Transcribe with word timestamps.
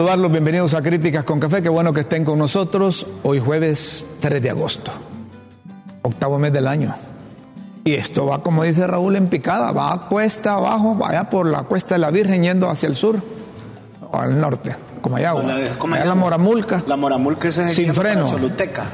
Saludarlos, 0.00 0.32
bienvenidos 0.32 0.72
a 0.72 0.80
Críticas 0.80 1.24
con 1.24 1.38
Café, 1.38 1.60
qué 1.60 1.68
bueno 1.68 1.92
que 1.92 2.00
estén 2.00 2.24
con 2.24 2.38
nosotros. 2.38 3.06
Hoy 3.22 3.38
jueves 3.38 4.06
3 4.20 4.42
de 4.42 4.48
agosto, 4.48 4.90
octavo 6.00 6.38
mes 6.38 6.54
del 6.54 6.68
año. 6.68 6.94
Y 7.84 7.92
esto 7.92 8.24
va, 8.24 8.42
como 8.42 8.64
dice 8.64 8.86
Raúl, 8.86 9.16
en 9.16 9.28
picada, 9.28 9.72
va 9.72 9.92
a 9.92 10.08
cuesta 10.08 10.54
abajo, 10.54 10.94
vaya 10.94 11.28
por 11.28 11.44
la 11.44 11.64
cuesta 11.64 11.96
de 11.96 11.98
la 11.98 12.10
Virgen 12.10 12.42
yendo 12.42 12.70
hacia 12.70 12.86
el 12.86 12.96
sur 12.96 13.20
o 14.10 14.16
al 14.16 14.40
norte, 14.40 14.74
como 15.02 15.16
allá, 15.16 15.34
La 15.34 16.14
Moramulca, 16.14 16.82
La 16.86 16.96
Moramulca 16.96 17.48
es 17.48 17.58
el 17.58 17.68
sin 17.68 17.94
freno. 17.94 18.26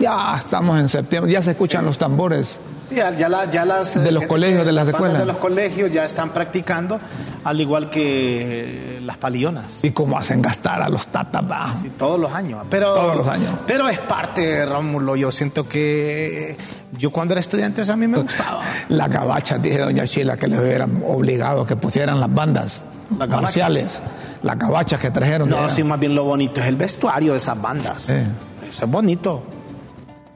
Ya 0.00 0.34
estamos 0.36 0.80
en 0.80 0.88
septiembre, 0.88 1.30
ya 1.30 1.40
se 1.40 1.52
escuchan 1.52 1.84
los 1.84 1.98
tambores. 1.98 2.58
Ya, 2.90 3.10
ya, 3.16 3.28
la- 3.28 3.50
ya 3.50 3.64
las 3.64 3.94
De 3.94 4.08
eh, 4.08 4.12
los 4.12 4.20
gente 4.22 4.26
colegios, 4.28 4.64
de 4.66 4.72
las 4.72 4.84
bandas 4.86 4.94
escuelas. 5.00 5.20
de 5.20 5.26
los 5.26 5.36
colegios 5.38 5.90
ya 5.90 6.04
están 6.04 6.30
practicando, 6.30 6.98
al 7.44 7.60
igual 7.60 7.90
que 7.90 8.98
eh, 8.98 9.00
las 9.00 9.16
palillonas. 9.16 9.82
Y 9.84 9.90
cómo 9.90 10.16
hacen 10.18 10.40
gastar 10.40 10.82
a 10.82 10.88
los 10.88 11.06
tatas. 11.08 11.80
Sí, 11.82 11.90
todos 11.98 12.18
los 12.20 12.32
años. 12.32 12.64
Pero, 12.70 12.94
Todos 12.94 13.16
los 13.16 13.28
años. 13.28 13.50
Pero 13.66 13.88
es 13.88 13.98
parte, 13.98 14.64
Rómulo. 14.66 15.16
Yo 15.16 15.30
siento 15.30 15.64
que 15.68 16.56
yo 16.96 17.10
cuando 17.10 17.34
era 17.34 17.40
estudiante 17.40 17.82
eso 17.82 17.92
a 17.92 17.96
mí 17.96 18.06
me 18.06 18.18
gustaba. 18.22 18.62
La 18.88 19.08
gabacha, 19.08 19.58
dije 19.58 19.78
doña 19.78 20.06
Chila, 20.06 20.36
que 20.36 20.46
les 20.46 20.58
hubieran 20.60 21.02
obligado 21.06 21.62
a 21.62 21.66
que 21.66 21.74
pusieran 21.76 22.20
las 22.20 22.32
bandas 22.32 22.82
Las 23.10 23.18
gabachas. 23.28 23.42
marciales. 23.42 24.00
Las 24.42 24.58
gabachas 24.58 25.00
que 25.00 25.10
trajeron. 25.10 25.48
No, 25.48 25.68
sí, 25.68 25.82
más 25.82 25.98
bien 25.98 26.14
lo 26.14 26.22
bonito 26.24 26.60
es 26.60 26.66
el 26.68 26.76
vestuario 26.76 27.32
de 27.32 27.38
esas 27.38 27.60
bandas. 27.60 28.08
Eso 28.10 28.84
es 28.84 28.90
bonito. 28.90 29.42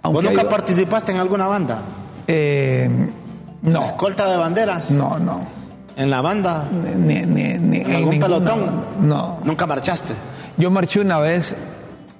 Aunque 0.03 0.17
¿Vos 0.17 0.25
nunca 0.25 0.41
hay- 0.43 0.49
participaste 0.49 1.13
en 1.13 1.19
alguna 1.19 1.47
banda? 1.47 1.80
Eh, 2.33 2.89
no, 3.62 3.84
¿Escolta 3.87 4.30
de 4.30 4.37
banderas? 4.37 4.91
no, 4.93 5.19
no. 5.19 5.41
¿En 5.96 6.09
la 6.10 6.21
banda? 6.23 6.66
Ni, 6.96 7.21
ni, 7.27 7.55
ni 7.59 7.79
¿En 7.80 7.93
algún 7.96 8.10
ninguna- 8.10 8.21
pelotón? 8.38 8.85
No. 9.02 9.38
¿Nunca 9.45 9.66
marchaste? 9.66 10.15
Yo 10.57 10.71
marché 10.71 11.01
una 11.01 11.18
vez 11.18 11.52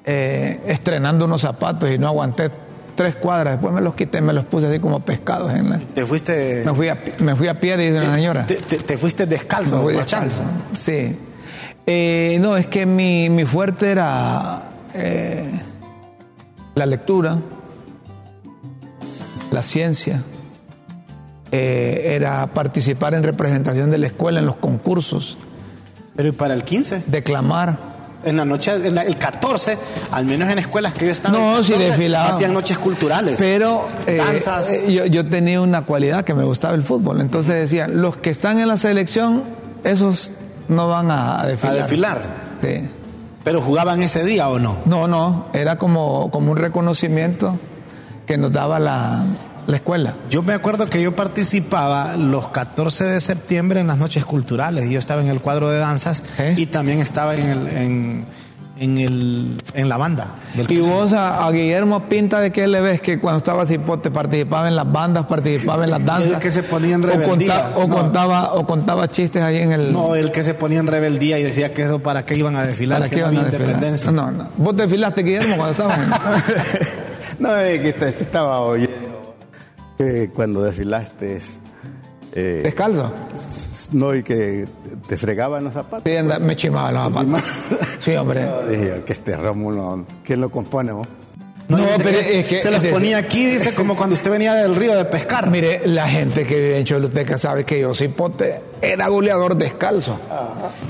eh, 0.04 0.60
estrenando 0.66 1.24
unos 1.24 1.40
zapatos 1.42 1.88
y 1.90 1.96
no 1.98 2.08
aguanté 2.08 2.50
tres 2.94 3.16
cuadras. 3.16 3.54
Después 3.54 3.72
me 3.72 3.80
los 3.80 3.94
quité, 3.94 4.20
me 4.20 4.32
los 4.34 4.44
puse 4.44 4.66
así 4.66 4.80
como 4.80 5.00
pescados. 5.00 5.54
En 5.54 5.70
la- 5.70 5.78
¿Te 5.78 6.04
fuiste, 6.04 6.62
me, 6.66 6.74
fui 6.74 6.88
a, 6.88 6.98
me 7.20 7.34
fui 7.36 7.48
a 7.48 7.54
pie, 7.58 7.76
dice 7.78 8.04
la 8.06 8.14
señora. 8.14 8.44
te, 8.46 8.56
te- 8.56 8.78
te 8.78 8.98
fuiste 8.98 9.24
descalzo 9.26 9.80
fui 9.80 9.94
marchando? 9.94 10.26
descalzo. 10.34 10.50
Sí. 10.78 11.16
Eh, 11.86 12.38
no, 12.40 12.56
es 12.58 12.66
que 12.66 12.84
mi, 12.84 13.30
mi 13.30 13.46
fuerte 13.46 13.90
era 13.92 14.62
eh, 14.94 15.44
la 16.74 16.84
lectura, 16.86 17.38
la 19.50 19.62
ciencia, 19.62 20.22
eh, 21.52 22.12
era 22.14 22.46
participar 22.48 23.14
en 23.14 23.22
representación 23.22 23.90
de 23.90 23.98
la 23.98 24.06
escuela 24.06 24.38
en 24.40 24.46
los 24.46 24.56
concursos, 24.56 25.36
Pero 26.16 26.28
¿y 26.28 26.32
para 26.32 26.54
el 26.54 26.64
15? 26.64 27.04
declamar. 27.06 27.90
En 28.22 28.36
la 28.36 28.44
noche, 28.44 28.74
en 28.74 28.94
la- 28.94 29.02
el 29.02 29.16
14, 29.16 29.78
al 30.12 30.26
menos 30.26 30.50
en 30.50 30.58
escuelas 30.58 30.92
que 30.92 31.06
yo 31.06 31.10
estaba. 31.12 31.36
No, 31.38 31.56
el 31.58 31.64
sí 31.64 31.70
14, 31.72 31.88
desfilaban. 31.88 32.30
Hacían 32.30 32.52
noches 32.52 32.76
culturales. 32.76 33.38
Pero 33.40 33.86
eh, 34.06 34.16
Danzas. 34.18 34.70
eh, 34.74 34.92
yo, 34.92 35.06
yo 35.06 35.26
tenía 35.26 35.58
una 35.62 35.86
cualidad 35.86 36.22
que 36.24 36.34
me 36.34 36.44
gustaba 36.44 36.74
el 36.74 36.82
fútbol. 36.82 37.22
Entonces 37.22 37.54
decía, 37.54 37.88
los 37.88 38.16
que 38.16 38.28
están 38.28 38.58
en 38.60 38.68
la 38.68 38.76
selección, 38.76 39.42
esos 39.84 40.30
no 40.68 40.88
van 40.88 41.10
a, 41.10 41.36
a 41.36 41.42
a 41.44 41.46
desfilar. 41.46 41.76
desfilar. 41.78 42.22
Sí. 42.62 42.88
Pero 43.42 43.62
jugaban 43.62 44.02
ese 44.02 44.22
día 44.22 44.50
o 44.50 44.58
no? 44.58 44.76
No, 44.84 45.08
no, 45.08 45.46
era 45.54 45.78
como, 45.78 46.30
como 46.30 46.50
un 46.52 46.58
reconocimiento 46.58 47.58
que 48.30 48.38
nos 48.38 48.52
daba 48.52 48.78
la, 48.78 49.24
la 49.66 49.76
escuela. 49.76 50.14
Yo 50.30 50.42
me 50.44 50.52
acuerdo 50.52 50.86
que 50.86 51.02
yo 51.02 51.16
participaba 51.16 52.16
los 52.16 52.46
14 52.48 53.02
de 53.04 53.20
septiembre 53.20 53.80
en 53.80 53.88
las 53.88 53.98
noches 53.98 54.24
culturales. 54.24 54.88
Yo 54.88 55.00
estaba 55.00 55.20
en 55.20 55.26
el 55.26 55.40
cuadro 55.40 55.68
de 55.68 55.78
danzas 55.80 56.22
¿Eh? 56.38 56.54
y 56.56 56.66
también 56.66 57.00
estaba 57.00 57.34
en, 57.34 57.48
el, 57.48 57.66
en, 57.66 58.24
en, 58.78 58.98
el, 58.98 59.56
en 59.74 59.88
la 59.88 59.96
banda. 59.96 60.28
del 60.54 60.70
Y 60.70 60.78
vos 60.78 61.12
a, 61.12 61.44
a 61.44 61.50
Guillermo 61.50 62.04
Pinta, 62.04 62.40
¿de 62.40 62.52
qué 62.52 62.69
le 62.69 62.80
ves 62.80 63.00
que 63.00 63.19
cuando 63.19 63.38
estaba 63.38 63.66
cipote 63.66 64.12
participaba 64.12 64.69
en 64.69 64.76
las 64.76 64.90
bandas, 64.90 65.26
participaba 65.26 65.82
en 65.82 65.90
las 65.90 66.04
danzas? 66.06 66.30
El 66.30 66.38
que 66.38 66.52
se 66.52 66.62
ponía 66.62 66.94
en 66.94 67.02
O 67.02 67.08
rebeldía. 67.08 67.72
O, 67.74 67.88
No. 67.88 67.96
contaba, 67.96 68.54
o 68.54 68.64
contaba 68.64 69.08
chistes 69.08 69.42
ahí 69.42 69.56
en 69.56 69.72
el... 69.72 69.92
No, 69.92 70.14
el 70.14 70.30
que 70.30 70.44
se 70.44 70.54
ponía 70.54 70.78
en 70.78 70.86
rebeldía 70.86 71.36
y 71.40 71.42
decía 71.42 71.74
que 71.74 71.82
eso 71.82 71.98
para 71.98 72.24
qué 72.24 72.36
iban 72.36 72.54
a 72.54 72.62
desfilar, 72.62 73.00
¿Para 73.00 73.10
que 73.10 73.16
no 73.16 73.22
iban 73.22 73.34
a 73.34 73.38
había 73.40 73.50
desfilar? 73.50 73.70
independencia. 73.74 74.12
No, 74.12 74.30
no. 74.30 74.46
¿Vos 74.56 74.76
desfilaste, 74.76 75.22
Guillermo, 75.24 75.56
cuando 75.56 75.72
estabas 75.72 75.98
en- 75.98 76.90
No, 77.40 77.56
es 77.56 77.80
que 77.80 77.92
te, 77.92 78.12
te 78.12 78.22
estaba 78.22 78.60
oyendo 78.60 79.34
que 79.98 80.30
cuando 80.32 80.62
desfilaste, 80.62 81.40
eh, 82.34 82.60
descalzo? 82.62 83.12
no, 83.92 84.14
y 84.14 84.22
que 84.22 84.68
te 85.08 85.16
fregaban 85.16 85.64
los 85.64 85.72
zapatos. 85.74 86.02
Sí, 86.04 86.16
anda- 86.16 86.38
me 86.38 86.54
chimaba 86.54 86.92
los 86.92 87.12
zapatos. 87.12 87.42
Sí, 88.00 88.14
hombre. 88.14 88.46
Dije, 88.68 89.02
que 89.04 89.12
este 89.12 89.36
Rómulo, 89.36 90.06
¿quién 90.24 90.40
lo 90.40 90.50
compone 90.50 90.92
vos? 90.92 91.06
No, 91.70 91.86
pero 92.03 92.19
que 92.19 92.41
es 92.41 92.47
que- 92.47 92.60
se 92.60 92.70
los 92.70 92.82
ponía 92.84 93.19
aquí, 93.19 93.47
dice, 93.47 93.75
como 93.75 93.97
cuando 93.97 94.14
usted 94.14 94.31
venía 94.31 94.54
del 94.54 94.75
río 94.75 94.94
de 94.97 95.04
pescar. 95.04 95.48
Mire, 95.50 95.82
la 95.86 96.08
gente 96.08 96.47
que 96.47 96.54
vive 96.56 96.78
en 96.78 96.84
Choluteca 96.84 97.38
sabe 97.38 97.64
que 97.64 97.81
yo 97.81 97.94
cipote 97.94 98.60
era 98.82 99.08
goleador 99.08 99.56
descalzo. 99.56 100.19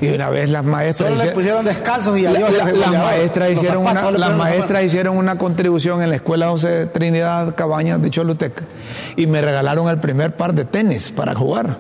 Y 0.00 0.08
una 0.08 0.30
vez 0.30 0.48
las 0.48 0.64
maestras... 0.64 1.10
Solo 1.10 1.24
le 1.24 1.30
pusieron 1.32 1.64
descalzos 1.64 2.16
y 2.18 2.22
La- 2.22 2.30
adiós. 2.30 2.52
la- 2.52 2.64
ese 2.70 2.76
las 2.78 2.90
maestras 2.92 3.50
hicieron 3.52 3.84
zapatos, 3.84 4.08
una, 4.10 4.18
las 4.18 4.36
maestras 4.36 4.84
hicieron 4.84 5.16
una 5.16 5.36
contribución 5.38 6.02
en 6.02 6.10
la 6.10 6.16
escuela 6.16 6.48
José 6.48 6.86
Trinidad 6.86 7.54
Cabañas 7.54 8.00
de 8.00 8.10
Choluteca 8.10 8.62
y 9.16 9.26
me 9.26 9.40
regalaron 9.42 9.88
el 9.88 9.98
primer 9.98 10.36
par 10.36 10.54
de 10.54 10.64
tenis 10.64 11.10
para 11.10 11.34
jugar. 11.34 11.76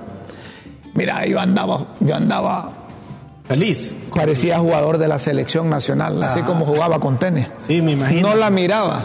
Mira, 0.94 1.24
yo 1.26 1.38
andaba, 1.38 1.86
yo 2.00 2.14
andaba, 2.16 2.72
Feliz. 3.50 3.94
parecía 4.14 4.58
jugador 4.60 4.96
de 4.98 5.08
la 5.08 5.18
selección 5.18 5.68
nacional, 5.68 6.22
así 6.22 6.40
como 6.42 6.64
jugaba 6.64 6.98
con 7.00 7.18
tenis. 7.18 7.46
Sí, 7.66 7.82
me 7.82 7.92
imagino. 7.92 8.28
No 8.30 8.34
la 8.36 8.48
miraba. 8.50 9.04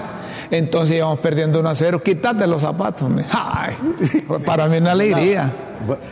Entonces 0.52 0.98
íbamos 0.98 1.20
perdiendo 1.20 1.60
1 1.60 1.70
a 1.70 1.76
0. 1.76 2.04
Quítate 2.04 2.46
los 2.46 2.62
zapatos. 2.62 3.10
Ay, 3.32 3.74
para 4.46 4.68
mí 4.68 4.78
una 4.78 4.92
alegría. 4.92 5.52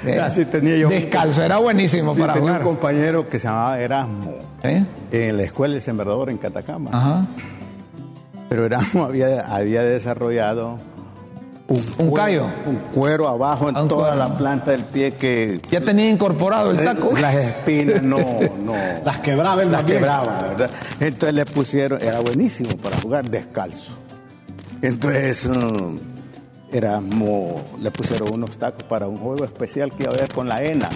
Eh, 0.05 0.19
así 0.19 0.45
tenía 0.45 0.75
yo- 0.77 0.89
Descalzo, 0.89 1.43
era 1.43 1.59
buenísimo 1.59 2.15
Sí, 2.15 2.21
para 2.21 2.33
tenía 2.33 2.49
jugar. 2.49 2.61
un 2.67 2.67
compañero 2.75 3.29
que 3.29 3.39
se 3.39 3.47
llamaba 3.47 3.79
Erasmo, 3.79 4.31
¿Eh? 4.63 4.83
en 5.11 5.37
la 5.37 5.43
escuela 5.43 5.75
El 5.75 5.81
Sembrador 5.83 6.29
en 6.31 6.37
Catacama. 6.39 6.89
Ajá. 6.91 7.25
Pero 8.49 8.65
Erasmo 8.65 9.03
había, 9.05 9.41
había 9.55 9.83
desarrollado 9.83 10.79
un, 11.75 12.05
Un 12.05 12.09
cuero- 12.09 12.13
callo. 12.15 12.45
Un 12.65 12.75
cuero 12.93 13.27
abajo 13.27 13.69
en 13.69 13.77
Un 13.77 13.87
toda 13.87 14.11
cuero. 14.11 14.17
la 14.29 14.37
planta 14.37 14.71
del 14.71 14.83
pie 14.85 15.13
que 15.13 15.59
Ya 15.69 15.81
tenía 15.81 16.09
incorporado 16.09 16.71
el 16.71 16.77
taco. 16.83 17.15
Eh, 17.17 17.21
Las 17.21 17.35
espinas 17.35 18.01
no, 18.03 18.17
no. 18.65 18.73
Las 19.03 19.17
quebraba 19.19 19.61
el 19.63 19.71
Las 19.71 19.83
quebraba, 19.83 20.41
¿verdad? 20.41 20.69
Entonces 20.99 21.33
le 21.35 21.45
pusieron, 21.45 22.01
era 22.01 22.19
buenísimo 22.19 22.75
para 22.77 22.97
jugar 22.99 23.29
descalzo. 23.29 23.93
Entonces 24.81 25.47
mm, 25.47 25.97
era 26.71 26.99
mo- 26.99 27.61
le 27.81 27.91
pusieron 27.91 28.33
unos 28.33 28.57
tacos 28.57 28.83
para 28.83 29.07
un 29.07 29.17
juego 29.17 29.45
especial 29.45 29.91
que 29.91 30.03
iba 30.03 30.11
a 30.11 30.15
haber 30.15 30.33
con 30.33 30.47
la 30.47 30.55
ENA 30.57 30.89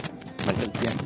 en 0.43 0.49
aquel 0.55 0.71
tiempo. 0.71 1.03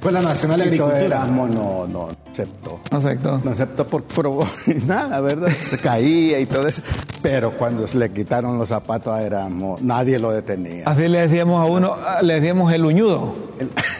Fue 0.00 0.12
la 0.12 0.22
Nacional 0.22 0.58
de 0.60 0.64
Agricultura. 0.64 1.04
Erasmo 1.04 1.46
no, 1.46 1.86
no 1.86 2.08
aceptó. 2.32 2.80
Perfecto. 2.88 3.40
No 3.44 3.50
aceptó 3.50 3.86
por 3.86 4.04
probo 4.04 4.46
nada, 4.86 5.20
¿verdad? 5.20 5.50
Se 5.68 5.76
caía 5.78 6.40
y 6.40 6.46
todo 6.46 6.66
eso. 6.66 6.80
Pero 7.22 7.52
cuando 7.52 7.86
se 7.86 7.98
le 7.98 8.10
quitaron 8.12 8.56
los 8.58 8.68
zapatos 8.70 9.12
a 9.14 9.22
Erasmo, 9.22 9.76
nadie 9.82 10.18
lo 10.18 10.30
detenía. 10.30 10.84
Así 10.86 11.06
le 11.06 11.26
decíamos 11.28 11.62
a 11.62 11.70
uno, 11.70 11.96
le 12.22 12.34
decíamos 12.34 12.72
el 12.72 12.84
uñudo. 12.84 13.34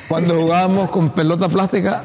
Cuando 0.08 0.40
jugábamos 0.40 0.90
con 0.90 1.10
pelota 1.10 1.48
plástica, 1.48 2.02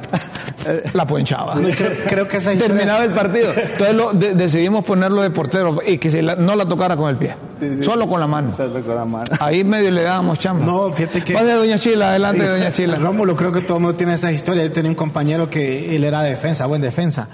la 0.93 1.05
ponchaba. 1.07 1.53
Creo, 1.55 1.91
creo 2.09 2.27
que 2.27 2.37
esa 2.37 2.51
historia. 2.53 2.75
Terminaba 2.75 3.05
el 3.05 3.11
partido. 3.11 3.49
Entonces 3.55 3.95
lo- 3.95 4.11
de- 4.13 4.33
decidimos 4.35 4.83
ponerlo 4.83 5.21
de 5.21 5.29
portero 5.29 5.77
y 5.87 5.97
que 5.99 6.11
se 6.11 6.21
la- 6.21 6.35
no 6.35 6.55
la 6.55 6.65
tocara 6.65 6.97
con 6.97 7.09
el 7.09 7.15
pie, 7.15 7.35
solo 7.83 8.07
con 8.09 8.19
la 8.19 8.27
mano. 8.27 8.49
Hacerlo 8.51 8.81
con 8.81 8.95
la 8.95 9.05
mano. 9.05 9.25
Ahí 9.39 9.63
medio 9.63 9.91
le 9.91 10.01
dábamos 10.03 10.37
chamba. 10.39 10.65
No, 10.65 10.91
fíjate 10.91 11.23
que- 11.23 11.33
Pase, 11.33 11.51
doña 11.53 11.79
Chila, 11.79 12.09
adelante, 12.09 12.41
Sí. 12.41 12.47
doña 12.47 12.71
Chila. 12.73 12.95
Rómulo, 12.97 13.35
creo 13.37 13.51
que 13.53 13.61
todo 13.61 13.77
el 13.77 13.83
mundo 13.83 13.95
tiene 13.97 14.13
esa 14.15 14.31
historia. 14.33 14.63
Yo 14.65 14.71
tenía 14.73 14.89
un 14.91 14.95
compañero 14.95 15.49
que 15.49 15.95
él 15.95 16.03
era 16.03 16.21
defensa, 16.23 16.65
buen 16.65 16.81
defensa. 16.81 17.29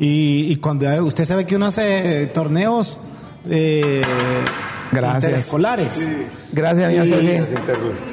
Y, 0.00 0.50
y 0.50 0.56
cuando 0.56 0.86
usted 1.04 1.24
sabe 1.26 1.44
que 1.44 1.54
uno 1.56 1.66
hace 1.66 2.26
torneos 2.28 2.98
eh, 3.48 4.02
Gracias. 4.92 5.24
interescolares. 5.24 6.10
Gracias, 6.52 6.92
doña 7.10 7.46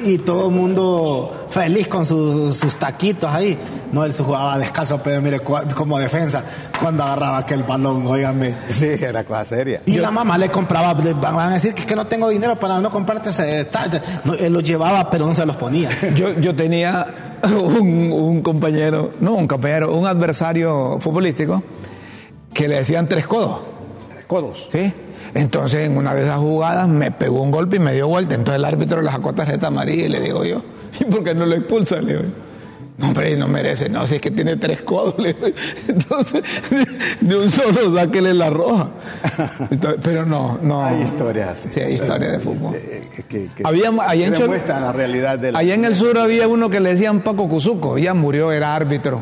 Y-. 0.04 0.12
Y 0.12 0.18
todo 0.18 0.48
el 0.48 0.54
mundo 0.54 1.46
feliz 1.50 1.88
con 1.88 2.04
sus, 2.06 2.56
sus 2.56 2.76
taquitos 2.76 3.28
ahí. 3.30 3.58
No, 3.90 4.04
él 4.04 4.12
se 4.12 4.22
jugaba 4.22 4.58
descalzo, 4.58 5.02
pero 5.02 5.20
mire, 5.20 5.40
como 5.40 5.98
defensa, 5.98 6.44
cuando 6.80 7.02
agarraba 7.02 7.38
aquel 7.38 7.64
balón, 7.64 8.06
óigame. 8.06 8.54
Sí, 8.68 8.86
era 9.00 9.24
cosa 9.24 9.44
seria. 9.44 9.82
Y 9.86 9.96
la 9.96 10.10
mamá 10.12 10.38
le 10.38 10.50
compraba, 10.50 10.94
le 11.02 11.14
van 11.14 11.38
a 11.40 11.54
decir 11.54 11.74
que, 11.74 11.80
es 11.80 11.86
que 11.86 11.96
no 11.96 12.06
tengo 12.06 12.28
dinero 12.28 12.54
para 12.56 12.78
no 12.80 12.90
comprarte 12.90 13.30
ese. 13.30 13.64
ta- 13.64 13.90
ta- 13.90 14.02
No, 14.24 14.34
él 14.34 14.52
los 14.52 14.62
llevaba, 14.62 15.10
pero 15.10 15.26
no 15.26 15.34
se 15.34 15.44
los 15.46 15.56
ponía. 15.56 15.88
Yo, 16.14 16.32
yo 16.38 16.54
tenía 16.54 17.06
un, 17.42 18.12
un 18.12 18.42
compañero, 18.42 19.10
no 19.20 19.32
un 19.34 19.48
compañero, 19.48 19.92
un 19.96 20.06
adversario 20.06 20.98
futbolístico 21.00 21.60
que 22.54 22.68
le 22.68 22.76
decían 22.76 23.08
tres 23.08 23.26
codos. 23.26 23.60
Codos. 24.28 24.68
¿sí? 24.70 24.92
Entonces, 25.34 25.86
en 25.86 25.96
una 25.96 26.14
de 26.14 26.22
esas 26.24 26.38
jugadas 26.38 26.88
me 26.88 27.10
pegó 27.10 27.42
un 27.42 27.50
golpe 27.50 27.76
y 27.76 27.80
me 27.80 27.92
dio 27.94 28.08
vuelta. 28.08 28.34
Entonces 28.34 28.58
el 28.58 28.64
árbitro 28.64 29.02
le 29.02 29.10
sacó 29.10 29.32
tarjeta 29.32 29.68
amarilla 29.68 30.06
y 30.06 30.08
le 30.08 30.20
digo 30.20 30.44
yo, 30.44 30.62
¿y 31.00 31.04
por 31.04 31.22
qué 31.24 31.34
no 31.34 31.46
lo 31.46 31.54
expulsa? 31.54 32.00
Le 32.00 32.12
digo, 32.16 32.24
No, 32.98 33.08
hombre, 33.08 33.36
no 33.36 33.46
merece, 33.46 33.88
no, 33.88 34.06
si 34.08 34.16
es 34.16 34.20
que 34.20 34.30
tiene 34.30 34.56
tres 34.56 34.82
codos. 34.82 35.14
Entonces, 35.88 36.42
de 37.20 37.36
un 37.36 37.50
solo 37.50 37.94
sáquele 37.94 38.34
la 38.34 38.50
roja. 38.50 38.90
Entonces, 39.70 40.00
pero 40.02 40.24
no, 40.26 40.58
no. 40.62 40.84
Hay 40.84 41.02
historias. 41.02 41.66
Sí, 41.70 41.78
hay 41.80 41.94
historias 41.94 42.32
de 42.32 42.38
fútbol. 42.40 42.74
Eh, 42.74 43.08
eh, 43.16 43.22
que, 43.28 43.48
que- 43.48 43.62
Había, 43.64 43.90
allá, 44.06 44.26
en 44.26 44.34
Chol- 44.34 44.66
la 44.66 44.92
realidad 44.92 45.38
de 45.38 45.52
la 45.52 45.58
allá 45.60 45.74
en 45.74 45.84
el 45.84 45.94
sur 45.94 46.18
había 46.18 46.48
uno 46.48 46.68
que 46.70 46.80
le 46.80 46.90
decían 46.94 47.20
Paco 47.20 47.48
Cuzuco, 47.48 47.98
ya 47.98 48.14
murió, 48.14 48.50
era 48.50 48.74
árbitro. 48.74 49.20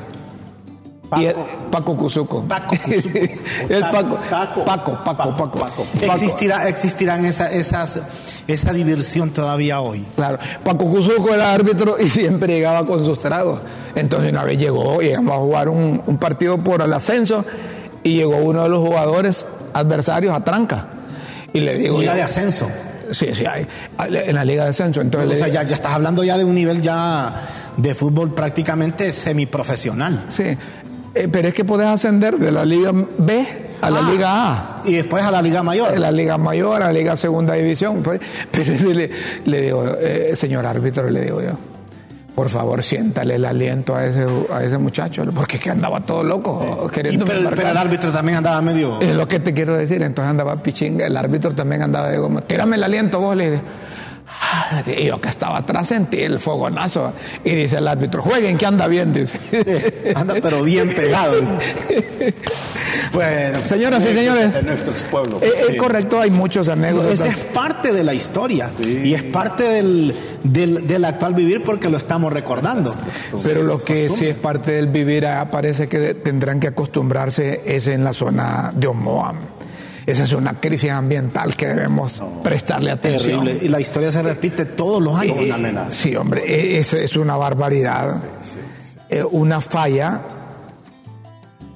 Paco. 1.08 1.22
Y 1.22 1.70
Paco 1.70 1.96
Cuzuco. 1.96 2.42
Paco 2.44 2.74
Cuzuco. 2.84 3.18
el 3.68 3.80
Paco. 3.80 4.18
Paco, 4.30 4.64
Paco, 4.64 5.36
Paco, 5.36 5.58
Paco. 5.58 5.86
Existirá, 6.00 6.68
existirán 6.68 7.24
esa, 7.24 7.50
esas, 7.52 8.00
esa 8.46 8.72
diversión 8.72 9.30
todavía 9.30 9.80
hoy. 9.80 10.04
Claro, 10.16 10.38
Paco 10.64 10.90
Cuzuco 10.90 11.32
era 11.34 11.52
árbitro 11.52 11.96
y 12.00 12.08
siempre 12.08 12.54
llegaba 12.54 12.84
con 12.86 13.04
sus 13.04 13.20
tragos. 13.20 13.60
Entonces 13.94 14.30
una 14.32 14.44
vez 14.44 14.58
llegó, 14.58 15.00
llegamos 15.00 15.34
a 15.34 15.38
jugar 15.38 15.68
un, 15.68 16.02
un 16.06 16.18
partido 16.18 16.58
por 16.58 16.82
el 16.82 16.92
ascenso 16.92 17.44
y 18.02 18.16
llegó 18.16 18.36
uno 18.38 18.62
de 18.64 18.68
los 18.68 18.80
jugadores 18.80 19.46
adversarios 19.72 20.34
a 20.34 20.42
tranca. 20.44 20.88
Y 21.52 21.60
le 21.60 21.74
digo, 21.78 21.98
Liga 22.00 22.12
yo- 22.12 22.16
de 22.16 22.22
ascenso. 22.24 22.68
sí, 23.12 23.28
sí, 23.34 23.44
hay, 23.46 23.66
en 24.10 24.34
la 24.34 24.44
liga 24.44 24.64
de 24.64 24.70
ascenso. 24.70 25.00
Entonces 25.00 25.30
O 25.30 25.34
sea, 25.36 25.48
ya, 25.48 25.62
ya 25.62 25.74
estás 25.74 25.92
hablando 25.92 26.22
ya 26.24 26.36
de 26.36 26.44
un 26.44 26.54
nivel 26.54 26.80
ya 26.82 27.32
de 27.76 27.94
fútbol 27.94 28.34
prácticamente 28.34 29.12
semiprofesional. 29.12 30.24
sí, 30.30 30.56
eh, 31.16 31.28
pero 31.30 31.48
es 31.48 31.54
que 31.54 31.64
podés 31.64 31.86
ascender 31.86 32.36
de 32.38 32.50
la 32.52 32.64
liga 32.64 32.90
B 33.18 33.46
a 33.80 33.90
la 33.90 33.98
Ah. 34.00 34.10
liga 34.10 34.28
A. 34.30 34.82
Y 34.84 34.94
después 34.94 35.22
a 35.24 35.30
la 35.30 35.42
Liga 35.42 35.62
Mayor. 35.62 35.98
la 35.98 36.10
Liga 36.12 36.38
Mayor, 36.38 36.82
a 36.82 36.86
la 36.86 36.92
Liga 36.92 37.16
Segunda 37.16 37.54
División. 37.54 38.02
pues, 38.02 38.20
pero 38.50 38.72
ese 38.72 38.94
le, 38.94 39.10
le 39.44 39.60
digo, 39.62 39.84
eh, 40.00 40.34
señor 40.36 40.64
árbitro, 40.66 41.10
le 41.10 41.20
digo 41.22 41.42
yo, 41.42 41.50
por 42.34 42.48
favor 42.48 42.82
siéntale 42.82 43.34
el 43.36 43.44
aliento 43.44 43.94
a 43.94 44.04
ese, 44.06 44.26
a 44.52 44.62
ese 44.62 44.78
muchacho, 44.78 45.24
porque 45.34 45.56
es 45.56 45.62
que 45.62 45.70
andaba 45.70 46.00
todo 46.00 46.22
loco, 46.22 46.86
Y 46.88 46.90
queriendo 46.94 47.24
pero, 47.24 47.48
pero 47.54 47.68
el 47.70 47.76
árbitro 47.76 48.10
también 48.12 48.38
andaba 48.38 48.60
medio. 48.62 49.00
Es 49.00 49.14
lo 49.14 49.26
que 49.26 49.40
te 49.40 49.52
quiero 49.54 49.74
decir, 49.76 50.02
entonces 50.02 50.30
andaba 50.30 50.56
pichinga, 50.56 51.06
el 51.06 51.16
árbitro 51.16 51.52
también 51.52 51.82
andaba 51.82 52.08
de 52.08 52.18
como, 52.18 52.42
tírame 52.42 52.76
el 52.76 52.84
aliento 52.84 53.20
vos, 53.20 53.36
le 53.36 53.50
dije. 53.52 53.62
"Ah", 54.40 54.82
Y 54.86 55.06
yo 55.06 55.20
que 55.20 55.28
estaba 55.28 55.58
atrás 55.58 55.88
sentí 55.88 56.20
el 56.20 56.40
fogonazo 56.40 57.12
y 57.44 57.50
dice 57.50 57.78
el 57.78 57.88
árbitro, 57.88 58.22
jueguen 58.22 58.58
que 58.58 58.66
anda 58.66 58.86
bien, 58.86 59.12
dice. 59.12 59.38
Anda 60.14 60.34
pero 60.42 60.62
bien 60.62 60.88
pegado. 60.94 61.34
Bueno, 63.12 63.58
Señoras 63.64 64.04
y 64.04 64.14
señores, 64.14 64.52
de 64.52 64.62
nuestros 64.62 65.02
pueblos. 65.04 65.42
Es, 65.42 65.70
es 65.70 65.76
correcto, 65.76 66.20
hay 66.20 66.30
muchos 66.30 66.68
anécdotas. 66.68 67.12
Esa 67.12 67.28
es 67.28 67.36
parte 67.36 67.92
de 67.92 68.04
la 68.04 68.14
historia 68.14 68.70
y 68.78 69.14
es 69.14 69.22
parte 69.24 69.64
del, 69.64 70.14
del, 70.42 70.86
del 70.86 71.04
actual 71.04 71.34
vivir 71.34 71.62
porque 71.62 71.88
lo 71.88 71.96
estamos 71.96 72.32
recordando. 72.32 72.94
Pero 73.44 73.62
lo 73.62 73.82
que 73.82 74.08
sí 74.08 74.26
es 74.26 74.36
parte 74.36 74.72
del 74.72 74.88
vivir 74.88 75.26
allá 75.26 75.50
parece 75.50 75.88
que 75.88 76.14
tendrán 76.14 76.60
que 76.60 76.68
acostumbrarse 76.68 77.62
es 77.64 77.86
en 77.86 78.04
la 78.04 78.12
zona 78.12 78.70
de 78.74 78.86
Omoa. 78.86 79.34
Esa 80.06 80.22
es 80.22 80.32
una 80.32 80.54
crisis 80.60 80.90
ambiental 80.90 81.56
que 81.56 81.66
debemos 81.66 82.22
prestarle 82.42 82.92
atención. 82.92 83.44
Terrible. 83.44 83.66
Y 83.66 83.68
la 83.68 83.80
historia 83.80 84.12
se 84.12 84.22
repite 84.22 84.64
todos 84.64 85.02
los 85.02 85.18
años. 85.18 85.36
Eh, 85.40 85.74
sí, 85.90 86.14
hombre, 86.14 86.44
eh, 86.46 86.78
es, 86.78 86.92
es 86.94 87.16
una 87.16 87.36
barbaridad. 87.36 88.22
Eh, 89.08 89.24
una 89.24 89.60
falla 89.60 90.20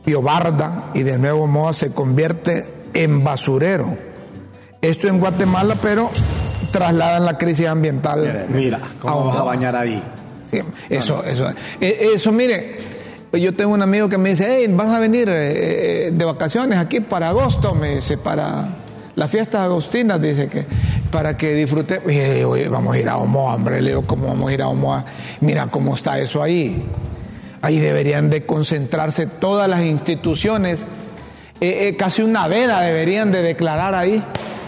piobarda 0.05 0.91
y 0.95 1.03
de 1.03 1.19
nuevo 1.19 1.43
Omoa 1.43 1.73
se 1.73 1.91
convierte 1.91 2.67
en 2.95 3.25
basurero. 3.25 3.97
Esto 4.81 5.09
en 5.09 5.19
Guatemala, 5.19 5.77
pero 5.83 6.11
trasladan 6.73 7.25
la 7.25 7.37
crisis 7.37 7.67
ambiental. 7.67 8.47
Mira, 8.49 8.81
¿cómo 9.01 9.23
a 9.23 9.25
vas 9.27 9.37
a 9.37 9.43
bañar 9.45 9.77
ahí? 9.77 10.03
Sí, 10.51 10.61
eso, 10.89 11.23
eso, 11.25 11.49
eh, 11.81 12.11
eso, 12.15 12.33
mire, 12.33 12.79
yo 13.33 13.55
tengo 13.55 13.73
un 13.75 13.83
amigo 13.83 14.09
que 14.09 14.19
me 14.19 14.31
dice, 14.31 14.47
hey, 14.49 14.67
vas 14.71 14.89
a 14.89 14.99
venir 14.99 15.29
eh, 15.29 16.09
eh, 16.09 16.11
de 16.13 16.25
vacaciones 16.25 16.79
aquí 16.79 17.01
para 17.01 17.29
agosto, 17.29 17.75
me 17.75 17.97
dice, 17.97 18.19
para 18.19 18.69
las 19.15 19.31
fiestas 19.31 19.61
agostinas, 19.61 20.21
dice 20.21 20.49
que, 20.49 20.65
para 21.13 21.37
que 21.37 21.55
disfrute, 21.55 22.01
"Oye, 22.05 22.69
vamos 22.69 22.95
a 22.95 22.99
ir 22.99 23.09
a 23.09 23.17
Omoa, 23.19 23.55
hombre, 23.55 23.81
le 23.81 23.91
digo, 23.91 24.03
¿cómo 24.03 24.29
vamos 24.29 24.51
a 24.51 24.55
ir 24.55 24.63
a 24.63 24.69
Omoa? 24.69 25.05
Mira 25.41 25.69
cómo 25.69 25.95
está 25.95 26.19
eso 26.19 26.43
ahí. 26.43 26.83
Ahí 27.63 27.79
deberían 27.79 28.31
de 28.31 28.47
concentrarse 28.47 29.27
todas 29.27 29.69
las 29.69 29.83
instituciones, 29.83 30.81
eh, 31.61 31.95
casi 31.99 32.23
una 32.23 32.49
veda 32.49 32.81
deberían 32.81 33.31
de 33.31 33.43
declarar 33.43 33.95
ahí, 33.95 34.23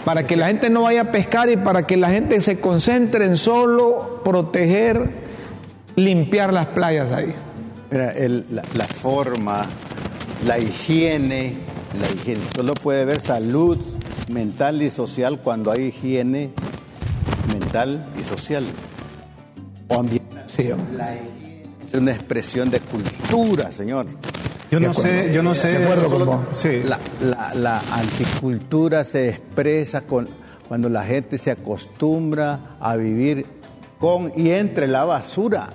para 0.05 0.27
que 0.27 0.37
la 0.37 0.47
gente 0.47 0.69
no 0.69 0.83
vaya 0.83 1.01
a 1.01 1.11
pescar 1.11 1.49
y 1.49 1.57
para 1.57 1.87
que 1.87 1.97
la 1.97 2.09
gente 2.09 2.41
se 2.41 2.59
concentre 2.59 3.25
en 3.25 3.35
solo 3.35 4.21
proteger, 4.23 5.09
limpiar 5.95 6.53
las 6.53 6.67
playas 6.67 7.11
ahí. 7.11 7.33
Mira, 7.93 8.11
el- 8.11 8.45
la, 8.51 8.63
la 8.73 8.85
forma, 8.85 9.61
la 10.47 10.57
higiene, 10.59 11.55
la 11.99 12.09
higiene. 12.11 12.41
Solo 12.55 12.73
puede 12.73 13.03
haber 13.03 13.21
salud 13.21 13.77
mental 14.31 14.81
y 14.81 14.89
social 14.89 15.39
cuando 15.39 15.71
hay 15.71 15.85
higiene 15.85 16.49
mental 17.51 18.03
y 18.19 18.23
social. 18.23 18.63
O 19.89 19.99
ambiental. 19.99 20.45
Sí. 20.55 20.63
La 20.97 21.15
higiene 21.15 21.63
es 21.91 21.99
una 21.99 22.11
expresión 22.11 22.71
de 22.71 22.79
cultura, 22.79 23.71
señor. 23.71 24.07
Yo 24.71 24.79
no 24.79 24.91
sé, 24.93 25.31
yo 25.31 25.43
no 25.43 25.53
sé. 25.53 25.77
De 25.77 25.83
acuerdo 25.83 26.09
con 26.09 26.25
vos. 26.25 26.39
Sí. 26.53 26.81
La, 26.83 26.99
la- 27.21 27.53
la 27.53 27.79
anticultura 27.91 29.05
se 29.05 29.29
expresa 29.29 30.01
con, 30.01 30.27
cuando 30.67 30.89
la 30.89 31.03
gente 31.03 31.37
se 31.37 31.51
acostumbra 31.51 32.77
a 32.79 32.95
vivir 32.95 33.45
con 33.99 34.31
y 34.35 34.49
entre 34.49 34.87
la 34.87 35.05
basura. 35.05 35.69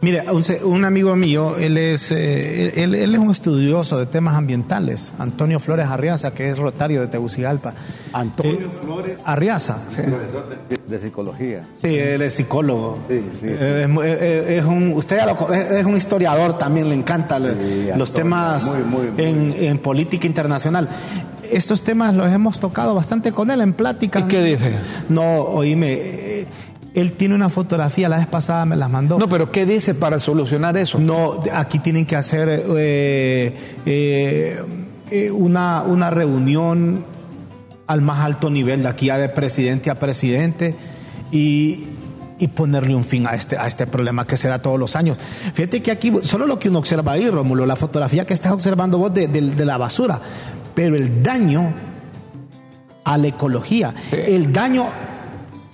Mire, 0.00 0.24
un, 0.64 0.84
amigo 0.84 1.16
mío, 1.16 1.56
él 1.56 1.76
es, 1.76 2.12
eh, 2.12 2.72
él, 2.82 2.94
él 2.94 3.14
es 3.14 3.20
un 3.20 3.32
estudioso 3.32 3.98
de 3.98 4.06
temas 4.06 4.36
ambientales, 4.36 5.12
Antonio 5.18 5.58
Flores 5.58 5.86
Arriaza, 5.86 6.30
que 6.30 6.48
es 6.48 6.56
rotario 6.56 7.00
de 7.00 7.08
Tegucigalpa. 7.08 7.74
Antonio 8.12 8.70
Flores 8.80 9.18
Arriaza. 9.24 9.78
Profesor 9.88 10.48
de, 10.68 10.78
de 10.86 11.02
psicología. 11.02 11.66
Sí, 11.82 11.98
él 11.98 12.22
es 12.22 12.32
psicólogo. 12.34 12.98
Sí, 13.08 13.24
sí, 13.32 13.38
sí. 13.40 13.46
Eh, 13.48 13.86
Es, 13.88 14.04
eh, 14.04 14.56
eh, 14.58 14.64
un, 14.64 14.92
usted 14.92 15.16
ya 15.16 15.26
lo 15.26 15.36
co- 15.36 15.52
es, 15.52 15.68
es 15.68 15.84
un 15.84 15.96
historiador 15.96 16.56
también, 16.56 16.88
le 16.88 16.94
encanta 16.94 17.40
le- 17.40 17.54
Sí, 17.54 17.88
los 17.96 18.12
temas 18.12 18.62
muy, 18.64 18.84
muy, 18.84 19.10
muy. 19.10 19.24
En, 19.24 19.52
en 19.58 19.78
política 19.78 20.28
internacional. 20.28 20.88
Estos 21.50 21.82
temas 21.82 22.14
los 22.14 22.30
hemos 22.30 22.60
tocado 22.60 22.94
bastante 22.94 23.32
con 23.32 23.50
él 23.50 23.60
en 23.62 23.72
pláticas. 23.72 24.24
¿Y 24.26 24.28
qué 24.28 24.42
dice? 24.44 24.74
No, 25.08 25.22
oíme, 25.40 25.92
eh, 25.94 26.46
él 27.00 27.12
tiene 27.12 27.34
una 27.34 27.48
fotografía, 27.48 28.08
la 28.08 28.18
vez 28.18 28.26
pasada 28.26 28.64
me 28.64 28.76
las 28.76 28.90
mandó. 28.90 29.18
No, 29.18 29.28
pero 29.28 29.50
¿qué 29.52 29.66
dice 29.66 29.94
para 29.94 30.18
solucionar 30.18 30.76
eso? 30.76 30.98
No, 30.98 31.42
aquí 31.52 31.78
tienen 31.78 32.06
que 32.06 32.16
hacer 32.16 32.48
eh, 32.50 33.54
eh, 33.86 34.62
eh, 35.10 35.30
una, 35.30 35.82
una 35.82 36.10
reunión 36.10 37.04
al 37.86 38.02
más 38.02 38.20
alto 38.20 38.50
nivel, 38.50 38.82
de 38.82 38.88
aquí 38.88 39.06
ya 39.06 39.16
de 39.18 39.28
presidente 39.28 39.90
a 39.90 39.94
presidente, 39.98 40.74
y, 41.32 41.86
y 42.38 42.48
ponerle 42.48 42.94
un 42.94 43.04
fin 43.04 43.26
a 43.26 43.30
este, 43.34 43.56
a 43.56 43.66
este 43.66 43.86
problema 43.86 44.26
que 44.26 44.36
se 44.36 44.48
da 44.48 44.58
todos 44.60 44.78
los 44.78 44.94
años. 44.96 45.16
Fíjate 45.54 45.82
que 45.82 45.90
aquí, 45.90 46.12
solo 46.22 46.46
lo 46.46 46.58
que 46.58 46.68
uno 46.68 46.78
observa 46.80 47.12
ahí, 47.12 47.28
Rómulo, 47.30 47.64
la 47.64 47.76
fotografía 47.76 48.26
que 48.26 48.34
estás 48.34 48.52
observando 48.52 48.98
vos 48.98 49.12
de, 49.14 49.28
de- 49.28 49.40
de 49.52 49.64
la 49.64 49.78
basura, 49.78 50.20
pero 50.74 50.96
el 50.96 51.22
daño 51.22 51.72
a 53.04 53.16
la 53.16 53.28
ecología, 53.28 53.94
el 54.12 54.52
daño 54.52 54.84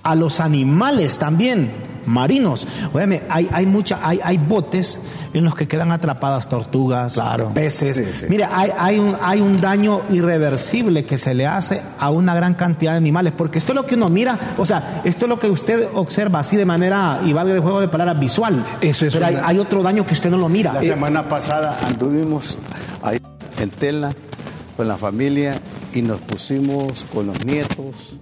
a 0.05 0.15
los 0.15 0.39
animales 0.39 1.19
también 1.19 1.71
marinos. 2.05 2.67
Óyeme, 2.93 3.23
hay, 3.29 3.49
hay, 3.51 3.65
mucha, 3.65 3.99
hay, 4.07 4.19
hay 4.23 4.37
botes 4.37 4.99
en 5.33 5.43
los 5.43 5.55
que 5.55 5.67
quedan 5.67 5.91
atrapadas 5.91 6.47
tortugas, 6.47 7.13
Claro. 7.15 7.51
peces. 7.55 7.95
Sí, 7.97 8.03
sí. 8.13 8.25
Mira, 8.29 8.51
hay, 8.53 8.69
hay, 8.77 8.99
un, 8.99 9.17
hay 9.19 9.41
un 9.41 9.57
daño 9.57 10.01
irreversible 10.11 11.03
que 11.03 11.17
se 11.17 11.33
le 11.33 11.47
hace 11.47 11.81
a 11.99 12.11
una 12.11 12.35
gran 12.35 12.53
cantidad 12.53 12.91
de 12.91 12.97
animales, 12.99 13.33
porque 13.35 13.57
esto 13.57 13.71
es 13.71 13.75
lo 13.75 13.87
que 13.87 13.95
uno 13.95 14.09
mira, 14.09 14.37
o 14.59 14.65
sea, 14.67 15.01
esto 15.03 15.25
es 15.25 15.29
lo 15.29 15.39
que 15.39 15.49
usted 15.49 15.87
observa 15.95 16.37
así 16.39 16.55
de 16.55 16.65
manera, 16.65 17.21
y 17.25 17.33
valga 17.33 17.55
el 17.55 17.61
juego 17.61 17.81
de 17.81 17.87
palabras, 17.87 18.19
visual. 18.19 18.63
Eso 18.81 19.07
es 19.07 19.13
Pero 19.13 19.25
hay, 19.25 19.35
una- 19.35 19.47
hay 19.47 19.57
otro 19.57 19.81
daño 19.81 20.05
que 20.05 20.13
usted 20.13 20.29
no 20.29 20.37
lo 20.37 20.47
mira. 20.47 20.73
La 20.73 20.83
Eh, 20.83 20.89
semana 20.89 21.27
pasada 21.27 21.79
anduvimos 21.87 22.59
ahí 23.01 23.17
en 23.59 23.69
Tela 23.71 24.13
con 24.77 24.87
la 24.87 24.97
familia 24.97 25.55
y 25.95 26.03
nos 26.03 26.21
pusimos 26.21 27.03
con 27.11 27.25
los 27.25 27.43
nietos 27.43 28.15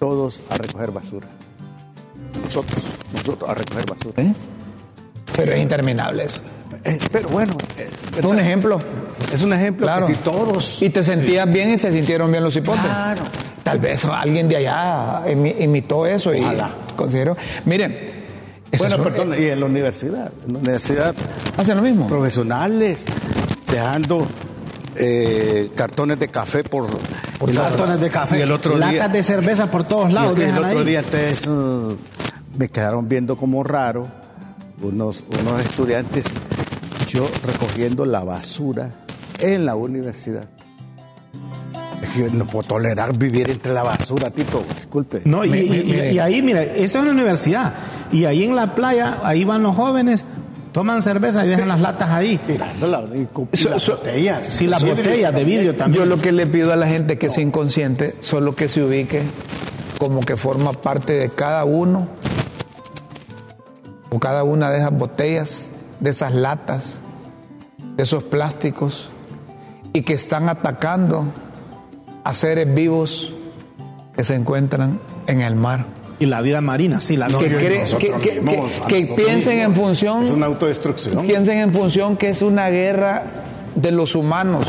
todos 0.00 0.42
a 0.50 0.56
recoger 0.56 0.90
basura. 0.90 1.28
Nosotros, 2.44 2.82
nosotros 3.12 3.48
a 3.50 3.54
recoger 3.54 3.84
basura. 3.86 4.22
¿Eh? 4.22 4.32
Pero 5.36 5.52
es 5.52 5.60
interminable 5.62 6.24
eso. 6.24 6.40
Eh, 6.84 6.98
pero 7.12 7.28
bueno, 7.28 7.52
eh, 7.78 7.88
Es 8.18 8.24
un 8.24 8.38
ejemplo. 8.38 8.78
es 9.32 9.42
un 9.42 9.52
ejemplo 9.52 9.86
Claro. 9.86 10.06
que 10.06 10.14
si 10.14 10.20
todos... 10.20 10.82
Y 10.82 10.90
te 10.90 11.04
sentías 11.04 11.50
bien 11.52 11.70
y 11.74 11.78
se 11.78 11.92
sintieron 11.92 12.30
bien 12.32 12.42
los 12.42 12.56
hipotes. 12.56 12.80
Claro. 12.82 13.22
Tal 13.62 13.78
vez 13.78 14.04
alguien 14.06 14.48
de 14.48 14.56
allá 14.56 15.26
imi- 15.26 15.54
imitó 15.60 16.06
eso 16.06 16.34
y 16.34 16.40
Ojalá. 16.40 16.70
consideró. 16.96 17.36
Miren, 17.66 17.92
eso 18.72 18.84
Bueno, 18.84 19.02
perdón, 19.02 19.34
y 19.38 19.44
en 19.46 19.60
la 19.60 19.66
universidad, 19.66 20.32
en 20.46 20.52
la 20.54 20.58
universidad, 20.60 21.14
hacen 21.56 21.76
lo 21.76 21.82
mismo. 21.82 22.06
profesionales 22.08 23.04
dejando 23.70 24.26
eh, 24.96 25.70
cartones 25.74 26.18
de 26.18 26.28
café 26.28 26.64
por, 26.64 26.86
por 27.40 27.52
cartones 27.52 28.00
de 28.00 28.08
café, 28.10 28.38
Y 28.38 28.42
el 28.42 28.52
otro 28.52 28.76
latas 28.76 28.92
día, 28.92 29.08
de 29.08 29.22
cerveza 29.24 29.68
por 29.70 29.82
todos 29.84 30.12
lados. 30.12 30.38
y 30.38 30.42
el 30.42 30.46
dejan 30.48 30.64
otro 30.64 30.78
ahí. 30.80 30.84
día 30.84 30.98
entonces 31.00 31.46
uh, 31.48 31.96
me 32.56 32.68
quedaron 32.68 33.08
viendo 33.08 33.36
como 33.36 33.64
raro 33.64 34.06
unos, 34.82 35.24
unos 35.40 35.60
estudiantes, 35.64 36.26
yo 37.10 37.28
recogiendo 37.46 38.04
la 38.04 38.22
basura 38.24 38.90
en 39.40 39.66
la 39.66 39.74
universidad. 39.74 40.44
Es 42.02 42.08
que 42.10 42.20
yo 42.20 42.30
no 42.32 42.46
puedo 42.46 42.66
tolerar 42.68 43.16
vivir 43.16 43.50
entre 43.50 43.72
la 43.74 43.82
basura, 43.82 44.30
Tito, 44.30 44.62
disculpe. 44.76 45.22
No, 45.24 45.44
y, 45.44 45.50
y- 45.52 46.10
y 46.12 46.18
ahí, 46.18 46.40
mira, 46.42 46.62
eso 46.62 46.98
es 46.98 47.02
una 47.02 47.10
universidad. 47.12 47.74
Y 48.12 48.24
ahí 48.24 48.44
en 48.44 48.56
la 48.56 48.74
playa, 48.74 49.18
ahí 49.22 49.44
van 49.44 49.62
los 49.62 49.76
jóvenes, 49.76 50.24
toman 50.72 51.02
cerveza 51.02 51.44
y 51.44 51.48
dejan 51.48 51.68
las 51.68 51.80
latas 51.80 52.10
ahí. 52.10 52.38
Tirándola 52.38 53.04
y 53.14 53.28
las 53.64 53.86
botellas. 53.86 54.46
Sí, 54.46 54.66
las 54.66 54.82
botellas 54.82 55.34
de 55.34 55.44
vidrio 55.44 55.74
también. 55.74 56.04
Yo 56.04 56.08
lo 56.08 56.20
que 56.20 56.32
le 56.32 56.46
pido 56.46 56.72
a 56.72 56.76
la 56.76 56.86
gente 56.86 57.18
que 57.18 57.26
es 57.26 57.38
inconsciente, 57.38 58.16
solo 58.20 58.54
que 58.54 58.68
se 58.68 58.82
ubique 58.82 59.22
como 59.98 60.20
que 60.20 60.36
forma 60.36 60.72
parte 60.72 61.12
de 61.12 61.28
cada 61.28 61.64
uno 61.64 62.08
o 64.08 64.18
cada 64.18 64.44
una 64.44 64.70
de 64.70 64.78
esas 64.78 64.92
botellas, 64.92 65.66
de 66.00 66.10
esas 66.10 66.34
latas, 66.34 67.00
de 67.96 68.02
esos 68.02 68.22
plásticos 68.24 69.08
y 69.92 70.02
que 70.02 70.14
están 70.14 70.48
atacando 70.48 71.26
a 72.24 72.34
seres 72.34 72.72
vivos 72.72 73.32
que 74.14 74.24
se 74.24 74.34
encuentran 74.34 74.98
en 75.26 75.42
el 75.42 75.54
mar. 75.54 75.99
Y 76.20 76.26
la 76.26 76.40
vida 76.42 76.60
marina, 76.60 77.00
sí, 77.00 77.16
la 77.16 77.26
que, 77.28 77.48
vida. 77.48 77.80
nosotros 77.80 78.22
que- 78.22 78.28
que- 78.34 78.40
mismos, 78.42 78.72
piensen 79.16 79.58
en 79.58 79.74
función 79.74 80.26
Es 80.26 80.30
una 80.30 80.46
autodestrucción. 80.46 81.26
piensen 81.26 81.58
en 81.58 81.72
función 81.72 82.16
que 82.16 82.28
es 82.28 82.42
una 82.42 82.68
guerra 82.68 83.24
de 83.74 83.90
los 83.90 84.14
humanos 84.14 84.66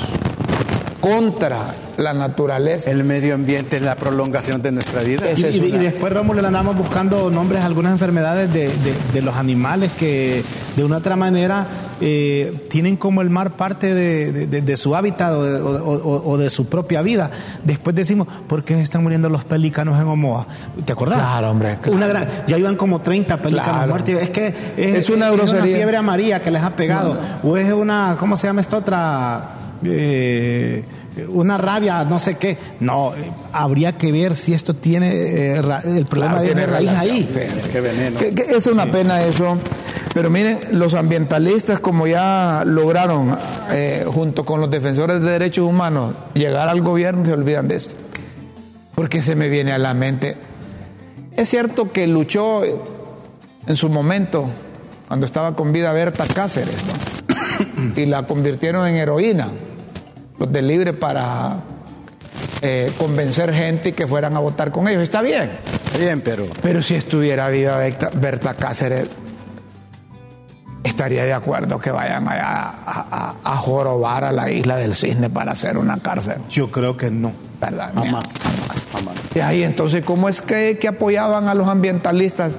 contra 1.02 1.74
la 1.98 2.14
naturaleza. 2.14 2.90
El 2.90 3.04
medio 3.04 3.36
ambiente 3.36 3.78
es 3.78 3.82
la 3.82 3.96
prolongación 3.96 4.62
de 4.62 4.72
nuestra 4.72 5.02
vida. 5.02 5.30
Es- 5.30 5.40
Y, 5.40 5.46
Esa 5.46 5.58
y- 5.66 5.70
y 5.70 5.72
una- 5.74 5.82
después, 5.84 6.14
Rómulo, 6.14 6.42
le 6.42 6.48
andamos 6.48 6.78
buscando 6.78 7.30
nombres 7.30 7.62
a 7.64 7.66
algunas 7.66 7.92
enfermedades 7.92 8.52
de, 8.54 8.68
de- 8.70 8.96
de 9.14 9.22
los 9.22 9.36
animales 9.36 9.92
que 10.00 10.44
de 10.76 10.84
una 10.84 10.98
otra 10.98 11.16
manera 11.16 11.66
eh, 12.04 12.66
tienen 12.72 12.98
como 12.98 13.22
el 13.22 13.30
mar 13.30 13.52
parte 13.52 13.94
de, 13.94 14.48
de- 14.48 14.78
su 14.78 14.96
hábitat 14.96 15.34
o 15.34 15.44
de, 15.44 15.62
o- 15.62 15.70
o- 15.94 16.32
o 16.32 16.38
de 16.40 16.50
su 16.50 16.66
propia 16.68 17.04
vida. 17.04 17.30
Después 17.64 17.96
decimos, 17.96 18.28
¿por 18.48 18.64
qué 18.64 18.74
se 18.76 18.82
están 18.82 19.04
muriendo 19.04 19.30
los 19.30 19.44
pelícanos 19.46 20.00
en 20.02 20.08
Omoa? 20.08 20.48
¿Te 20.84 20.94
acordás? 20.94 21.20
Claro, 21.20 21.52
hombre, 21.52 21.78
claro. 21.80 21.96
Una 21.98 22.08
gran- 22.08 22.28
ya 22.48 22.58
iban 22.58 22.76
como 22.76 23.00
30 23.02 23.38
pelícanos 23.38 23.74
Claro. 23.74 23.90
muertos. 23.90 24.16
Es 24.16 24.30
que 24.32 24.48
es, 24.78 24.96
Es 24.96 25.10
una 25.10 25.30
grosería. 25.30 25.76
fiebre 25.76 25.98
amarilla 25.98 26.42
que 26.42 26.50
les 26.50 26.64
ha 26.64 26.72
pegado. 26.76 27.20
O 27.44 27.56
es 27.58 27.72
una, 27.72 28.16
¿cómo 28.20 28.36
se 28.38 28.48
llama 28.48 28.62
esta 28.62 28.78
otra? 28.78 29.50
Eh, 29.84 30.84
una 31.30 31.58
rabia, 31.58 32.06
no 32.06 32.20
sé 32.20 32.38
qué. 32.38 32.58
No, 32.80 33.14
eh, 33.14 33.32
habría 33.52 33.94
que 33.98 34.12
ver 34.12 34.36
si 34.36 34.54
esto 34.54 34.74
tiene 34.76 35.12
eh, 35.12 35.58
el 35.86 36.06
problema 36.06 36.36
Claro, 36.36 36.42
de 36.42 36.46
tiene 36.48 36.66
raíz 36.68 36.90
relación, 36.90 37.16
ahí. 37.16 37.30
Es 37.58 37.68
que 37.68 37.82
veneno. 37.82 38.20
Que- 38.20 38.34
que 38.34 38.42
es 38.56 38.66
una 38.68 38.86
pena 38.90 39.24
eso. 39.24 39.58
Pero 40.14 40.30
miren, 40.30 40.60
los 40.72 40.94
ambientalistas 40.94 41.80
como 41.80 42.06
ya 42.08 42.64
lograron, 42.66 43.38
eh, 43.72 44.06
junto 44.08 44.44
con 44.46 44.60
los 44.62 44.70
defensores 44.70 45.22
de 45.22 45.30
derechos 45.32 45.66
humanos, 45.66 46.14
llegar 46.34 46.68
al 46.70 46.82
gobierno, 46.82 47.26
se 47.26 47.34
olvidan 47.34 47.68
de 47.68 47.76
esto. 47.78 47.96
Porque 48.96 49.22
se 49.24 49.36
me 49.36 49.48
viene 49.50 49.72
a 49.72 49.78
la 49.78 49.94
mente. 49.94 50.36
Es 51.36 51.50
cierto 51.50 51.92
que 51.92 52.08
luchó 52.08 52.62
en 52.64 53.76
su 53.76 53.88
momento, 53.90 54.48
cuando 55.08 55.26
estaba 55.26 55.56
con 55.56 55.72
vida 55.72 55.92
Berta 55.94 56.26
Cáceres, 56.26 56.76
¿no? 56.86 57.94
y 58.02 58.06
la 58.06 58.24
convirtieron 58.24 58.86
en 58.88 58.96
heroína, 58.96 59.48
los 60.42 60.52
de 60.52 60.62
Libre 60.64 60.94
para 60.94 61.58
eh, 62.62 62.92
convencer 62.98 63.54
gente 63.54 63.90
y 63.90 63.92
que 63.94 64.08
fueran 64.08 64.36
a 64.36 64.40
votar 64.40 64.72
con 64.72 64.88
ellos. 64.88 65.04
Está 65.04 65.22
bien. 65.22 65.52
Bien, 66.00 66.22
pero 66.22 66.46
Pero 66.64 66.82
si 66.82 66.96
estuviera 66.96 67.48
viva 67.50 67.78
Berta, 67.78 68.10
Berta 68.14 68.54
Cáceres, 68.56 69.08
estaría 70.84 71.26
de 71.26 71.34
acuerdo 71.34 71.80
que 71.80 71.92
vayan 71.92 72.28
allá 72.28 72.74
a, 72.86 73.36
a- 73.46 73.54
a 73.54 73.58
jorobar 73.58 74.24
a 74.24 74.32
la 74.32 74.50
isla 74.50 74.78
del 74.78 74.96
cisne 74.96 75.30
para 75.30 75.52
hacer 75.52 75.78
una 75.78 75.98
cárcel. 76.00 76.38
Yo 76.50 76.72
creo 76.72 76.98
que 76.98 77.12
no. 77.12 77.32
¿Verdad? 77.60 77.92
jamás, 77.96 78.24
jamás. 78.92 79.16
Y 79.36 79.40
ahí 79.40 79.62
entonces, 79.64 80.04
¿cómo 80.04 80.28
es 80.28 80.42
que, 80.42 80.80
que 80.80 80.88
apoyaban 80.88 81.48
a 81.48 81.54
los 81.54 81.68
ambientalistas 81.68 82.54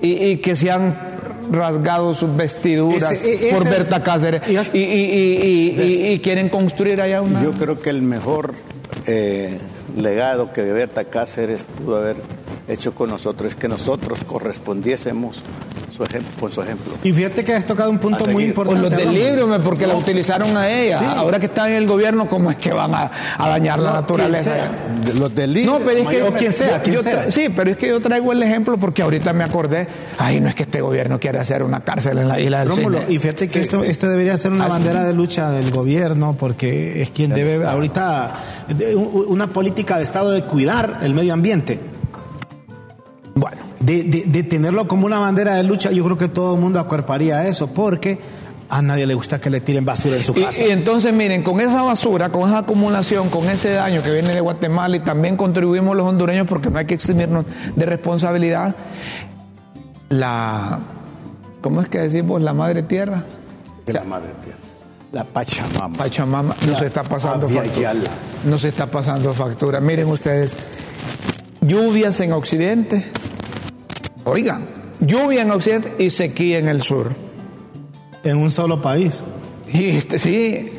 y, 0.00 0.12
y 0.12 0.36
que 0.36 0.54
se 0.54 0.70
han 0.70 0.96
rasgado 1.50 2.14
sus 2.14 2.34
vestiduras 2.36 3.12
Ese- 3.12 3.48
e- 3.50 3.52
por 3.52 3.64
Berta 3.64 4.02
Cáceres. 4.02 4.42
y 4.48 4.56
es- 4.56 4.70
y, 4.72 4.78
y- 4.78 4.82
y- 4.82 5.80
y- 5.80 5.82
y- 5.82 6.12
y 6.12 6.18
quieren 6.20 6.48
construir 6.48 7.00
allá 7.02 7.22
una... 7.22 7.42
Yo 7.42 7.52
creo 7.52 7.80
que 7.80 7.90
el 7.90 8.02
mejor 8.02 8.54
eh, 9.06 9.58
legado 9.96 10.52
que 10.52 10.62
Berta 10.62 11.04
Cáceres 11.04 11.64
pudo 11.64 11.96
haber 11.98 12.16
hecho 12.68 12.94
con 12.94 13.10
nosotros 13.10 13.50
es 13.50 13.56
que 13.56 13.66
nosotros 13.68 14.24
correspondiésemos 14.24 15.42
su 16.00 16.12
ejem- 16.12 16.22
con 16.38 16.52
su 16.52 16.62
ejemplo. 16.62 16.94
Y 17.02 17.12
fíjate 17.12 17.44
que 17.44 17.54
has 17.54 17.64
tocado 17.66 17.90
un 17.90 17.98
punto 17.98 18.24
A 18.24 18.28
muy 18.28 18.44
importante. 18.44 18.80
los 18.82 18.90
del 18.90 19.12
libro, 19.12 19.60
porque 19.62 19.86
la 19.86 19.94
utilizaron 19.96 20.56
a 20.56 20.70
ella. 20.70 21.12
Ahora 21.12 21.38
que 21.38 21.46
están 21.46 21.68
en 21.70 21.76
el 21.76 21.86
gobierno, 21.86 22.28
¿cómo 22.28 22.50
es 22.50 22.56
que 22.56 22.72
van 22.72 22.94
a, 22.94 23.10
a 23.36 23.48
dañar 23.48 23.78
la 23.78 23.92
naturaleza? 23.92 24.54
De 25.04 25.14
Los 25.14 25.34
del 25.34 25.52
libro, 25.52 25.78
No, 25.78 25.84
pero 25.84 26.00
es 26.00 26.08
que 26.08 26.22
O 26.22 26.32
quien 26.32 26.52
sea, 26.52 26.76
yo- 26.78 26.82
quien 26.82 26.96
yo 26.96 27.02
sea. 27.02 27.30
Sí, 27.30 27.48
pero 27.54 27.70
es 27.70 27.76
que 27.76 27.88
yo 27.88 28.00
traigo 28.00 28.32
el 28.32 28.42
ejemplo 28.42 28.76
porque 28.78 29.02
ahorita 29.02 29.32
me 29.32 29.44
acordé. 29.44 29.86
Ay, 30.18 30.40
no 30.40 30.48
es 30.48 30.54
que 30.54 30.62
este 30.62 30.80
gobierno 30.80 31.18
quiere 31.20 31.38
hacer 31.38 31.62
una 31.62 31.80
cárcel 31.80 32.18
en 32.18 32.28
la 32.28 32.40
isla 32.40 32.60
del 32.60 32.68
Rómulo, 32.68 33.00
y 33.08 33.18
fíjate 33.18 33.48
que 33.48 33.60
esto, 33.60 33.82
esto 33.84 34.08
debería 34.08 34.36
ser 34.36 34.52
una 34.52 34.64
Ah, 34.64 34.66
sí. 34.68 34.72
bandera 34.72 35.04
de 35.04 35.12
lucha 35.14 35.50
del 35.50 35.70
gobierno, 35.70 36.36
porque 36.38 37.02
es 37.02 37.10
quien 37.10 37.32
debe 37.34 37.64
ahorita 37.66 38.34
una 39.28 39.46
política 39.48 39.96
de 39.98 40.04
Estado 40.04 40.30
de 40.30 40.42
cuidar 40.42 40.98
el 41.02 41.14
medio 41.14 41.32
ambiente. 41.34 41.78
Bueno, 43.34 43.56
de, 43.80 44.04
de- 44.04 44.24
de 44.26 44.42
tenerlo 44.44 44.86
como 44.86 45.06
una 45.06 45.18
bandera 45.18 45.54
de 45.56 45.62
lucha, 45.64 45.90
yo 45.90 46.04
creo 46.04 46.16
que 46.18 46.28
todo 46.28 46.54
el 46.54 46.60
mundo 46.60 46.78
acuerparía 46.80 47.46
eso, 47.48 47.66
porque 47.68 48.18
a 48.68 48.82
nadie 48.82 49.04
le 49.04 49.14
gusta 49.14 49.40
que 49.40 49.50
le 49.50 49.60
tiren 49.60 49.84
basura 49.84 50.14
en 50.16 50.22
su 50.22 50.32
casa. 50.32 50.64
y 50.64 50.70
entonces, 50.70 51.12
miren, 51.12 51.42
con 51.42 51.60
esa 51.60 51.82
basura, 51.82 52.28
con 52.28 52.48
esa 52.48 52.58
acumulación, 52.58 53.28
con 53.28 53.48
ese 53.48 53.70
daño 53.70 54.00
que 54.02 54.12
viene 54.12 54.32
de 54.32 54.40
Guatemala 54.40 54.94
y 54.96 55.00
también 55.00 55.36
contribuimos 55.36 55.96
los 55.96 56.06
hondureños 56.06 56.46
porque 56.46 56.70
no 56.70 56.78
hay 56.78 56.84
que 56.86 56.94
eximirnos 56.94 57.46
de 57.74 57.84
responsabilidad, 57.86 58.76
la, 60.08 60.78
¿cómo 61.60 61.82
es 61.82 61.88
que 61.88 61.98
decimos? 61.98 62.40
La 62.42 62.52
madre 62.52 62.82
tierra, 62.82 63.24
la 63.86 64.04
madre 64.04 64.30
tierra. 64.44 64.58
La 65.12 65.24
Pachamama. 65.24 65.96
Pachamama, 65.98 66.54
nos 66.68 66.80
está 66.82 67.02
pasando 67.02 67.48
factura. 67.48 67.92
Nos 68.44 68.62
está 68.62 68.86
pasando 68.86 69.32
factura. 69.34 69.80
Miren 69.80 70.06
ustedes, 70.06 70.52
lluvias 71.60 72.20
en 72.20 72.32
Occidente, 72.32 73.06
oigan, 74.24 74.66
lluvia 75.00 75.42
en 75.42 75.50
Occidente 75.50 75.94
y 75.98 76.10
sequía 76.10 76.58
en 76.58 76.68
el 76.68 76.82
sur. 76.82 77.14
En 78.22 78.36
un 78.36 78.50
solo 78.50 78.82
país. 78.82 79.22
Y 79.72 79.90
este, 79.90 80.18
sí, 80.18 80.70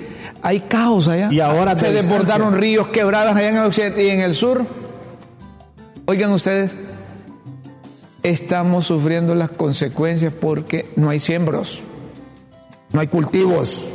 hay 0.42 0.62
caos 0.62 1.08
allá. 1.08 1.30
Y 1.32 1.40
ahora 1.40 1.78
se 1.80 1.88
de 1.88 1.94
desbordaron 1.94 2.58
ríos 2.58 2.88
quebradas 2.88 3.36
allá 3.36 3.50
en 3.50 3.56
el 3.58 3.66
occidente 3.66 4.04
y 4.04 4.10
en 4.10 4.22
el 4.22 4.36
sur. 4.36 4.66
Oigan 6.06 6.32
ustedes, 6.32 6.72
estamos 8.24 8.86
sufriendo 8.86 9.36
las 9.36 9.52
consecuencias 9.52 10.34
porque 10.34 10.90
no 10.96 11.10
hay 11.10 11.20
siembros, 11.20 11.82
no 12.92 13.00
hay 13.00 13.08
cultivos. 13.08 13.90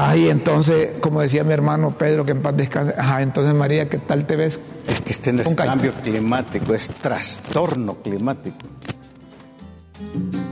Ay, 0.00 0.28
entonces, 0.28 0.90
como 1.00 1.20
decía 1.20 1.42
mi 1.42 1.52
hermano 1.52 1.90
Pedro, 1.90 2.24
que 2.24 2.30
en 2.30 2.40
paz 2.40 2.56
descanse. 2.56 2.94
Ajá, 2.96 3.20
entonces 3.20 3.52
María, 3.52 3.88
¿qué 3.88 3.98
tal 3.98 4.26
te 4.26 4.36
ves? 4.36 4.56
Es 4.86 5.00
que 5.00 5.10
este 5.10 5.32
no 5.32 5.42
es 5.42 5.52
cambio 5.56 5.92
climático, 5.92 6.72
es 6.72 6.88
trastorno 6.88 7.96
climático. 7.96 8.56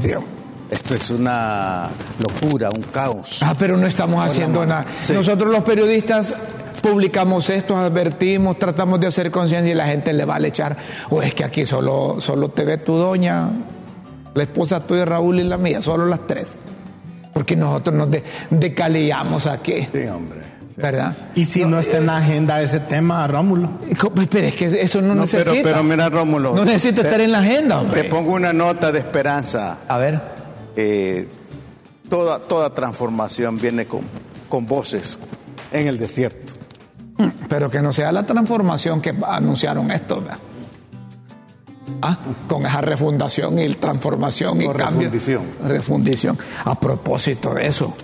Tío. 0.01 0.25
Esto 0.69 0.97
es 0.97 1.11
una 1.11 1.89
locura, 2.19 2.71
un 2.71 2.83
caos. 2.83 3.41
Ah, 3.41 3.55
pero 3.57 3.77
no 3.77 3.87
estamos 3.87 4.21
haciendo 4.21 4.67
nada. 4.67 4.85
Sí. 4.99 5.13
Nosotros 5.13 5.53
los 5.53 5.63
periodistas 5.63 6.35
publicamos 6.83 7.49
esto, 7.49 7.77
advertimos, 7.77 8.59
tratamos 8.59 8.99
de 8.99 9.07
hacer 9.07 9.31
conciencia 9.31 9.71
y 9.71 9.77
la 9.77 9.87
gente 9.87 10.13
le 10.13 10.25
va 10.25 10.37
a 10.37 10.45
echar. 10.45 10.77
O 11.11 11.23
es 11.23 11.35
que 11.35 11.45
aquí 11.45 11.67
solo, 11.67 12.17
solo 12.19 12.49
te 12.49 12.65
ve 12.65 12.79
tu 12.79 12.97
doña, 12.97 13.49
la 14.35 14.43
esposa 14.43 14.81
tuya, 14.81 15.05
Raúl 15.05 15.39
y 15.39 15.45
la 15.45 15.57
mía, 15.57 15.81
solo 15.83 16.05
las 16.07 16.27
tres. 16.27 16.57
Porque 17.37 17.55
nosotros 17.55 17.95
nos 17.95 18.11
de- 18.11 18.25
decalillamos 18.49 19.47
aquí, 19.47 19.87
Sí, 19.93 20.07
hombre. 20.09 20.39
¿verdad? 20.75 21.15
Y 21.35 21.45
si 21.45 21.67
no, 21.67 21.79
está 21.79 21.99
en 21.99 22.07
la 22.07 22.17
agenda 22.17 22.63
ese 22.63 22.81
tema, 22.81 23.27
Rómulo. 23.27 23.73
Co- 24.01 24.11
Pero 24.11 24.47
es 24.47 24.55
que 24.55 24.81
eso 24.81 25.03
no, 25.03 25.15
No, 25.15 25.21
necesita. 25.21 25.51
pero, 25.51 25.63
pero 25.63 25.83
mira, 25.83 26.09
Rómulo. 26.09 26.55
no 26.55 26.65
necesita 26.65 27.03
te- 27.03 27.09
estar 27.09 27.21
en 27.21 27.33
la 27.33 27.41
agenda, 27.41 27.79
hombre. 27.83 28.05
Te 28.05 28.09
pongo 28.09 28.33
una 28.33 28.55
nota 28.55 28.91
de 28.91 29.01
esperanza. 29.01 29.81
A 29.87 29.99
ver. 29.99 30.19
Eh, 30.77 31.29
toda, 32.09 32.39
toda 32.39 32.71
transformación 32.73 33.59
viene 33.59 33.85
con, 33.85 34.01
con 34.49 34.65
voces 34.67 35.19
en 35.73 35.89
el 35.89 35.99
desierto. 35.99 36.55
Pero 37.51 37.71
que 37.71 37.83
no 37.83 37.93
sea 37.93 38.13
la 38.13 38.25
transformación 38.25 39.03
que 39.03 39.15
anunciaron 39.27 39.91
esto, 39.91 40.23
¿verdad? 40.23 40.39
Ah, 42.03 42.19
con 42.49 42.67
esa 42.67 42.81
refundación 42.81 43.59
y 43.59 43.69
transformación 43.75 44.61
y 44.63 44.67
cambio. 44.67 44.83
refundición. 45.11 45.43
Refundición. 45.65 46.39
A 46.65 46.79
propósito 46.79 47.55
de 47.55 47.67
eso, 47.67 47.95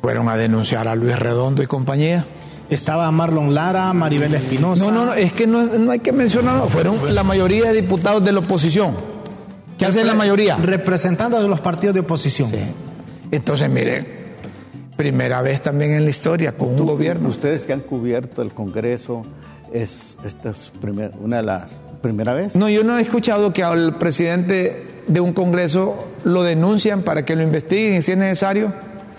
fueron 0.00 0.28
a 0.28 0.36
denunciar 0.36 0.88
a 0.88 0.94
Luis 0.94 1.18
Redondo 1.18 1.62
y 1.62 1.66
compañía. 1.66 2.24
Estaba 2.70 3.10
Marlon 3.10 3.54
Lara, 3.54 3.92
Maribel 3.92 4.34
Espinosa. 4.34 4.84
No, 4.86 4.90
no, 4.90 5.06
no, 5.06 5.14
es 5.14 5.32
que 5.32 5.46
no, 5.46 5.62
no 5.64 5.90
hay 5.90 5.98
que 6.00 6.12
mencionarlo. 6.12 6.68
Fueron 6.68 6.96
la 7.14 7.22
mayoría 7.22 7.70
de 7.72 7.82
diputados 7.82 8.24
de 8.24 8.32
la 8.32 8.38
oposición 8.40 8.94
¿Qué 9.78 9.86
hace 9.86 10.04
la 10.04 10.14
mayoría? 10.14 10.56
Representando 10.56 11.36
a 11.36 11.40
los 11.42 11.60
partidos 11.60 11.94
de 11.94 12.00
oposición. 12.00 12.50
Sí. 12.50 12.58
Entonces, 13.32 13.68
miren, 13.68 14.06
primera 14.96 15.42
vez 15.42 15.60
también 15.60 15.92
en 15.92 16.04
la 16.04 16.10
historia 16.10 16.52
con 16.52 16.68
un 16.68 16.86
gobierno. 16.86 17.28
Ustedes 17.28 17.64
que 17.66 17.72
han 17.72 17.80
cubierto 17.80 18.42
el 18.42 18.52
Congreso, 18.52 19.22
es, 19.72 20.16
esta 20.24 20.50
es 20.50 20.70
primer- 20.80 21.12
una 21.20 21.38
de 21.38 21.42
las 21.42 21.66
primera 22.02 22.34
vez. 22.34 22.54
No, 22.56 22.68
yo 22.68 22.84
no 22.84 22.98
he 22.98 23.02
escuchado 23.02 23.52
que 23.52 23.62
al 23.64 23.94
presidente 23.94 24.86
de 25.06 25.20
un 25.20 25.32
Congreso 25.32 26.08
lo 26.24 26.42
denuncian 26.42 27.02
para 27.02 27.24
que 27.24 27.34
lo 27.36 27.42
investiguen 27.42 27.94
y 27.98 28.02
si 28.02 28.12
es 28.12 28.18
necesario, 28.18 28.72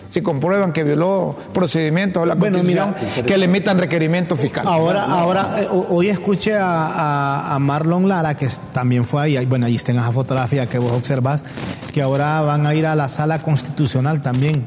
si 0.10 0.22
comprueban 0.22 0.72
que 0.74 0.84
violó 0.84 1.36
procedimientos 1.54 2.22
o 2.22 2.26
la 2.28 2.36
Bueno, 2.36 2.60
Constitución, 2.60 2.96
mira, 3.16 3.26
que 3.26 3.38
le 3.38 3.46
emitan 3.46 3.80
requerimientos 3.80 4.40
fiscales. 4.40 4.72
Ahora, 4.72 5.06
ahora, 5.06 5.56
eh, 5.62 5.68
ho- 5.72 5.88
hoy 5.90 6.10
escuché 6.10 6.56
a, 6.56 6.68
a- 6.88 7.56
a 7.56 7.60
Marlon 7.60 8.08
Lara, 8.08 8.38
que 8.38 8.48
también 8.72 9.06
fue 9.06 9.24
ahí, 9.24 9.46
bueno, 9.48 9.66
ahí 9.66 9.76
está 9.76 9.92
en 9.92 9.98
esa 10.00 10.12
fotografía 10.12 10.68
que 10.68 10.78
vos 10.78 10.92
observas, 10.92 11.44
que 11.92 12.02
ahora 12.04 12.40
van 12.42 12.68
a 12.68 12.76
ir 12.76 12.86
a 12.86 12.96
la 12.96 13.08
sala 13.10 13.40
constitucional 13.40 14.22
también 14.22 14.64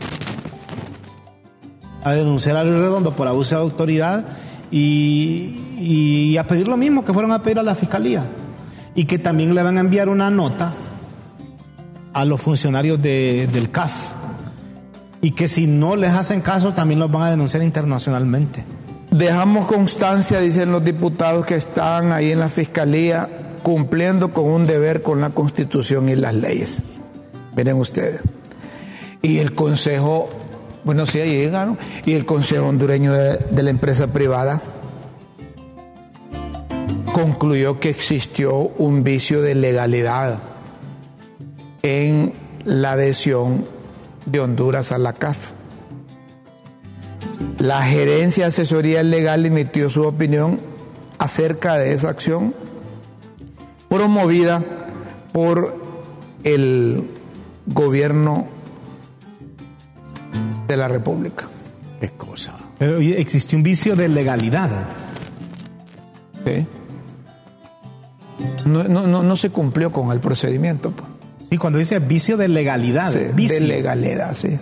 a 2.05 2.13
denunciar 2.13 2.57
a 2.57 2.65
Luis 2.65 2.79
Redondo 2.79 3.13
por 3.13 3.27
abuso 3.27 3.57
de 3.57 3.63
autoridad 3.63 4.25
y, 4.71 6.37
a 6.39 6.45
pedir 6.47 6.69
lo 6.69 6.77
mismo 6.77 7.05
que 7.05 7.13
fueron 7.13 7.33
a 7.33 7.43
pedir 7.43 7.59
a 7.59 7.63
la 7.63 7.75
fiscalía 7.75 8.27
y 8.95 9.05
que 9.05 9.19
también 9.19 9.55
le 9.55 9.63
van 9.63 9.77
a 9.79 9.81
enviar 9.81 10.09
una 10.09 10.31
nota 10.31 10.75
a 12.13 12.25
los 12.25 12.41
funcionarios 12.41 13.01
de- 13.01 13.49
del 13.53 13.71
CAF 13.71 13.93
y 15.21 15.33
que 15.33 15.49
si 15.49 15.67
no 15.67 15.97
les 15.97 16.11
hacen 16.13 16.41
caso 16.41 16.73
también 16.73 17.01
los 17.01 17.11
van 17.11 17.23
a 17.23 17.31
denunciar 17.31 17.63
internacionalmente. 17.63 18.65
Dejamos 19.11 19.67
constancia, 19.67 20.41
dicen 20.41 20.73
los 20.73 20.85
diputados 20.85 21.47
que 21.47 21.55
están 21.57 22.13
ahí 22.13 22.33
en 22.33 22.39
la 22.41 22.49
Fiscalía, 22.49 23.29
cumpliendo 23.63 24.33
con 24.33 24.45
un 24.45 24.67
deber 24.67 25.03
con 25.03 25.21
la 25.21 25.31
Constitución 25.31 26.09
y 26.09 26.17
las 26.17 26.35
leyes. 26.35 26.83
Miren 27.57 27.77
ustedes. 27.77 28.21
Y 29.23 29.39
el 29.39 29.55
Consejo, 29.55 30.29
bueno, 30.87 31.05
sí, 31.05 31.21
ahí 31.21 31.33
llegaron, 31.33 31.77
y 32.05 32.13
el 32.13 32.25
Consejo 32.25 32.69
Hondureño 32.69 33.13
de, 33.13 33.39
de 33.39 33.63
la 33.65 33.71
Empresa 33.71 34.07
Privada 34.07 34.63
concluyó 37.13 37.81
que 37.81 37.91
existió 37.91 38.55
un 38.55 39.03
vicio 39.03 39.43
de 39.43 39.57
legalidad 39.57 40.39
en 41.83 42.33
la 42.65 42.93
adhesión 42.93 43.65
de 44.27 44.39
Honduras 44.39 44.93
a 44.93 44.99
la 44.99 45.13
CAF. 45.13 45.51
La 47.59 47.83
gerencia 47.83 48.45
de 48.45 48.49
asesoría 48.51 49.03
legal 49.03 49.45
emitió 49.45 49.91
su 49.91 50.03
opinión 50.05 50.61
acerca 51.19 51.79
de 51.79 51.95
esa 51.95 52.11
acción 52.11 52.55
promovida 53.89 54.63
por 55.33 55.75
el 56.45 57.09
gobierno 57.67 58.55
de 60.67 60.77
la 60.77 60.89
República. 60.89 61.47
Qué 62.01 62.11
cosa. 62.11 62.55
Pero 62.79 62.99
oye, 62.99 63.21
existió 63.21 63.57
un 63.57 63.63
vicio 63.65 63.97
de 63.97 64.09
legalidad. 64.09 64.71
¿sí? 66.45 66.67
No, 68.67 68.85
no, 68.85 69.07
no, 69.07 69.23
no 69.23 69.37
se 69.37 69.51
cumplió 69.51 69.91
con 69.91 70.11
el 70.13 70.21
procedimiento. 70.21 70.91
pues. 70.91 71.09
Y 71.51 71.57
cuando 71.59 71.79
dice 71.79 71.99
vicio 72.01 72.37
de 72.37 72.49
legalidad, 72.49 73.13
Sí, 73.13 73.21
vicio. 73.35 73.61
de 73.61 73.67
legalidad, 73.67 74.35
sí. 74.35 74.59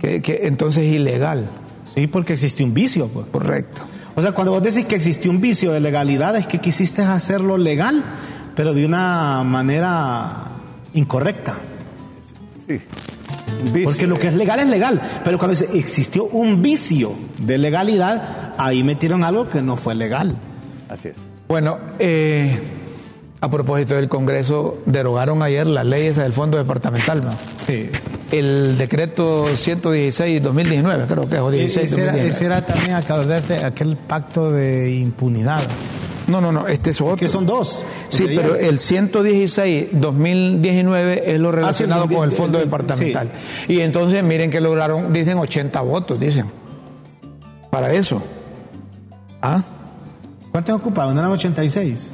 Que, 0.00 0.20
que 0.22 0.46
entonces 0.46 0.84
es 0.84 0.92
ilegal, 0.94 1.48
Sí, 1.94 2.06
porque 2.06 2.34
existió 2.34 2.64
un 2.66 2.74
vicio. 2.74 3.08
Pues. 3.08 3.26
correcto. 3.32 3.82
O 4.14 4.22
sea, 4.22 4.32
cuando 4.32 4.52
vos 4.52 4.62
decís 4.62 4.84
que 4.84 4.96
existió 4.96 5.30
un 5.30 5.40
vicio 5.40 5.72
de 5.72 5.80
legalidad, 5.80 6.36
es 6.36 6.46
que 6.46 6.58
quisiste 6.58 7.02
hacerlo 7.02 7.56
legal, 7.58 8.04
pero 8.54 8.74
de 8.74 8.84
una 8.84 9.42
manera 9.44 10.48
incorrecta. 10.94 11.56
Sí. 12.66 12.80
Vicio. 13.72 13.90
Porque 13.90 14.06
lo 14.06 14.16
que 14.16 14.28
es 14.28 14.34
legal 14.34 14.60
es 14.60 14.68
legal, 14.68 15.00
pero 15.24 15.38
cuando 15.38 15.58
dice 15.58 15.76
existió 15.78 16.24
un 16.24 16.62
vicio 16.62 17.12
de 17.38 17.58
legalidad, 17.58 18.54
ahí 18.58 18.82
metieron 18.82 19.24
algo 19.24 19.46
que 19.48 19.62
no 19.62 19.76
fue 19.76 19.94
legal. 19.94 20.36
Así 20.88 21.08
es. 21.08 21.16
Bueno, 21.48 21.78
eh, 21.98 22.58
a 23.40 23.50
propósito 23.50 23.94
del 23.94 24.08
Congreso, 24.08 24.82
derogaron 24.86 25.42
ayer 25.42 25.66
las 25.66 25.86
leyes 25.86 26.16
del 26.16 26.32
Fondo 26.32 26.58
Departamental, 26.58 27.22
¿no? 27.24 27.32
Sí. 27.66 27.88
El 28.30 28.76
decreto 28.76 29.46
116-2019, 29.48 31.06
creo 31.06 31.28
que 31.28 31.36
es, 31.36 31.42
o 31.42 31.50
16 31.50 31.92
Ese 31.92 32.02
era, 32.02 32.12
2019. 32.12 32.28
ese 32.28 32.44
era 32.44 32.66
también 32.66 32.94
acordate, 32.94 33.64
aquel 33.64 33.96
pacto 33.96 34.52
de 34.52 34.92
impunidad. 34.92 35.62
No, 36.30 36.40
no, 36.40 36.50
no, 36.52 36.66
este 36.68 36.90
es 36.90 37.00
otro. 37.00 37.16
Que 37.16 37.28
son 37.28 37.46
dos. 37.46 37.82
Sí, 38.08 38.26
pero 38.34 38.54
el 38.56 38.78
116-2019 38.78 41.22
es 41.26 41.40
lo 41.40 41.50
relacionado 41.52 42.04
Ah, 42.04 42.06
sí, 42.08 42.14
el- 42.14 42.18
con 42.18 42.30
el 42.30 42.36
fondo 42.36 42.58
el- 42.58 42.64
departamental. 42.64 43.28
Y 43.68 43.80
entonces 43.80 44.22
miren 44.24 44.50
que 44.50 44.60
lograron, 44.60 45.12
dicen 45.12 45.38
80 45.38 45.80
votos, 45.82 46.18
dicen, 46.20 46.46
para 47.70 47.92
eso. 47.92 48.22
¿Ah? 49.42 49.62
¿Cuántos 50.52 50.76
ocupaban? 50.76 51.14
¿No 51.14 51.20
eran 51.20 51.32
86? 51.32 52.12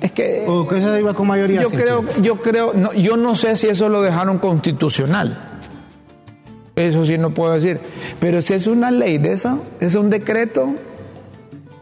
Es 0.00 0.12
que 0.12 0.44
¿O 0.46 0.66
que 0.68 0.78
eso 0.78 0.96
iba 0.96 1.12
con 1.12 1.26
mayoría 1.26 1.60
yo 1.62 1.70
creo, 1.70 2.04
yo 2.22 2.36
creo, 2.36 2.72
no, 2.72 2.92
yo 2.92 3.16
no 3.16 3.34
sé 3.34 3.56
si 3.56 3.66
eso 3.66 3.88
lo 3.88 4.00
dejaron 4.00 4.38
constitucional. 4.38 5.44
Eso 6.76 7.04
sí 7.04 7.18
no 7.18 7.34
puedo 7.34 7.54
decir. 7.54 7.80
Pero 8.20 8.40
si 8.40 8.54
es 8.54 8.68
una 8.68 8.92
ley 8.92 9.18
de 9.18 9.32
esa, 9.32 9.58
es 9.80 9.96
un 9.96 10.08
decreto, 10.10 10.72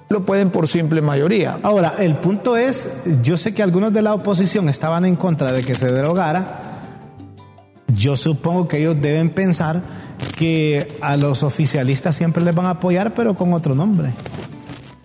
lo 0.08 0.24
pueden 0.24 0.50
por 0.50 0.68
simple 0.68 1.00
mayoría. 1.00 1.58
Ahora, 1.62 1.94
el 1.98 2.16
punto 2.16 2.56
es, 2.56 2.88
yo 3.22 3.36
sé 3.36 3.54
que 3.54 3.62
algunos 3.62 3.92
de 3.92 4.02
la 4.02 4.14
oposición 4.14 4.68
estaban 4.68 5.04
en 5.04 5.16
contra 5.16 5.52
de 5.52 5.62
que 5.62 5.74
se 5.74 5.92
derogara. 5.92 6.62
Yo 7.88 8.16
supongo 8.16 8.68
que 8.68 8.78
ellos 8.78 8.96
deben 9.00 9.30
pensar 9.30 9.80
que 10.36 10.96
a 11.00 11.16
los 11.16 11.42
oficialistas 11.42 12.14
siempre 12.14 12.42
les 12.42 12.54
van 12.54 12.66
a 12.66 12.70
apoyar, 12.70 13.14
pero 13.14 13.34
con 13.34 13.52
otro 13.52 13.74
nombre. 13.74 14.12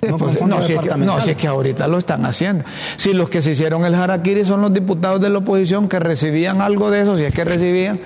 No 0.07 0.17
Pues, 0.17 0.41
no, 0.41 0.63
si 0.63 0.73
es 0.73 0.81
que, 0.81 0.97
no, 0.97 1.21
si 1.21 1.31
es 1.31 1.37
que 1.37 1.47
ahorita 1.47 1.87
lo 1.87 1.99
están 1.99 2.25
haciendo. 2.25 2.63
Si 2.97 3.13
los 3.13 3.29
que 3.29 3.41
se 3.41 3.51
hicieron 3.51 3.85
el 3.85 3.93
harakiri 3.93 4.43
son 4.45 4.61
los 4.61 4.73
diputados 4.73 5.21
de 5.21 5.29
la 5.29 5.39
oposición 5.39 5.87
que 5.87 5.99
recibían 5.99 6.61
algo 6.61 6.89
de 6.89 7.01
eso, 7.01 7.17
si 7.17 7.23
es 7.23 7.33
que 7.33 7.43
recibían, 7.43 7.99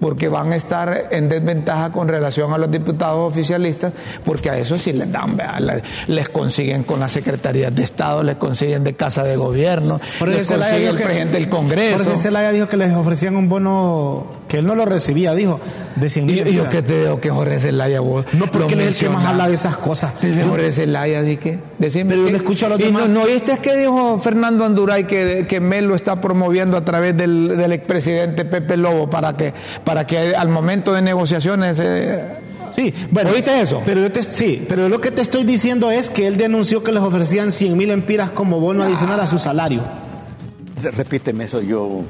porque 0.00 0.28
van 0.28 0.52
a 0.52 0.56
estar 0.56 1.08
en 1.10 1.28
desventaja 1.28 1.90
con 1.90 2.08
relación 2.08 2.52
a 2.52 2.58
los 2.58 2.70
diputados 2.70 3.30
oficialistas, 3.30 3.92
porque 4.24 4.50
a 4.50 4.58
eso 4.58 4.76
sí 4.76 4.92
les 4.92 5.10
dan, 5.10 5.36
¿verdad? 5.36 5.82
les, 6.06 6.28
consiguen 6.28 6.84
con 6.84 7.00
las 7.00 7.12
secretarías 7.12 7.74
de 7.74 7.82
Estado, 7.82 8.22
les 8.22 8.36
consiguen 8.36 8.84
de 8.84 8.94
Casa 8.94 9.22
de 9.22 9.36
Gobierno, 9.36 10.00
Jorge 10.18 10.36
les 10.36 10.48
consigue 10.48 10.88
el 10.88 10.96
presidente 10.96 11.34
del 11.34 11.48
Congreso. 11.48 12.04
Jorge 12.04 12.16
Zelaya 12.16 12.50
dijo 12.52 12.68
que 12.68 12.76
les 12.76 12.92
ofrecían 12.92 13.36
un 13.36 13.48
bono 13.48 14.26
que 14.48 14.58
él 14.58 14.66
no 14.66 14.74
lo 14.74 14.84
recibía, 14.84 15.32
dijo, 15.34 15.58
de 15.96 16.08
100 16.08 16.28
Y, 16.28 16.32
mil. 16.32 16.48
y 16.48 16.52
yo 16.54 16.68
que 16.68 16.82
te 16.82 17.00
digo 17.02 17.20
que 17.20 17.30
Jorge 17.30 17.58
Zelaya 17.60 18.00
vos 18.00 18.24
No, 18.34 18.46
porque 18.50 18.74
él 18.74 18.80
es 18.82 18.88
el 18.88 18.94
que 18.96 19.08
más 19.08 19.24
habla 19.24 19.48
de 19.48 19.54
esas 19.54 19.76
cosas. 19.76 20.12
Yo- 20.22 20.48
Jorge 20.48 20.70
Zelaya, 20.72 21.20
así 21.20 21.36
que 21.38 21.58
decime 21.78 22.10
Pero 22.10 22.20
yo 22.20 22.26
que- 22.26 22.32
le 22.32 22.38
escucho 22.38 22.66
a 22.66 22.68
los 22.70 22.80
y 22.80 22.84
demás. 22.84 23.08
No, 23.08 23.14
¿no 23.14 23.22
oíste 23.22 23.58
que 23.58 23.76
dijo 23.76 24.18
Fernando 24.20 24.64
Anduray 24.64 25.04
que, 25.04 25.46
que 25.48 25.60
Melo 25.60 25.94
está 25.94 26.20
promoviendo 26.20 26.76
a 26.76 26.84
través 26.84 27.16
del, 27.16 27.56
del 27.56 27.72
expresidente 27.72 28.44
Pepe 28.44 28.76
Lobo 28.76 29.08
para 29.08 29.32
que, 29.34 29.52
para 29.84 30.06
que 30.06 30.34
al 30.36 30.48
momento 30.50 30.92
de 30.92 31.02
negociaciones 31.02 31.78
eh, 31.80 32.20
Sí, 32.74 32.92
bueno. 33.12 33.30
¿Oíste 33.30 33.60
eso? 33.60 33.80
Pero 33.86 34.00
yo 34.00 34.10
te, 34.10 34.20
sí, 34.22 34.64
pero 34.68 34.88
lo 34.88 35.00
que 35.00 35.12
te 35.12 35.22
estoy 35.22 35.44
diciendo 35.44 35.92
es 35.92 36.10
que 36.10 36.26
él 36.26 36.36
denunció 36.36 36.82
que 36.82 36.90
les 36.90 37.02
ofrecían 37.04 37.52
100 37.52 37.76
mil 37.76 37.90
empiras 37.92 38.30
como 38.30 38.58
bono 38.58 38.82
adicional 38.82 39.20
a 39.20 39.28
su 39.28 39.38
salario. 39.38 39.80
Repíteme 40.82 41.44
eso, 41.44 41.62
yo 41.62 42.02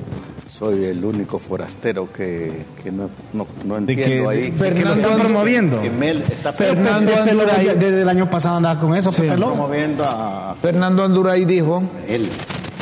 soy 0.46 0.84
el 0.84 1.04
único 1.04 1.38
forastero 1.38 2.12
que, 2.12 2.64
que 2.82 2.92
no, 2.92 3.08
no, 3.32 3.46
no 3.64 3.76
entiendo 3.78 4.28
ahí. 4.28 4.50
de 4.50 4.52
que 4.52 4.52
lo 4.52 4.58
Fernando 4.58 4.92
están 4.94 5.18
promoviendo. 5.18 5.80
Que 5.80 5.90
Mel 5.90 6.22
está 6.30 6.52
Fernando 6.52 7.12
Anduray- 7.12 7.74
desde 7.74 8.02
el 8.02 8.08
año 8.08 8.28
pasado 8.30 8.56
andaba 8.58 8.78
con 8.78 8.94
eso, 8.94 9.10
Pepe 9.12 9.36
Lobo. 9.36 9.54
promoviendo 9.54 10.04
a 10.04 10.54
Fernando 10.60 11.02
Anduray 11.04 11.44
dijo 11.44 11.82
él. 12.08 12.28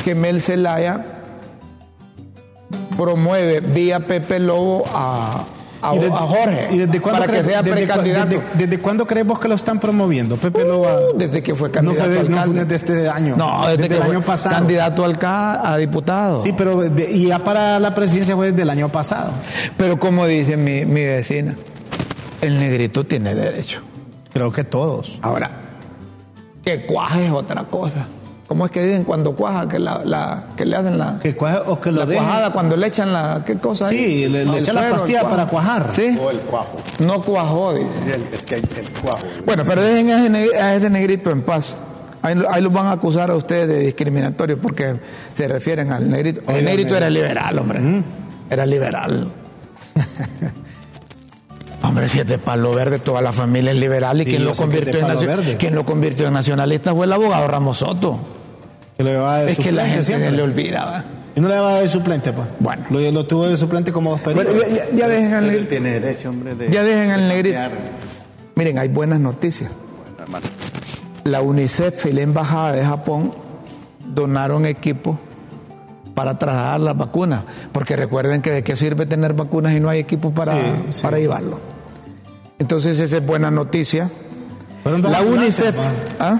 que 0.03 0.13
Mel 0.15 0.41
Zelaya 0.41 1.05
promueve 2.97 3.59
vía 3.61 3.99
Pepe 4.01 4.39
Lobo 4.39 4.83
a, 4.93 5.45
a, 5.83 5.95
¿Y 5.95 5.99
de- 5.99 6.07
a 6.07 6.11
Jorge 6.17 6.67
¿Y 6.71 6.77
desde 6.79 7.01
cuándo, 7.01 7.21
para 7.21 7.33
que 7.33 7.43
sea 7.49 7.61
desde, 7.61 7.71
cua- 7.71 7.85
precandidato. 7.85 8.27
desde- 8.29 8.43
desde 8.65 8.79
cuándo 8.79 9.05
crees 9.05 9.27
vos 9.27 9.39
que 9.39 9.47
lo 9.47 9.55
están 9.55 9.79
promoviendo? 9.79 10.37
Pepe 10.37 10.63
Desde 11.15 11.43
que 11.43 11.53
fue 11.55 11.69
no 11.69 11.73
candidato 11.73 11.99
fue, 12.05 12.13
de- 12.13 12.19
a 12.19 12.23
no 12.23 12.43
fue 12.43 12.53
desde 12.65 12.75
este 12.75 13.09
año. 13.09 13.35
No, 13.35 13.67
desde, 13.67 13.87
que 13.89 13.95
el 13.95 14.01
fue 14.03 14.15
año 14.15 14.25
pasado. 14.25 14.55
candidato 14.55 15.03
a, 15.03 15.05
alca- 15.07 15.71
a 15.73 15.77
diputado. 15.77 16.43
Sí, 16.43 16.53
pero 16.57 16.77
de- 16.81 17.11
y 17.11 17.27
ya 17.27 17.39
para 17.39 17.79
la 17.79 17.93
presidencia 17.93 18.35
fue 18.35 18.51
desde 18.51 18.61
el 18.63 18.69
año 18.69 18.89
pasado. 18.89 19.31
Pero 19.77 19.99
como 19.99 20.25
dice 20.25 20.57
mi, 20.57 20.85
mi 20.85 21.03
vecina, 21.03 21.55
el 22.41 22.59
negrito 22.59 23.05
tiene 23.05 23.35
derecho. 23.35 23.81
Creo 24.33 24.51
que 24.51 24.63
todos. 24.63 25.19
Ahora, 25.21 25.51
que 26.63 26.85
cuaje 26.85 27.25
es 27.27 27.31
otra 27.31 27.63
cosa. 27.65 28.07
¿Cómo 28.47 28.65
es 28.65 28.71
que 28.71 28.83
dicen 28.85 29.03
cuando 29.05 29.35
cuaja? 29.35 29.67
Que, 29.67 29.79
la, 29.79 30.01
la- 30.03 30.43
que 30.57 30.65
le 30.65 30.75
hacen 30.75 30.97
la, 30.97 31.17
Que 31.21 31.33
cuaje 31.35 31.59
o 31.65 31.79
que 31.79 31.91
lo 31.91 32.01
la 32.01 32.05
dejen. 32.05 32.23
cuajada 32.23 32.51
cuando 32.51 32.75
le 32.75 32.87
echan 32.87 33.11
la... 33.13 33.41
¿Qué 33.45 33.55
cosa? 33.55 33.87
ahí? 33.87 33.97
Sí, 33.97 34.27
le, 34.29 34.45
le 34.45 34.59
echan 34.59 34.75
la 34.75 34.89
pastilla 34.89 35.21
cuajo. 35.21 35.35
para 35.35 35.47
cuajar. 35.49 35.91
Sí, 35.95 36.17
O 36.21 36.29
el 36.29 36.39
cuajo. 36.39 36.77
no 37.05 37.21
cuajó, 37.21 37.73
dice. 37.73 37.87
El- 38.13 38.33
es 38.33 38.45
que 38.45 38.55
el 38.55 38.89
cuajo. 39.01 39.19
Bueno, 39.45 39.63
pero 39.65 39.81
dejen 39.81 40.09
a 40.55 40.75
ese, 40.75 40.89
negrito 40.89 41.31
en 41.31 41.41
paz. 41.41 41.75
Ahí, 42.21 42.35
ahí 42.51 42.61
los 42.61 42.71
van 42.71 42.87
a 42.87 42.91
acusar 42.91 43.31
a 43.31 43.35
ustedes 43.35 43.67
de 43.67 43.79
discriminatorio 43.79 44.57
porque 44.59 44.95
se 45.35 45.47
refieren 45.47 45.91
al 45.91 46.09
negrito. 46.09 46.41
El 46.51 46.65
negrito 46.65 46.95
era 46.95 47.09
liberal, 47.09 47.57
hombre. 47.59 47.81
Era 48.49 48.65
liberal. 48.65 49.31
hombre, 51.83 52.09
si 52.09 52.19
es 52.19 52.27
de 52.27 52.37
palo 52.37 52.73
verde, 52.73 52.99
toda 52.99 53.21
la 53.21 53.31
familia 53.31 53.71
es 53.71 53.77
liberal. 53.77 54.19
¿Y 54.21 54.25
Sí, 54.25 54.31
quien 54.31 54.45
lo, 54.45 54.53
convirtió 54.53 54.99
en 54.99 55.57
quien 55.57 55.75
lo 55.75 55.85
convirtió 55.85 56.27
en 56.27 56.33
nacionalista 56.33 56.93
fue 56.95 57.05
el 57.05 57.13
abogado 57.13 57.47
Ramos 57.47 57.77
Soto. 57.77 58.19
Que 58.97 59.03
lo 59.03 59.09
llevaba 59.11 59.39
de 59.39 59.51
Es 59.51 59.59
que 59.59 59.71
la 59.71 59.85
gente 59.85 60.03
siempre. 60.03 60.31
le 60.31 60.41
olvidaba. 60.43 61.03
Y 61.35 61.41
no 61.41 61.47
le 61.47 61.55
llevaba 61.55 61.79
de 61.79 61.87
suplente, 61.87 62.31
pues. 62.31 62.47
Bueno. 62.59 62.83
Lo, 62.89 62.99
lo 63.11 63.25
tuvo 63.25 63.47
de 63.47 63.57
suplente 63.57 63.91
como 63.91 64.11
dos 64.11 64.21
periodos. 64.21 64.53
Bueno, 64.53 64.67
ya, 64.67 64.85
ya- 64.91 64.95
ya 64.95 65.07
dejen 65.07 65.33
al 65.33 65.43
Él 65.45 65.49
negrito. 65.51 65.69
tiene 65.69 65.99
derecho, 65.99 66.29
hombre, 66.29 66.55
de... 66.55 66.69
Ya 66.69 66.83
dejen 66.83 67.09
al 67.11 67.21
de 67.21 67.27
negrito. 67.27 67.59
Miren, 68.55 68.77
hay 68.77 68.87
buenas 68.89 69.19
noticias. 69.19 69.71
Bueno, 69.71 70.15
hermano. 70.21 70.45
La 71.23 71.41
UNICEF 71.41 72.05
y 72.05 72.11
la 72.11 72.21
Embajada 72.21 72.73
de 72.73 72.85
Japón 72.85 73.33
donaron 74.13 74.65
equipo 74.67 75.17
para 76.15 76.37
trasladar 76.37 76.79
las 76.79 76.97
vacunas, 76.97 77.41
porque 77.71 77.95
recuerden 77.95 78.41
que 78.41 78.51
de 78.51 78.63
qué 78.63 78.75
sirve 78.75 79.05
tener 79.05 79.33
vacunas 79.33 79.73
y 79.73 79.79
no 79.79 79.89
hay 79.89 79.99
equipo 79.99 80.31
para, 80.31 80.53
Sí, 80.53 80.61
sí. 80.91 81.01
para 81.03 81.17
llevarlo. 81.17 81.59
Entonces 82.59 82.99
esa 82.99 83.17
es 83.17 83.25
buena 83.25 83.49
noticia. 83.51 84.09
La 84.85 85.21
UNICEF. 85.21 85.75
¿ah? 86.19 86.39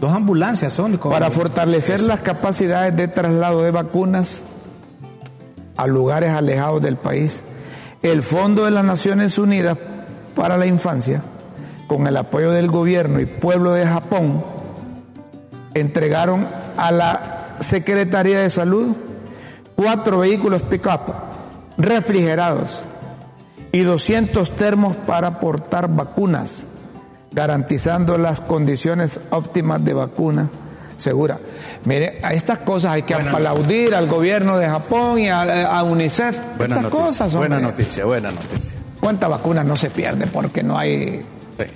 Dos 0.00 0.12
ambulancias 0.12 0.72
son. 0.72 0.98
para 0.98 1.30
fortalecer 1.30 1.96
Eso. 1.96 2.08
las 2.08 2.20
capacidades 2.20 2.96
de 2.96 3.08
traslado 3.08 3.62
de 3.62 3.70
vacunas 3.70 4.40
a 5.76 5.86
lugares 5.86 6.30
alejados 6.30 6.82
del 6.82 6.96
país, 6.96 7.42
el 8.02 8.22
Fondo 8.22 8.64
de 8.64 8.70
las 8.70 8.84
Naciones 8.84 9.38
Unidas 9.38 9.76
para 10.34 10.56
la 10.58 10.66
Infancia, 10.66 11.22
con 11.86 12.06
el 12.06 12.16
apoyo 12.16 12.50
del 12.50 12.68
gobierno 12.70 13.20
y 13.20 13.26
pueblo 13.26 13.72
de 13.72 13.86
Japón, 13.86 14.42
entregaron 15.74 16.46
a 16.76 16.90
la 16.92 17.33
Secretaría 17.60 18.40
de 18.40 18.50
Salud 18.50 18.96
cuatro 19.76 20.18
vehículos 20.18 20.62
pick-up 20.62 21.14
refrigerados 21.76 22.82
y 23.72 23.80
200 23.80 24.52
termos 24.52 24.96
para 24.96 25.26
aportar 25.26 25.88
vacunas, 25.88 26.66
garantizando 27.32 28.18
las 28.18 28.40
condiciones 28.40 29.20
óptimas 29.30 29.84
de 29.84 29.94
vacuna 29.94 30.50
segura. 30.96 31.40
Mire, 31.84 32.20
a 32.22 32.34
estas 32.34 32.58
cosas 32.58 32.92
hay 32.92 33.02
que 33.02 33.14
aplaudir 33.14 33.94
al 33.94 34.06
gobierno 34.06 34.58
de 34.58 34.68
Japón 34.68 35.18
y 35.18 35.28
a, 35.28 35.66
a 35.76 35.82
UNICEF. 35.82 36.36
Buena 36.56 36.76
estas 36.76 36.92
noticia, 36.92 37.06
cosas, 37.06 37.34
buena 37.34 37.58
noticia, 37.58 38.04
buena 38.04 38.30
noticia. 38.30 38.72
¿Cuántas 39.00 39.28
vacunas 39.28 39.66
no 39.66 39.74
se 39.74 39.90
pierde 39.90 40.28
porque 40.28 40.62
no 40.62 40.78
hay 40.78 41.24
Sí. 41.58 41.66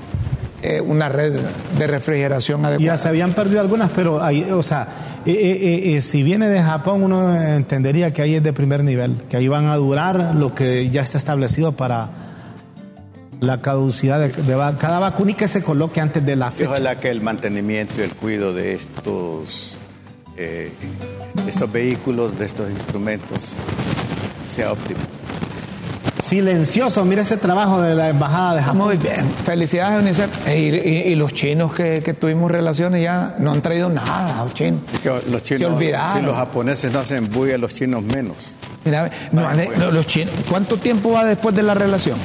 Eh, 0.63 0.81
una 0.81 1.09
red 1.09 1.39
de 1.79 1.87
refrigeración 1.87 2.63
Ya 2.63 2.69
adecuada? 2.69 2.97
se 2.99 3.09
habían 3.09 3.33
perdido 3.33 3.61
algunas, 3.61 3.91
pero 3.91 4.23
ahí, 4.23 4.43
o 4.51 4.63
sea, 4.63 4.89
eh, 5.27 5.33
eh, 5.33 5.97
eh, 5.97 6.03
si 6.03 6.23
viene 6.23 6.49
de 6.49 6.63
Japón, 6.63 7.03
uno 7.03 7.35
entendería 7.41 8.13
que 8.13 8.23
ahí 8.23 8.35
es 8.37 8.43
de 8.43 8.53
primer 8.53 8.83
nivel, 8.85 9.19
que 9.29 9.37
ahí 9.37 9.49
van 9.49 9.67
a 9.67 9.77
durar 9.77 10.35
lo 10.35 10.55
que 10.55 10.89
ya 10.91 11.03
está 11.03 11.19
establecido 11.19 11.73
para 11.73 12.09
la 13.41 13.61
caducidad 13.61 14.19
de, 14.19 14.29
de 14.31 14.55
va- 14.57 14.77
cada 14.79 14.99
vacuna 14.99 15.31
y 15.31 15.35
que 15.35 15.47
se 15.47 15.63
coloque 15.63 16.01
antes 16.01 16.25
de 16.27 16.35
la 16.35 16.51
fecha. 16.51 16.71
ojalá 16.71 16.99
que 16.99 17.09
el 17.11 17.21
mantenimiento 17.21 18.01
y 18.01 18.03
el 18.05 18.11
cuidado 18.15 18.53
de 18.53 18.73
estos, 18.73 19.77
eh, 20.37 20.73
de 21.45 21.51
estos 21.51 21.71
vehículos, 21.71 22.37
de 22.39 22.47
estos 22.47 22.69
instrumentos, 22.71 23.51
sea 24.53 24.73
óptimo. 24.73 24.99
Silencioso, 26.29 27.05
mira 27.07 27.23
ese 27.23 27.39
trabajo 27.39 27.81
de 27.81 27.95
la 27.95 28.11
embajada 28.11 28.57
de 28.57 28.63
Japón. 28.63 28.79
Muy 28.89 28.97
bien, 28.99 29.27
felicidades 29.47 29.97
a 29.97 30.01
UNICEF. 30.01 30.49
Y, 30.49 30.51
y- 30.51 31.03
y 31.09 31.15
los 31.15 31.33
chinos 31.33 31.75
que, 31.75 32.03
que 32.05 32.13
tuvimos 32.13 32.51
relaciones 32.51 33.03
ya 33.03 33.35
no 33.39 33.53
han 33.53 33.63
traído 33.63 33.89
nada, 33.89 34.45
los 34.45 34.53
chinos. 34.53 34.81
Es 34.93 35.01
que 35.01 35.09
los 35.31 35.43
chinos, 35.43 35.73
olvidaron. 35.73 36.21
si 36.21 36.27
los 36.27 36.37
japoneses 36.37 36.93
no 36.93 36.99
hacen 36.99 37.31
bulla, 37.31 37.57
los 37.57 37.75
chinos 37.75 38.03
menos. 38.03 38.37
Mira, 38.85 39.11
no, 39.33 39.91
los 39.91 40.07
chinos, 40.07 40.35
¿cuánto 40.49 40.77
tiempo 40.77 41.13
va 41.13 41.25
después 41.25 41.55
de 41.55 41.63
la 41.63 41.75
relación? 41.75 42.17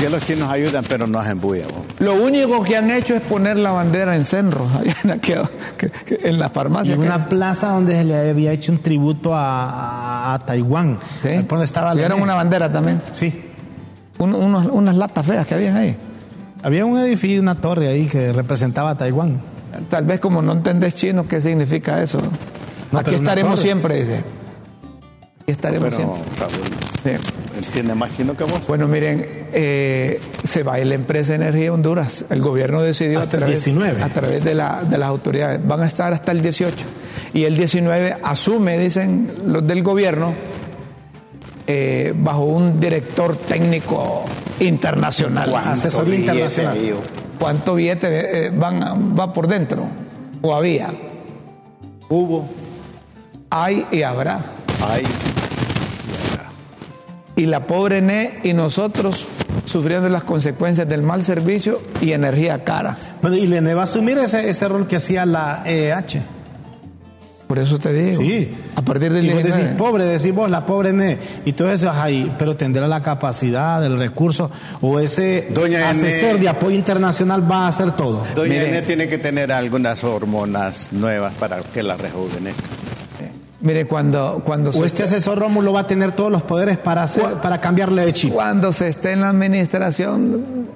Ya 0.00 0.08
los 0.08 0.22
chinos 0.24 0.48
ayudan, 0.50 0.82
pero 0.88 1.06
no 1.06 1.18
hacen 1.18 1.40
bulla. 1.40 1.64
vos. 1.66 1.84
Lo 1.98 2.14
único 2.14 2.62
que 2.62 2.76
han 2.76 2.90
hecho 2.90 3.14
es 3.14 3.20
poner 3.20 3.56
la 3.58 3.70
bandera 3.72 4.16
en 4.16 4.24
Cenro, 4.24 4.66
allá 4.80 4.96
en, 5.02 6.38
la 6.38 6.46
Y 6.46 6.48
farmacia. 6.50 6.94
en 6.94 7.00
que- 7.00 7.06
una 7.06 7.28
plaza 7.28 7.68
donde 7.72 7.94
se 7.94 8.04
le 8.04 8.30
había 8.30 8.52
hecho 8.52 8.72
un 8.72 8.78
tributo 8.78 9.34
a, 9.34 9.68
a- 10.30 10.34
a 10.34 10.38
Taiwán. 10.46 10.98
¿sí? 11.22 11.28
Por 11.40 11.48
donde 11.58 11.64
estaba 11.66 11.88
la 11.94 12.00
Dieron 12.00 12.22
una 12.22 12.34
bandera 12.34 12.72
también. 12.72 13.00
Sí. 13.12 13.42
Un- 14.18 14.34
unos- 14.34 14.68
unas 14.72 14.94
latas 14.96 15.26
feas 15.26 15.46
que 15.46 15.54
habían 15.54 15.76
ahí. 15.76 15.94
Había 16.62 16.84
un 16.86 16.98
edificio, 16.98 17.40
una 17.40 17.54
torre 17.54 17.88
ahí 17.88 18.06
que 18.06 18.32
representaba 18.32 18.90
a 18.90 18.94
Taiwán. 18.98 19.40
Tal 19.88 20.04
vez 20.04 20.18
como 20.20 20.40
no 20.42 20.52
entendés 20.52 20.94
chino, 20.94 21.26
¿qué 21.26 21.40
significa 21.40 22.02
eso? 22.02 22.20
No, 22.92 22.98
Aquí 22.98 23.14
estaremos 23.14 23.52
torre. 23.56 23.62
siempre, 23.62 24.00
dice. 24.02 24.20
Estaremos 25.46 25.88
Pero 25.90 25.96
siempre. 27.02 27.30
Entiende 27.56 27.94
más 27.94 28.16
chino 28.16 28.36
que 28.36 28.44
vos. 28.44 28.66
Bueno, 28.68 28.86
miren, 28.88 29.46
eh, 29.52 30.20
se 30.44 30.62
va 30.62 30.74
a 30.74 30.80
ir 30.80 30.86
la 30.86 30.94
empresa 30.94 31.30
de 31.30 31.36
energía 31.36 31.64
de 31.64 31.70
Honduras. 31.70 32.24
El 32.30 32.40
gobierno 32.40 32.80
decidió 32.82 33.18
Hasta 33.18 33.36
a 33.36 33.40
el 33.40 33.44
través, 33.46 33.64
19. 33.64 34.02
a 34.02 34.08
través 34.08 34.44
de, 34.44 34.54
la- 34.54 34.82
de 34.88 34.96
las 34.98 35.08
autoridades. 35.08 35.66
Van 35.66 35.82
a 35.82 35.86
estar 35.86 36.12
hasta 36.12 36.30
el 36.32 36.40
18. 36.40 36.76
Y 37.34 37.44
el 37.44 37.56
19 37.56 38.16
asume, 38.22 38.78
dicen 38.78 39.32
los 39.46 39.66
del 39.66 39.82
gobierno, 39.82 40.32
eh, 41.66 42.12
bajo 42.16 42.44
un 42.44 42.78
director 42.80 43.36
técnico 43.36 44.24
internacional. 44.60 45.50
¿Cuánto? 45.50 45.70
Asesoría 45.70 46.14
billete 46.16 46.32
internacional. 46.32 46.78
¿Cuánto 47.38 47.74
billete 47.74 48.46
eh, 48.46 48.50
van, 48.50 48.82
a- 48.82 48.94
va 48.94 49.32
por 49.32 49.48
dentro? 49.48 49.84
¿O 50.42 50.54
había? 50.54 50.92
Hubo, 52.08 52.48
Hay 53.50 53.86
y 53.90 54.02
habrá. 54.02 54.40
hay, 54.88 55.02
Y 57.40 57.46
la 57.46 57.66
pobre 57.66 58.02
NE 58.02 58.40
y 58.44 58.52
nosotros 58.52 59.24
sufriendo 59.64 60.10
las 60.10 60.24
consecuencias 60.24 60.86
del 60.86 61.02
mal 61.02 61.22
servicio 61.22 61.80
y 62.02 62.12
energía 62.12 62.64
cara. 62.64 62.98
Bueno, 63.22 63.36
y 63.36 63.46
Lene 63.46 63.72
va 63.72 63.80
a 63.80 63.84
asumir 63.84 64.18
ese, 64.18 64.50
ese 64.50 64.68
rol 64.68 64.86
que 64.86 64.96
hacía 64.96 65.24
la 65.24 65.62
EH. 65.64 66.22
Por 67.46 67.58
eso 67.58 67.78
te 67.78 67.94
digo. 67.94 68.20
Sí. 68.20 68.54
A 68.76 68.82
partir 68.82 69.10
del 69.10 69.24
Y 69.24 69.30
vos 69.30 69.42
19. 69.42 69.64
decís, 69.64 69.78
pobre, 69.78 70.04
decís 70.04 70.34
vos, 70.34 70.50
la 70.50 70.66
pobre 70.66 70.92
NE. 70.92 71.18
Y 71.46 71.54
todo 71.54 71.72
eso 71.72 71.90
es 71.90 71.96
ahí, 71.96 72.30
pero 72.38 72.56
tendrá 72.56 72.86
la 72.86 73.00
capacidad, 73.00 73.82
el 73.82 73.96
recurso, 73.96 74.50
o 74.82 75.00
ese 75.00 75.48
Doña 75.50 75.88
asesor 75.88 76.38
de 76.38 76.48
apoyo 76.50 76.76
internacional 76.76 77.50
va 77.50 77.64
a 77.64 77.68
hacer 77.68 77.92
todo. 77.92 78.26
Doña 78.34 78.50
Mire. 78.50 78.68
Inés 78.68 78.86
tiene 78.86 79.08
que 79.08 79.16
tener 79.16 79.50
algunas 79.50 80.04
hormonas 80.04 80.92
nuevas 80.92 81.32
para 81.40 81.62
que 81.62 81.82
la 81.82 81.96
rejuvenezca. 81.96 82.64
Mire, 83.62 83.86
cuando, 83.86 84.42
cuando, 84.44 84.70
O 84.70 84.84
este 84.86 85.02
asesor 85.02 85.38
Rómulo 85.38 85.72
va 85.74 85.80
a 85.80 85.86
tener 85.86 86.12
todos 86.12 86.30
los 86.32 86.42
poderes 86.42 86.78
para, 86.78 87.02
hacer, 87.02 87.26
para 87.42 87.60
cambiarle 87.60 88.06
de 88.06 88.12
chip. 88.14 88.32
cuando 88.32 88.72
se 88.72 88.88
esté 88.88 89.12
en 89.12 89.20
la 89.20 89.28
administración, 89.28 90.66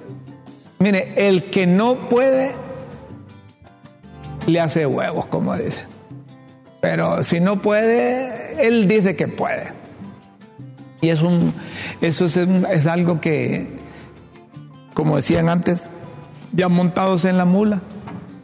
mire, 0.77 1.13
el 1.27 1.49
que 1.49 1.65
no 1.65 1.95
puede, 2.09 2.51
le 4.45 4.59
hace 4.59 4.85
huevos, 4.85 5.25
como 5.25 5.55
dice. 5.55 5.81
Pero 6.79 7.23
si 7.23 7.39
no 7.39 7.59
puede, 7.59 8.67
él 8.67 8.87
dice 8.87 9.15
que 9.15 9.27
puede. 9.27 9.69
Y 11.01 11.09
es 11.09 11.23
un, 11.23 11.51
eso 12.01 12.25
es, 12.25 12.35
un- 12.37 12.67
es 12.71 12.85
algo 12.85 13.19
que, 13.19 13.67
como 14.93 15.15
decían 15.15 15.49
antes, 15.49 15.89
ya 16.53 16.69
montados 16.69 17.25
en 17.25 17.39
la 17.39 17.45
mula, 17.45 17.81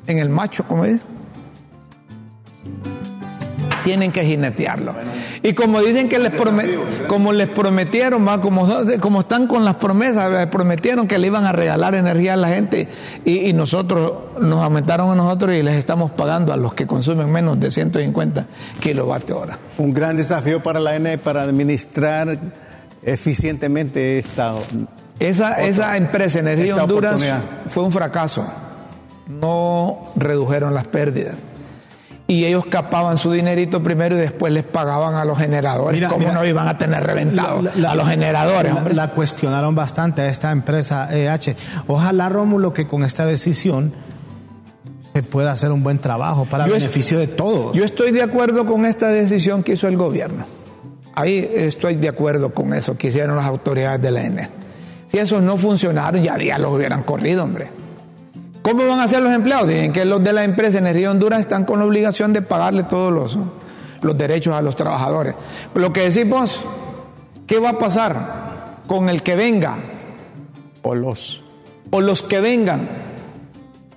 en 0.07 0.17
el 0.17 0.29
macho, 0.29 0.63
como 0.67 0.85
dice. 0.85 1.03
Tienen 3.83 4.11
que 4.11 4.23
jinetearlo. 4.23 4.93
Y 5.43 5.53
como 5.53 5.81
dicen 5.81 6.09
que 6.09 6.19
les 6.19 6.31
como 7.07 7.33
les 7.33 7.47
prometieron, 7.47 8.25
como, 8.41 8.67
como 8.99 9.21
están 9.21 9.47
con 9.47 9.65
las 9.65 9.75
promesas, 9.75 10.31
les 10.31 10.47
prometieron 10.47 11.07
que 11.07 11.17
le 11.17 11.27
iban 11.27 11.45
a 11.45 11.51
regalar 11.51 11.95
energía 11.95 12.33
a 12.33 12.37
la 12.37 12.49
gente 12.49 12.87
y, 13.25 13.49
y 13.49 13.53
nosotros 13.53 14.13
nos 14.39 14.63
aumentaron 14.63 15.11
a 15.11 15.15
nosotros 15.15 15.55
y 15.55 15.63
les 15.63 15.75
estamos 15.75 16.11
pagando 16.11 16.53
a 16.53 16.57
los 16.57 16.73
que 16.73 16.87
consumen 16.87 17.31
menos 17.31 17.59
de 17.59 17.71
150 17.71 18.45
kilovatios 18.79 19.37
hora. 19.37 19.57
Un 19.77 19.93
gran 19.93 20.17
desafío 20.17 20.61
para 20.61 20.79
la 20.79 20.95
ENE 20.95 21.17
para 21.17 21.43
administrar 21.43 22.37
eficientemente 23.03 24.19
esta. 24.19 24.53
Esa, 25.19 25.61
esa 25.63 25.97
empresa 25.97 26.39
Energía 26.39 26.75
Honduras 26.75 27.21
fue 27.69 27.83
un 27.83 27.91
fracaso. 27.91 28.45
No 29.27 30.11
redujeron 30.15 30.73
las 30.73 30.85
pérdidas. 30.87 31.35
Y 32.31 32.45
ellos 32.45 32.65
capaban 32.65 33.17
su 33.17 33.29
dinerito 33.33 33.83
primero 33.83 34.15
y 34.15 34.19
después 34.19 34.53
les 34.53 34.63
pagaban 34.63 35.15
a 35.15 35.25
los 35.25 35.37
generadores. 35.37 35.97
Mira, 35.97 36.07
¿Cómo 36.07 36.19
mira. 36.19 36.31
no 36.33 36.45
iban 36.45 36.65
a 36.65 36.77
tener 36.77 37.03
reventados 37.03 37.61
La- 37.61 37.71
la- 37.75 37.91
a 37.91 37.95
los 37.95 38.07
generadores, 38.07 38.71
la- 38.71 38.77
hombre? 38.77 38.93
La, 38.93 39.09
cuestionaron 39.09 39.75
bastante 39.75 40.21
a 40.21 40.27
esta 40.27 40.49
empresa 40.51 41.09
EH. 41.11 41.57
Ojalá, 41.87 42.29
Rómulo, 42.29 42.71
que 42.71 42.87
con 42.87 43.03
esta 43.03 43.25
decisión 43.25 43.91
se 45.13 45.23
pueda 45.23 45.51
hacer 45.51 45.73
un 45.73 45.83
buen 45.83 45.97
trabajo 45.99 46.45
para 46.45 46.67
Yo 46.67 46.73
beneficio 46.75 47.19
de 47.19 47.27
todos. 47.27 47.75
Yo 47.75 47.83
estoy 47.83 48.11
de 48.11 48.21
acuerdo 48.23 48.65
con 48.65 48.85
esta 48.85 49.09
decisión 49.09 49.61
que 49.61 49.73
hizo 49.73 49.89
el 49.89 49.97
gobierno. 49.97 50.45
Ahí 51.15 51.51
estoy 51.53 51.95
de 51.95 52.07
acuerdo 52.07 52.53
con 52.53 52.73
eso 52.73 52.97
que 52.97 53.07
hicieron 53.09 53.35
las 53.35 53.45
autoridades 53.45 54.01
de 54.01 54.09
la 54.11 54.23
ENE. 54.23 54.49
Si 55.11 55.17
esos 55.17 55.43
no 55.43 55.57
funcionaron, 55.57 56.23
ya 56.23 56.37
días 56.37 56.57
los 56.59 56.71
hubieran 56.73 57.03
corrido, 57.03 57.43
hombre. 57.43 57.67
¿Cómo 58.61 58.87
van 58.87 58.99
a 58.99 59.03
hacer 59.03 59.23
los 59.23 59.33
empleados? 59.33 59.67
Dicen 59.67 59.91
que 59.91 60.05
los 60.05 60.23
de 60.23 60.33
la 60.33 60.43
empresa 60.43 60.77
Energía 60.77 61.09
Honduras 61.09 61.39
están 61.39 61.65
con 61.65 61.79
la 61.79 61.85
obligación 61.85 62.31
de 62.31 62.41
pagarle 62.41 62.83
todos 62.83 63.11
los, 63.11 63.37
los 64.01 64.17
derechos 64.17 64.53
a 64.53 64.61
los 64.61 64.75
trabajadores. 64.75 65.33
Lo 65.73 65.91
que 65.91 66.01
decimos, 66.01 66.59
¿qué 67.47 67.59
va 67.59 67.69
a 67.69 67.79
pasar 67.79 68.81
con 68.87 69.09
el 69.09 69.23
que 69.23 69.35
venga? 69.35 69.77
O 70.83 70.93
los. 70.93 71.41
O 71.89 72.01
los 72.01 72.21
que 72.21 72.39
vengan. 72.39 72.87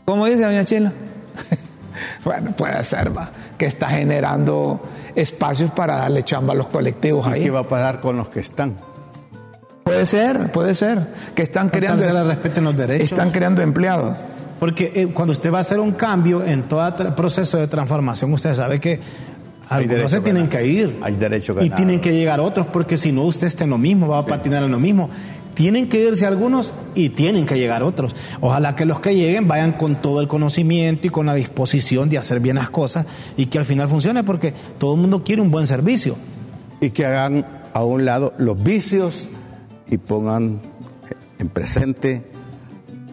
¿Cómo 0.06 0.26
dice 0.26 0.44
doña 0.44 0.64
Chila? 0.64 0.92
bueno, 2.24 2.52
puede 2.52 2.82
ser, 2.84 3.16
va, 3.16 3.30
que 3.58 3.66
está 3.66 3.88
generando 3.88 4.80
espacios 5.14 5.70
para 5.72 5.96
darle 5.96 6.22
chamba 6.22 6.54
a 6.54 6.56
los 6.56 6.66
colectivos 6.68 7.26
¿Y 7.28 7.32
ahí. 7.32 7.42
qué 7.44 7.50
va 7.50 7.60
a 7.60 7.68
pasar 7.68 8.00
con 8.00 8.16
los 8.16 8.28
que 8.30 8.40
están? 8.40 8.76
Puede 9.84 10.06
ser, 10.06 10.50
puede 10.50 10.74
ser, 10.74 11.06
que 11.34 11.42
están 11.42 11.68
creando, 11.68 12.02
se 12.02 12.24
respeten 12.24 12.64
los 12.64 12.76
derechos. 12.76 13.12
están 13.12 13.30
creando 13.30 13.60
empleados. 13.60 14.16
Porque 14.60 14.92
eh, 14.94 15.08
cuando 15.12 15.32
usted 15.32 15.52
va 15.52 15.58
a 15.58 15.60
hacer 15.60 15.80
un 15.80 15.92
cambio 15.92 16.44
en 16.44 16.62
todo 16.64 16.86
el 17.04 17.14
proceso 17.14 17.58
de 17.58 17.66
transformación, 17.66 18.32
usted 18.32 18.54
sabe 18.54 18.80
que 18.80 19.00
algunos 19.68 20.10
se 20.10 20.20
tienen 20.20 20.48
que 20.48 20.66
ir. 20.66 20.98
Hay 21.02 21.14
derecho 21.16 21.52
Y 21.52 21.56
ganado. 21.56 21.76
tienen 21.76 22.00
que 22.00 22.12
llegar 22.12 22.40
otros, 22.40 22.66
porque 22.66 22.96
si 22.96 23.12
no, 23.12 23.22
usted 23.22 23.46
está 23.46 23.64
en 23.64 23.70
lo 23.70 23.78
mismo, 23.78 24.08
va 24.08 24.18
a 24.18 24.26
patinar 24.26 24.62
en 24.62 24.70
lo 24.70 24.78
mismo. 24.78 25.08
Tienen 25.54 25.88
que 25.88 26.00
irse 26.04 26.26
algunos 26.26 26.72
y 26.96 27.10
tienen 27.10 27.46
que 27.46 27.56
llegar 27.56 27.84
otros. 27.84 28.16
Ojalá 28.40 28.74
que 28.74 28.84
los 28.86 28.98
que 28.98 29.14
lleguen 29.14 29.46
vayan 29.46 29.72
con 29.72 29.94
todo 29.96 30.20
el 30.20 30.26
conocimiento 30.26 31.06
y 31.06 31.10
con 31.10 31.26
la 31.26 31.34
disposición 31.34 32.10
de 32.10 32.18
hacer 32.18 32.40
bien 32.40 32.56
las 32.56 32.70
cosas 32.70 33.06
y 33.36 33.46
que 33.46 33.58
al 33.58 33.64
final 33.64 33.86
funcione, 33.88 34.24
porque 34.24 34.52
todo 34.78 34.94
el 34.94 35.00
mundo 35.00 35.22
quiere 35.22 35.42
un 35.42 35.52
buen 35.52 35.66
servicio. 35.68 36.16
Y 36.80 36.90
que 36.90 37.06
hagan 37.06 37.46
a 37.72 37.84
un 37.84 38.04
lado 38.04 38.34
los 38.36 38.60
vicios 38.60 39.28
y 39.88 39.96
pongan 39.98 40.60
en 41.38 41.48
presente 41.48 42.24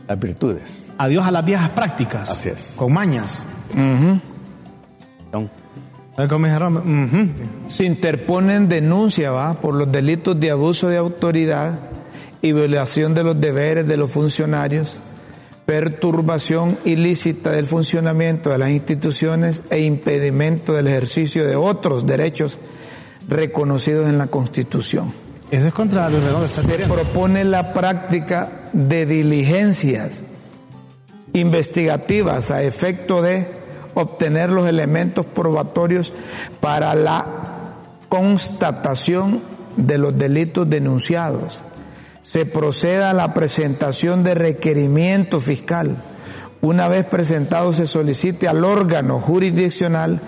las 0.08 0.20
virtudes. 0.20 0.81
Adiós 1.02 1.26
a 1.26 1.32
las 1.32 1.44
viejas 1.44 1.70
prácticas. 1.70 2.30
Así 2.30 2.50
es. 2.50 2.74
Con 2.76 2.94
mañas. 2.94 3.44
Se 7.70 7.86
interponen 7.86 8.70
denuncias 8.70 9.34
¿va? 9.34 9.56
por 9.56 9.74
los 9.74 9.92
delitos 9.92 10.40
de 10.40 10.52
abuso 10.52 10.90
de 10.90 10.98
autoridad 10.98 11.80
y 12.44 12.52
violación 12.52 13.16
de 13.16 13.24
los 13.24 13.42
deberes 13.42 13.88
de 13.88 13.98
los 13.98 14.12
funcionarios, 14.12 15.00
perturbación 15.66 16.78
ilícita 16.86 17.50
del 17.50 17.66
funcionamiento 17.66 18.52
de 18.52 18.60
las 18.60 18.70
instituciones 18.70 19.64
e 19.72 19.80
impedimento 19.80 20.74
del 20.74 20.88
ejercicio 20.88 21.48
de 21.48 21.56
otros 21.56 22.06
derechos 22.06 22.60
reconocidos 23.28 24.08
en 24.08 24.20
la 24.20 24.28
Constitución. 24.28 25.12
Eso 25.50 25.66
es 25.66 25.74
contra 25.74 26.10
Luis 26.12 26.24
Redondo. 26.24 26.46
está 26.46 26.62
Se 26.62 26.72
diciendo. 26.78 26.94
propone 26.94 27.44
la 27.44 27.74
práctica 27.74 28.70
de 28.74 29.08
diligencias 29.08 30.22
investigativas 31.34 32.52
a 32.52 32.64
efecto 32.64 33.22
de 33.22 33.48
obtener 33.94 34.50
los 34.50 34.68
elementos 34.68 35.26
probatorios 35.26 36.14
para 36.60 36.96
la 36.96 37.26
constatación 38.10 39.42
de 39.78 39.98
los 39.98 40.18
delitos 40.18 40.70
denunciados. 40.70 41.64
Se 42.22 42.46
proceda 42.46 43.10
a 43.10 43.14
la 43.14 43.34
presentación 43.34 44.24
de 44.24 44.36
requerimiento 44.36 45.40
fiscal. 45.40 45.96
Una 46.62 46.88
vez 46.88 47.06
presentado 47.06 47.74
se 47.74 47.88
solicite 47.88 48.48
al 48.48 48.64
órgano 48.64 49.20
jurisdiccional 49.20 50.22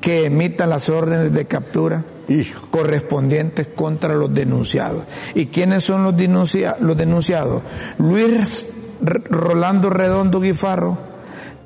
que 0.00 0.24
emita 0.24 0.66
las 0.66 0.88
órdenes 0.88 1.32
de 1.32 1.44
captura 1.44 2.02
Hijo. 2.28 2.66
correspondientes 2.72 3.68
contra 3.68 4.14
los 4.14 4.34
denunciados. 4.34 5.04
¿Y 5.36 5.46
quiénes 5.46 5.84
son 5.84 6.02
los, 6.02 6.16
denuncia- 6.16 6.76
los 6.80 6.96
denunciados? 6.96 7.62
Luis 7.98 8.66
Rolando 9.00 9.90
Redondo 9.90 10.40
Guifarro, 10.40 10.98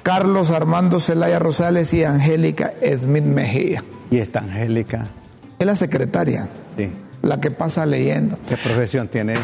Carlos 0.02 0.50
Armando 0.50 1.00
Zelaya 1.00 1.38
Rosales 1.38 1.92
y 1.92 2.04
Angélica 2.04 2.72
Edmith 2.80 3.24
Mejía. 3.24 3.84
Y 4.10 4.18
esta 4.18 4.40
Angélica, 4.40 5.08
Es 5.58 5.66
la 5.66 5.76
secretaria, 5.76 6.48
sí. 6.76 6.90
la 7.22 7.40
que 7.40 7.50
pasa 7.50 7.86
leyendo. 7.86 8.38
¿Qué 8.48 8.56
profesión 8.56 9.08
tiene? 9.08 9.34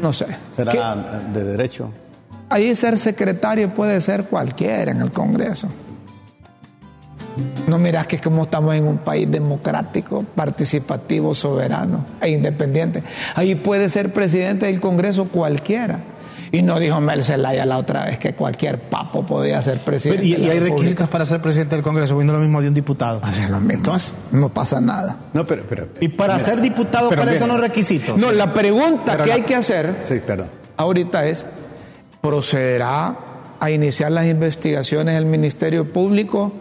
No 0.00 0.12
sé. 0.12 0.26
¿Será 0.56 0.72
¿Qué? 0.72 1.38
de 1.38 1.44
derecho? 1.44 1.90
Ahí 2.48 2.74
ser 2.76 2.98
secretario 2.98 3.70
puede 3.70 4.00
ser 4.00 4.24
cualquiera 4.24 4.92
en 4.92 5.00
el 5.00 5.10
Congreso. 5.10 5.68
No 7.66 7.78
miras 7.78 8.06
que 8.06 8.20
como 8.20 8.44
estamos 8.44 8.74
en 8.76 8.86
un 8.86 8.98
país 8.98 9.28
democrático, 9.28 10.22
participativo, 10.36 11.34
soberano 11.34 12.04
e 12.20 12.30
independiente. 12.30 13.02
Ahí 13.34 13.54
puede 13.56 13.88
ser 13.90 14.12
presidente 14.12 14.66
del 14.66 14.80
Congreso 14.80 15.26
cualquiera. 15.26 15.98
Y 16.54 16.62
no 16.62 16.78
dijo 16.78 17.00
Mel 17.00 17.24
Zelaya 17.24 17.66
la 17.66 17.78
otra 17.78 18.04
vez 18.04 18.18
que 18.18 18.34
cualquier 18.34 18.78
papo 18.78 19.26
podía 19.26 19.60
ser 19.60 19.78
presidente. 19.80 20.24
Y, 20.24 20.34
de 20.34 20.38
y 20.38 20.46
la 20.46 20.52
hay 20.52 20.58
República. 20.60 20.76
requisitos 20.76 21.08
para 21.08 21.24
ser 21.24 21.40
presidente 21.40 21.74
del 21.74 21.82
Congreso, 21.82 22.14
viendo 22.16 22.32
lo 22.32 22.38
mismo 22.38 22.62
de 22.62 22.68
un 22.68 22.74
diputado. 22.74 23.20
O 23.28 23.32
sea, 23.32 23.48
lo 23.48 23.58
mismo. 23.60 23.82
no 24.30 24.48
pasa 24.50 24.80
nada. 24.80 25.16
No, 25.32 25.44
pero... 25.44 25.64
pero 25.68 25.88
Y 26.00 26.08
para 26.08 26.34
mira, 26.34 26.44
ser 26.44 26.60
diputado, 26.60 27.08
pero 27.08 27.22
¿cuáles 27.22 27.40
son 27.40 27.48
los 27.48 27.60
requisitos? 27.60 28.16
No, 28.16 28.30
la 28.30 28.52
pregunta 28.54 29.12
Pero 29.12 29.24
que 29.24 29.28
la- 29.30 29.34
hay 29.36 29.42
que 29.42 29.54
hacer 29.56 29.96
Sí, 30.06 30.20
perdón. 30.24 30.46
ahorita 30.76 31.26
es, 31.26 31.44
¿procederá 32.20 33.16
a 33.60 33.70
iniciar 33.70 34.12
las 34.12 34.26
investigaciones 34.26 35.16
el 35.16 35.26
Ministerio 35.26 35.92
Público? 35.92 36.52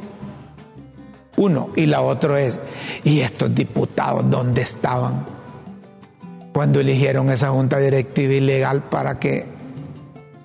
Uno. 1.37 1.69
Y 1.75 1.85
la 1.85 2.01
otra 2.01 2.39
es, 2.41 2.59
¿y 3.03 3.21
estos 3.21 3.53
diputados 3.53 4.29
dónde 4.29 4.61
estaban 4.61 5.25
cuando 6.53 6.79
eligieron 6.79 7.29
esa 7.31 7.49
junta 7.49 7.77
directiva 7.79 8.33
ilegal 8.33 8.83
para 8.83 9.19
que, 9.19 9.52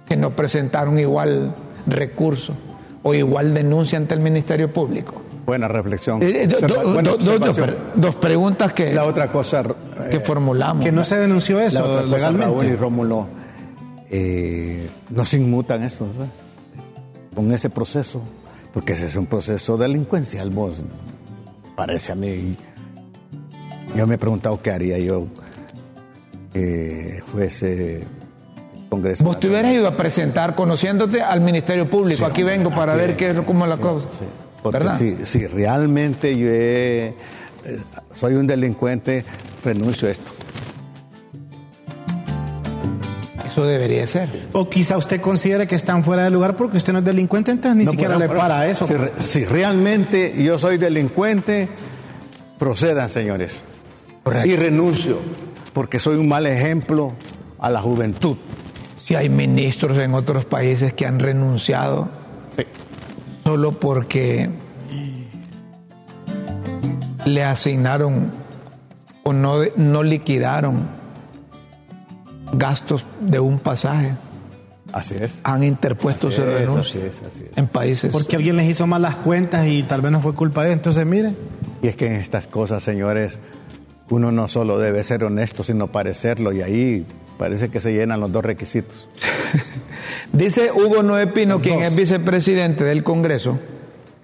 que 0.09 0.17
no 0.17 0.31
presentaron 0.31 0.99
igual 0.99 1.55
recurso 1.87 2.55
o 3.03 3.15
igual 3.15 3.55
denuncia 3.55 3.99
ante 3.99 4.15
el 4.15 4.21
Ministerio 4.21 4.73
Público? 4.73 5.23
Buena 5.47 5.67
reflexión. 5.69 6.23
Eh, 6.23 6.47
do- 6.47 6.57
Observa- 6.59 6.83
do- 6.83 6.93
buena 6.93 7.11
do- 7.11 7.17
do- 7.17 7.31
observación. 7.37 7.67
dos, 7.95 8.01
dos 8.03 8.15
preguntas 8.17 8.73
que, 8.73 8.93
La 8.93 9.05
otra 9.05 9.31
cosa... 9.33 9.63
que 10.11 10.17
eh, 10.17 10.21
formulamos. 10.21 10.85
que 10.85 10.93
no 10.93 11.05
se 11.05 11.17
denunció 11.17 11.59
la 11.59 11.65
eso 11.67 11.85
otra 11.85 12.03
cosa, 12.03 12.31
Raúl 12.31 12.37
y 12.37 12.41
legalmente. 12.41 12.77
Rómulo, 12.77 13.29
eh, 14.11 14.89
no 15.11 15.25
se 15.25 15.37
inmutan 15.39 15.83
estos, 15.85 16.09
¿verdad? 16.09 16.33
Con 17.35 17.51
ese 17.53 17.71
proceso, 17.71 18.21
porque 18.75 18.93
ese 18.95 19.07
es 19.07 19.17
un 19.17 19.27
proceso 19.27 19.77
delincuencial, 19.79 20.51
vos, 20.51 20.83
parece 21.77 22.13
a 22.13 22.15
mí. 22.15 22.57
Yo 23.97 24.07
me 24.07 24.17
he 24.17 24.19
preguntado 24.19 24.61
qué 24.61 24.71
haría 24.71 24.99
yo 24.99 25.27
que 26.53 27.23
fuese 27.27 28.01
Congreso. 28.89 29.23
Vos 29.25 29.39
te 29.39 29.49
hubieras 29.49 29.73
ido 29.73 29.87
a 29.87 29.97
presentar 29.97 30.55
conociéndote 30.55 31.21
al 31.21 31.41
Ministerio 31.43 31.89
Público. 31.91 32.25
Sí, 32.25 32.31
Aquí 32.31 32.43
vengo 32.43 32.71
para 32.71 32.93
aquí 32.95 33.01
ver 33.03 33.17
qué 33.17 33.31
es 33.31 33.41
cómo 33.41 33.65
es 33.65 33.69
la 33.71 33.77
cosa. 33.77 34.07
Sí, 34.19 34.25
porque 34.63 34.79
¿Verdad? 34.79 34.99
si, 34.99 35.17
si 35.25 35.47
realmente 35.47 36.37
yo 36.37 36.49
he- 36.49 37.09
eh, 37.09 37.15
soy 38.15 38.35
un 38.35 38.47
delincuente, 38.47 39.25
renuncio 39.65 40.09
a 40.09 40.13
esto. 40.13 40.33
Eso 43.47 43.65
debería 43.65 44.07
ser. 44.07 44.29
O 44.53 44.69
quizá 44.69 44.97
usted 44.99 45.21
considere 45.21 45.67
que 45.67 45.75
están 45.75 46.05
fuera 46.05 46.25
de 46.25 46.31
lugar 46.31 46.55
porque 46.57 46.77
usted 46.77 46.93
no 46.93 47.01
es 47.01 47.05
delincuente, 47.05 47.51
entonces 47.51 47.77
ni 47.77 47.85
No, 47.85 47.91
siquiera 47.91 48.17
bueno, 48.17 48.33
le 48.33 48.39
para 48.39 48.67
eso. 48.67 48.87
Si, 48.87 48.95
si 49.41 49.45
realmente 49.45 50.35
yo 50.43 50.59
soy 50.59 50.79
delincuente, 50.79 51.69
procedan, 52.59 53.11
señores. 53.11 53.63
Correcto. 54.23 54.49
Y 54.49 54.57
renuncio, 54.57 55.19
porque 55.73 55.99
soy 55.99 56.17
un 56.17 56.29
mal 56.29 56.47
ejemplo 56.47 57.13
a 57.59 57.71
la 57.71 57.81
juventud. 57.81 58.37
Si 59.09 59.15
hay 59.15 59.31
ministros 59.31 59.97
en 59.97 60.13
otros 60.13 60.45
países 60.45 60.93
que 60.93 61.07
han 61.07 61.19
renunciado 61.19 62.11
Sí. 62.55 62.65
solo 63.43 63.73
porque 63.73 64.51
le 67.25 67.43
asignaron 67.43 68.31
o 69.23 69.33
no, 69.33 69.61
no 69.77 70.03
liquidaron 70.03 70.89
gastos 72.53 73.07
de 73.21 73.41
un 73.41 73.59
pasaje, 73.59 74.13
Así 74.93 75.15
es. 75.19 75.39
han 75.43 75.63
interpuesto 75.65 76.29
Así 76.29 76.37
su 76.37 76.43
es, 76.43 76.49
renuncia 76.49 77.01
así 77.01 77.09
es, 77.09 77.15
así 77.35 77.45
es. 77.51 77.57
en 77.57 77.67
países. 77.67 78.13
Porque 78.13 78.37
alguien 78.37 78.57
les 78.59 78.69
hizo 78.69 78.87
malas 78.87 79.17
cuentas 79.17 79.67
y 79.69 79.85
tal 79.85 80.03
vez 80.03 80.13
no 80.13 80.21
fue 80.21 80.35
culpa 80.35 80.65
de 80.65 80.69
él. 80.69 80.75
Entonces, 80.75 81.07
mire, 81.07 81.33
Y 81.81 81.89
es 81.89 81.97
que 81.97 82.09
en 82.09 82.17
estas 82.17 82.47
cosas, 82.47 82.83
señores, 82.85 83.39
uno 84.11 84.33
no 84.33 84.49
solo 84.49 84.77
debe 84.79 85.03
ser 85.03 85.25
honesto, 85.25 85.65
sino 85.65 85.87
parecerlo. 85.89 86.53
Y 86.53 86.61
ahí 86.61 87.07
parece 87.39 87.71
que 87.71 87.81
se 87.81 87.93
llenan 87.93 88.21
los 88.21 88.31
dos 88.33 88.45
requisitos. 88.45 89.09
Dice 90.33 90.71
Hugo 90.73 91.03
Noé 91.03 91.29
Pino, 91.29 91.61
quien 91.61 91.83
es 91.83 91.95
vicepresidente 91.95 92.85
del 92.85 93.03
Congreso, 93.03 93.59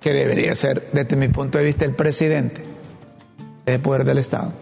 que 0.00 0.12
debería 0.12 0.55
ser, 0.55 0.88
desde 0.92 1.16
mi 1.16 1.29
punto 1.29 1.57
de 1.57 1.64
vista, 1.64 1.85
el 1.85 1.94
presidente 1.94 2.62
del 3.64 3.81
poder 3.81 4.05
del 4.05 4.18
Estado, 4.18 4.53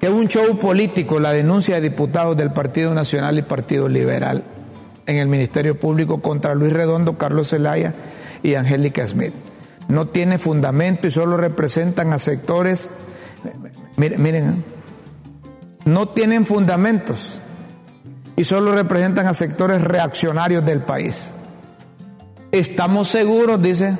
que 0.00 0.06
es 0.06 0.12
un 0.12 0.28
show 0.28 0.56
político 0.56 1.18
la 1.20 1.32
denuncia 1.32 1.74
de 1.74 1.82
diputados 1.82 2.36
del 2.36 2.52
Partido 2.52 2.94
Nacional 2.94 3.38
y 3.38 3.42
Partido 3.42 3.88
Liberal 3.88 4.44
en 5.06 5.16
el 5.16 5.26
Ministerio 5.28 5.78
Público 5.78 6.22
contra 6.22 6.54
Luis 6.54 6.72
Redondo, 6.72 7.18
Carlos 7.18 7.50
Zelaya 7.50 7.94
y 8.42 8.54
Angélica 8.54 9.06
Smith. 9.06 9.34
No 9.88 10.08
tiene 10.08 10.38
fundamento 10.38 11.06
y 11.06 11.10
solo 11.10 11.36
representan 11.36 12.12
a 12.14 12.18
sectores, 12.18 12.88
miren, 13.98 14.22
miren, 14.22 14.64
no 15.84 16.08
tienen 16.08 16.46
fundamentos 16.46 17.42
y 18.36 18.44
solo 18.44 18.74
representan 18.74 19.26
a 19.26 19.34
sectores 19.34 19.82
reaccionarios 19.82 20.64
del 20.64 20.80
país. 20.80 21.30
Estamos 22.52 23.08
seguros, 23.08 23.60
dice, 23.60 23.98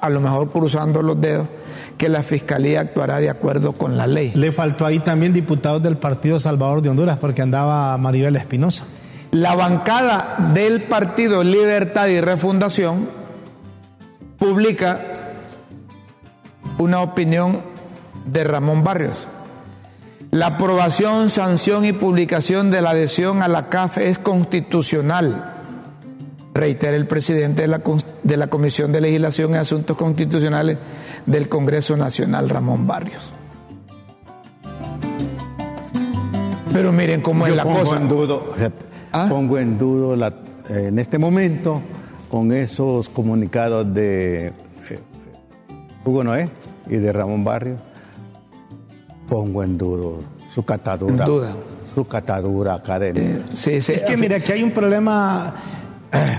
a 0.00 0.08
lo 0.08 0.20
mejor 0.20 0.50
cruzando 0.50 1.02
los 1.02 1.20
dedos, 1.20 1.48
que 1.96 2.08
la 2.08 2.22
fiscalía 2.22 2.80
actuará 2.80 3.18
de 3.18 3.28
acuerdo 3.28 3.72
con 3.72 3.96
la 3.96 4.06
ley. 4.06 4.32
Le 4.34 4.52
faltó 4.52 4.86
ahí 4.86 5.00
también 5.00 5.32
diputados 5.32 5.82
del 5.82 5.96
Partido 5.96 6.38
Salvador 6.38 6.80
de 6.80 6.90
Honduras 6.90 7.18
porque 7.18 7.42
andaba 7.42 7.96
Maribel 7.98 8.36
Espinosa. 8.36 8.84
La 9.30 9.54
bancada 9.54 10.36
del 10.54 10.82
Partido 10.82 11.44
Libertad 11.44 12.06
y 12.06 12.20
Refundación 12.20 13.08
publica 14.38 15.00
una 16.78 17.00
opinión 17.00 17.62
de 18.24 18.44
Ramón 18.44 18.84
Barrios. 18.84 19.16
La 20.30 20.48
aprobación, 20.48 21.30
sanción 21.30 21.84
y 21.84 21.92
publicación 21.92 22.70
de 22.70 22.82
la 22.82 22.90
adhesión 22.90 23.42
a 23.42 23.48
la 23.48 23.70
CAF 23.70 23.96
es 23.98 24.18
constitucional, 24.18 25.54
reitera 26.52 26.96
el 26.96 27.06
presidente 27.06 27.62
de 27.62 27.68
la, 27.68 27.80
de 28.22 28.36
la 28.36 28.48
Comisión 28.48 28.92
de 28.92 29.00
Legislación 29.00 29.54
y 29.54 29.56
Asuntos 29.56 29.96
Constitucionales 29.96 30.78
del 31.24 31.48
Congreso 31.48 31.96
Nacional, 31.96 32.50
Ramón 32.50 32.86
Barrios. 32.86 33.22
Pero 36.72 36.92
miren 36.92 37.22
cómo 37.22 37.46
es 37.46 37.56
la 37.56 37.64
cosa. 37.64 37.96
En 37.96 38.08
dudo, 38.08 38.54
¿Ah? 39.12 39.26
Pongo 39.30 39.58
en 39.58 39.78
duda 39.78 40.34
en 40.68 40.98
este 40.98 41.18
momento 41.18 41.80
con 42.28 42.52
esos 42.52 43.08
comunicados 43.08 43.92
de 43.94 44.48
eh, 44.48 44.52
Hugo 46.04 46.22
Noé 46.22 46.50
y 46.86 46.96
de 46.96 47.12
Ramón 47.12 47.42
Barrio, 47.42 47.76
pongo 49.28 49.62
en 49.62 49.78
duda 49.78 50.18
su 50.54 50.64
catadura. 50.64 51.26
Su 51.94 52.04
catadura 52.04 52.74
académica. 52.74 53.44
sí, 53.54 53.80
sí. 53.80 53.92
Es 53.92 54.02
que 54.02 54.16
mira, 54.16 54.40
que 54.40 54.52
hay 54.52 54.62
un 54.62 54.70
problema. 54.70 55.54
Eh, 56.12 56.36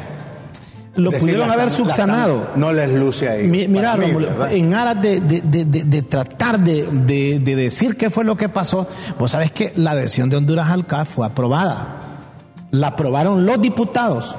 lo 0.96 1.12
pudieron 1.12 1.50
haber 1.50 1.72
subsanado. 1.72 2.52
No 2.56 2.74
les 2.74 2.90
luce 2.90 3.30
ahí. 3.30 3.48
mira, 3.48 3.98
en 4.52 4.74
aras 4.74 5.02
de, 5.02 5.20
de 5.20 6.02
tratar 6.02 6.60
de, 6.60 7.40
decir 7.40 7.96
qué 7.98 8.10
fue 8.10 8.26
lo 8.26 8.36
que 8.36 8.50
pasó, 8.50 8.88
vos 9.18 9.32
sabés 9.32 9.52
que 9.52 9.74
la 9.76 9.92
adhesión 9.92 10.30
de 10.30 10.38
Honduras 10.38 10.70
al 10.70 10.86
CAF 10.86 11.16
fue 11.16 11.26
aprobada. 11.26 11.96
La 12.72 12.88
aprobaron 12.88 13.46
los 13.46 13.60
diputados 13.62 14.36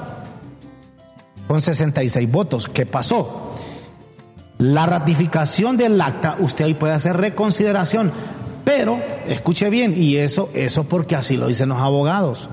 con 1.49 1.61
66 1.61 2.31
votos. 2.31 2.69
¿Qué 2.69 2.87
pasó? 2.87 3.55
La 4.59 4.85
ratificación 4.85 5.77
del 5.77 6.01
acta, 6.01 6.37
usted 6.39 6.67
ahí 6.67 6.75
puede 6.75 6.93
hacer 6.93 7.17
reconsideración, 7.17 8.13
pero 8.65 9.01
escuche 9.27 9.71
bien, 9.71 9.95
y 9.97 10.17
eso, 10.17 10.51
eso 10.55 10.85
porque 10.85 11.17
así 11.17 11.37
lo 11.37 11.49
dicen 11.49 11.69
los 11.69 11.79
abogados. 11.79 12.49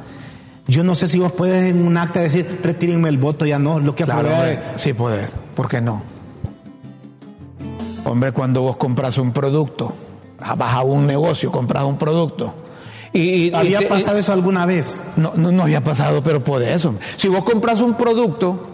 Yo 0.67 0.83
no 0.83 0.95
sé 0.95 1.07
si 1.07 1.17
vos 1.19 1.31
puedes 1.31 1.69
en 1.69 1.85
un 1.85 1.97
acta 1.97 2.19
decir, 2.19 2.59
retírenme 2.61 3.09
el 3.09 3.17
voto, 3.17 3.45
ya 3.45 3.57
no, 3.57 3.79
lo 3.79 3.95
que 3.95 4.03
claro, 4.03 4.29
Sí, 4.75 4.93
puede, 4.93 5.27
¿por 5.55 5.69
qué 5.69 5.79
no? 5.79 6.01
Hombre, 8.03 8.31
cuando 8.31 8.61
vos 8.61 8.77
compras 8.77 9.17
un 9.17 9.31
producto, 9.31 9.93
vas 10.39 10.73
a 10.73 10.81
un 10.81 11.07
negocio, 11.07 11.51
compras 11.51 11.83
un 11.83 11.97
producto, 11.97 12.53
y, 13.13 13.53
¿Había 13.53 13.87
pasado 13.87 14.17
eso 14.17 14.33
alguna 14.33 14.65
vez? 14.65 15.05
No, 15.15 15.33
no, 15.35 15.51
no 15.51 15.63
había 15.63 15.81
pasado, 15.81 16.21
pero 16.21 16.43
por 16.43 16.61
eso. 16.61 16.95
Si 17.15 17.27
vos 17.27 17.43
compras 17.43 17.81
un 17.81 17.95
producto, 17.95 18.67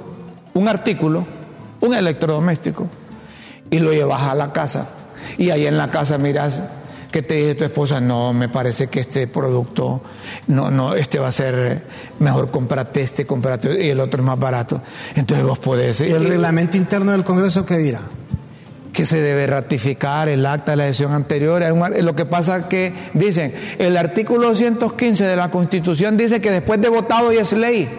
un 0.54 0.68
artículo, 0.68 1.26
un 1.80 1.94
electrodoméstico, 1.94 2.88
y 3.70 3.80
lo 3.80 3.94
llevas 3.94 4.24
a 4.24 4.36
la 4.36 4.52
casa, 4.52 4.88
y 5.38 5.50
ahí 5.50 5.66
en 5.66 5.78
la 5.78 5.90
casa 5.90 6.18
miras 6.18 6.62
que 7.14 7.22
te 7.22 7.36
dice 7.36 7.54
tu 7.54 7.64
esposa, 7.64 8.02
no, 8.02 8.34
me 8.34 8.50
parece 8.50 8.88
que 8.88 9.00
este 9.00 9.28
producto, 9.28 10.02
no, 10.48 10.72
no, 10.72 10.96
este 10.96 11.20
va 11.20 11.28
a 11.28 11.32
ser 11.32 11.84
mejor, 12.20 12.50
comprate 12.50 13.04
este, 13.04 13.24
comprate, 13.24 13.86
y 13.86 13.92
el 13.92 14.00
otro 14.00 14.20
es 14.20 14.26
más 14.26 14.40
barato. 14.40 14.82
Entonces 15.16 15.46
vos 15.46 15.60
podés... 15.60 16.02
¿Y 16.02 16.12
el 16.12 16.26
reglamento 16.26 16.76
interno 16.76 17.12
del 17.12 17.24
Congreso 17.24 17.66
qué 17.66 17.78
dirá? 17.78 18.02
que 18.92 19.08
se 19.08 19.22
debe 19.22 19.48
ratificar 19.48 20.30
el 20.30 20.46
acta 20.46 20.72
de 20.72 20.78
la 20.78 20.86
sesión 20.86 21.14
anterior. 21.14 21.64
Lo 22.04 22.16
que 22.16 22.26
pasa 22.28 22.58
es 22.58 22.66
que 22.66 22.94
dicen, 23.16 23.52
el 23.80 23.98
artículo 23.98 24.54
115 24.54 25.24
de 25.24 25.36
la 25.36 25.50
Constitución 25.50 26.16
dice 26.16 26.40
que 26.40 26.52
después 26.52 26.80
de 26.80 26.90
votado 26.90 27.34
y 27.34 27.38
es 27.38 27.54
ley. 27.54 27.90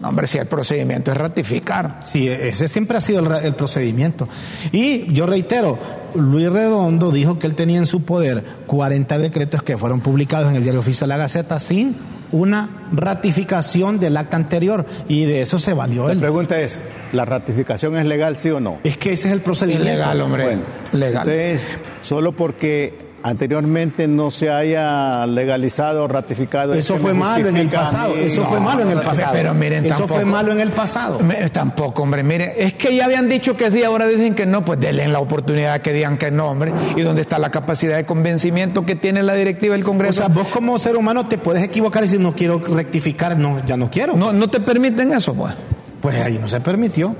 No, 0.00 0.08
hombre, 0.08 0.26
si 0.26 0.38
el 0.38 0.46
procedimiento 0.46 1.12
es 1.12 1.16
ratificar. 1.16 2.00
Sí, 2.02 2.28
ese 2.28 2.68
siempre 2.68 2.98
ha 2.98 3.00
sido 3.00 3.20
el, 3.20 3.44
el, 3.44 3.54
procedimiento. 3.54 4.28
Y 4.72 5.12
yo 5.12 5.26
reitero, 5.26 5.78
Luis 6.14 6.50
Redondo 6.50 7.10
dijo 7.10 7.38
que 7.38 7.46
él 7.46 7.54
tenía 7.54 7.78
en 7.78 7.86
su 7.86 8.04
poder 8.04 8.44
40 8.66 9.18
decretos 9.18 9.62
que 9.62 9.78
fueron 9.78 10.00
publicados 10.00 10.50
en 10.50 10.56
el 10.56 10.62
Diario 10.62 10.80
Oficial 10.80 11.08
de 11.08 11.14
la 11.14 11.22
Gaceta 11.22 11.58
sin 11.58 11.96
una 12.34 12.68
ratificación 12.92 14.00
del 14.00 14.16
acta 14.16 14.36
anterior 14.36 14.86
y 15.08 15.24
de 15.24 15.40
eso 15.40 15.58
se 15.58 15.72
valió 15.72 16.10
él. 16.10 16.18
La 16.18 16.22
pregunta 16.22 16.60
es, 16.60 16.80
¿la 17.12 17.24
ratificación 17.24 17.96
es 17.96 18.06
legal 18.06 18.36
sí 18.36 18.50
o 18.50 18.60
no? 18.60 18.78
Es 18.82 18.96
que 18.96 19.12
ese 19.12 19.28
es 19.28 19.34
el 19.34 19.40
procedimiento. 19.40 19.88
legal, 19.88 20.20
hombre. 20.20 20.58
legal. 20.92 21.28
Entonces, 21.28 21.62
solo 22.02 22.32
porque 22.32 22.98
anteriormente 23.24 24.06
no 24.06 24.30
se 24.30 24.50
haya 24.50 25.26
legalizado 25.26 26.04
o 26.04 26.08
ratificado. 26.08 26.74
Eso 26.74 26.98
fue 26.98 27.14
malo 27.14 27.48
en 27.48 27.56
el 27.56 27.70
pasado. 27.70 28.14
Eso 28.16 28.44
fue 28.44 28.60
malo 28.60 28.82
en 28.82 28.90
el 28.90 29.00
pasado. 29.00 29.32
Pero 29.32 29.54
miren, 29.54 29.86
eso 29.86 30.06
fue 30.06 30.26
malo 30.26 30.52
en 30.52 30.60
el 30.60 30.70
pasado. 30.70 31.18
tampoco, 31.50 32.02
hombre. 32.02 32.22
Miren, 32.22 32.52
es 32.56 32.74
que 32.74 32.94
ya 32.94 33.06
habían 33.06 33.28
dicho 33.28 33.56
que 33.56 33.70
sí, 33.70 33.82
ahora 33.82 34.06
dicen 34.06 34.34
que 34.34 34.44
no, 34.44 34.62
pues 34.62 34.78
denle 34.78 35.08
la 35.08 35.20
oportunidad 35.20 35.80
que 35.80 35.94
digan 35.94 36.18
que 36.18 36.30
no, 36.30 36.50
hombre. 36.50 36.72
Y 36.96 37.00
dónde 37.00 37.22
está 37.22 37.38
la 37.38 37.50
capacidad 37.50 37.96
de 37.96 38.04
convencimiento 38.04 38.84
que 38.84 38.94
tiene 38.94 39.22
la 39.22 39.34
directiva 39.34 39.74
del 39.74 39.84
Congreso. 39.84 40.22
O 40.22 40.26
sea, 40.26 40.34
vos 40.34 40.48
como 40.48 40.78
ser 40.78 40.94
humano 40.94 41.26
te 41.26 41.38
puedes 41.38 41.62
equivocar 41.62 42.02
y 42.02 42.06
decir 42.06 42.20
no 42.20 42.34
quiero 42.34 42.58
rectificar, 42.58 43.38
no, 43.38 43.64
ya 43.64 43.78
no 43.78 43.90
quiero. 43.90 44.14
No, 44.14 44.34
no 44.34 44.48
te 44.48 44.60
permiten 44.60 45.12
eso, 45.14 45.32
pues. 45.32 45.54
Pues 46.02 46.18
ahí 46.18 46.38
no 46.38 46.46
se 46.46 46.60
permitió. 46.60 47.16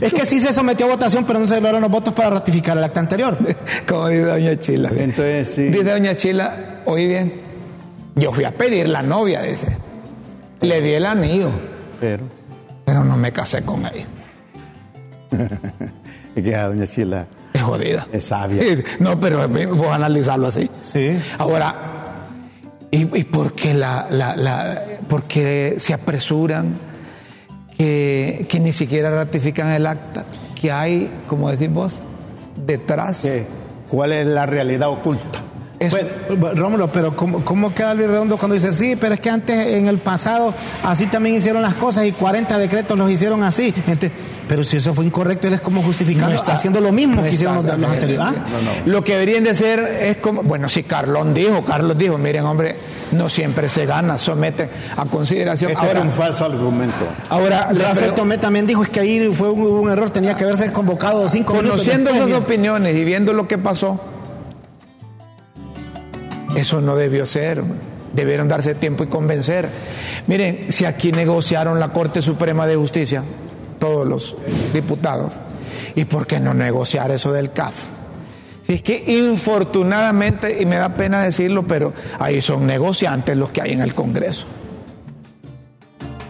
Es 0.00 0.12
que 0.12 0.24
sí 0.24 0.40
se 0.40 0.52
sometió 0.52 0.86
a 0.86 0.90
votación, 0.90 1.24
pero 1.24 1.38
no 1.38 1.46
se 1.46 1.56
lograron 1.56 1.82
los 1.82 1.90
votos 1.90 2.14
para 2.14 2.30
ratificar 2.30 2.76
el 2.76 2.84
acta 2.84 3.00
anterior. 3.00 3.36
Como 3.88 4.08
dice 4.08 4.22
Doña 4.22 4.58
Chila. 4.58 4.90
Entonces, 4.90 5.48
sí. 5.48 5.62
Dice 5.64 5.84
Doña 5.84 6.14
Chila, 6.14 6.82
oí 6.84 7.06
bien, 7.06 7.40
yo 8.14 8.32
fui 8.32 8.44
a 8.44 8.52
pedir 8.52 8.88
la 8.88 9.02
novia, 9.02 9.42
dice. 9.42 9.76
Le 10.60 10.80
di 10.80 10.92
el 10.92 11.06
anillo. 11.06 11.50
Pero. 12.00 12.24
Pero 12.84 13.04
no 13.04 13.16
me 13.16 13.32
casé 13.32 13.62
con 13.62 13.86
ella. 13.86 14.06
es 16.36 16.42
que 16.42 16.56
a 16.56 16.68
Doña 16.68 16.86
Chila. 16.86 17.26
Es 17.52 17.62
jodida. 17.62 18.06
Es 18.12 18.24
sabia. 18.24 18.64
No, 18.98 19.18
pero 19.18 19.46
voy 19.48 19.86
a 19.88 19.94
analizarlo 19.94 20.48
así. 20.48 20.70
Sí. 20.82 21.18
Ahora, 21.38 21.74
¿y, 22.90 23.24
por 23.24 23.52
qué 23.52 23.74
la, 23.74 24.06
la, 24.10 24.36
la, 24.36 24.82
por 25.08 25.24
qué 25.24 25.76
se 25.78 25.92
apresuran? 25.94 26.91
Que, 28.48 28.60
ni 28.60 28.72
siquiera 28.72 29.10
ratifican 29.10 29.72
el 29.72 29.86
acta, 29.86 30.24
que 30.60 30.70
hay, 30.70 31.10
como 31.26 31.50
decís 31.50 31.72
vos, 31.72 32.00
detrás. 32.64 33.26
¿Cuál 33.90 34.12
es 34.12 34.26
la 34.26 34.46
realidad 34.46 34.88
oculta? 34.88 35.41
Bueno, 35.90 36.54
Rómulo, 36.54 36.88
pero 36.88 37.16
¿cómo, 37.16 37.44
¿cómo, 37.44 37.74
queda 37.74 37.94
Luis 37.94 38.08
Redondo 38.08 38.36
cuando 38.36 38.54
dice, 38.54 38.72
sí, 38.72 38.96
pero 38.96 39.14
es 39.14 39.20
que 39.20 39.30
antes 39.30 39.74
en 39.74 39.88
el 39.88 39.98
pasado 39.98 40.54
así 40.84 41.06
también 41.06 41.36
hicieron 41.36 41.62
las 41.62 41.74
cosas 41.74 42.06
y 42.06 42.12
40 42.12 42.58
decretos 42.58 42.98
los 42.98 43.10
hicieron 43.10 43.42
así? 43.42 43.74
pero 44.48 44.64
si 44.64 44.76
eso 44.76 44.92
fue 44.92 45.06
incorrecto, 45.06 45.46
él 45.46 45.54
es 45.54 45.60
como 45.60 45.82
justificando, 45.82 46.36
está 46.36 46.54
haciendo 46.54 46.80
lo 46.80 46.92
mismo 46.92 47.22
que 47.22 47.30
hicieron 47.30 47.56
los, 47.56 47.64
anteriores. 47.64 48.20
¿ah? 48.20 48.32
Lo 48.84 49.02
que 49.02 49.12
deberían 49.12 49.44
de 49.44 49.54
ser 49.54 49.80
es 49.80 50.16
como, 50.18 50.42
bueno, 50.42 50.68
si 50.68 50.82
Carlón 50.82 51.32
dijo, 51.32 51.64
Carlos 51.64 51.96
dijo, 51.96 52.18
miren, 52.18 52.44
hombre, 52.44 52.76
no 53.12 53.28
siempre 53.28 53.68
se 53.68 53.86
gana, 53.86 54.18
somete 54.18 54.68
a 54.96 55.04
consideración. 55.04 55.70
Ese 55.70 55.90
era 55.90 56.00
un 56.00 56.10
falso 56.10 56.44
argumento. 56.44 57.06
Ahora, 57.28 57.70
Rafael 57.72 58.14
Tomé 58.14 58.38
también 58.38 58.66
dijo 58.66 58.82
es 58.82 58.88
que 58.88 59.00
ahí 59.00 59.32
fue 59.32 59.50
un, 59.50 59.90
error, 59.90 60.10
tenía 60.10 60.36
que 60.36 60.44
haberse 60.44 60.72
convocado 60.72 61.28
cinco 61.28 61.54
Conociendo 61.54 62.10
esas 62.10 62.32
opiniones 62.32 62.96
y 62.96 63.04
viendo 63.04 63.32
lo 63.32 63.46
que 63.46 63.58
pasó, 63.58 64.00
eso 66.56 66.80
no 66.80 66.96
debió 66.96 67.26
ser. 67.26 67.62
Debieron 68.12 68.46
darse 68.46 68.74
tiempo 68.74 69.04
y 69.04 69.06
convencer. 69.06 69.68
Miren, 70.26 70.66
si 70.70 70.84
aquí 70.84 71.12
negociaron 71.12 71.80
la 71.80 71.88
Corte 71.88 72.20
Suprema 72.20 72.66
de 72.66 72.76
Justicia, 72.76 73.22
todos 73.78 74.06
los 74.06 74.36
diputados, 74.74 75.32
¿y 75.94 76.04
por 76.04 76.26
qué 76.26 76.38
no 76.38 76.52
negociar 76.52 77.10
eso 77.10 77.32
del 77.32 77.52
CAF? 77.52 77.74
Si 78.62 78.74
es 78.74 78.82
que 78.82 79.02
infortunadamente, 79.06 80.60
y 80.60 80.66
me 80.66 80.76
da 80.76 80.90
pena 80.90 81.22
decirlo, 81.22 81.64
pero 81.66 81.92
ahí 82.18 82.40
son 82.40 82.66
negociantes 82.66 83.36
los 83.36 83.50
que 83.50 83.62
hay 83.62 83.72
en 83.72 83.80
el 83.80 83.94
Congreso. 83.94 84.44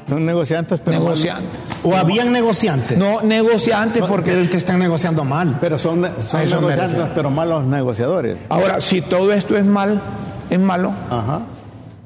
Son 0.09 0.25
negociantes, 0.25 0.81
pero 0.81 1.01
negociantes. 1.01 1.72
¿O 1.85 1.97
habían 1.97 2.33
negociantes? 2.33 2.97
No, 2.97 3.21
negociantes 3.23 4.03
porque... 4.05 4.33
Pero 4.33 4.49
te 4.49 4.57
están 4.57 4.79
negociando 4.79 5.25
mal. 5.25 5.59
Pero 5.61 5.79
son, 5.79 6.09
son 6.21 6.49
negociantes, 6.49 7.09
pero 7.15 7.31
malos 7.31 7.65
negociadores. 7.65 8.39
Ahora, 8.49 8.81
si 8.81 9.01
todo 9.01 9.33
esto 9.33 9.57
es 9.57 9.65
mal, 9.65 10.01
es 10.49 10.61
malo. 10.61 10.93
Ajá. 11.11 11.41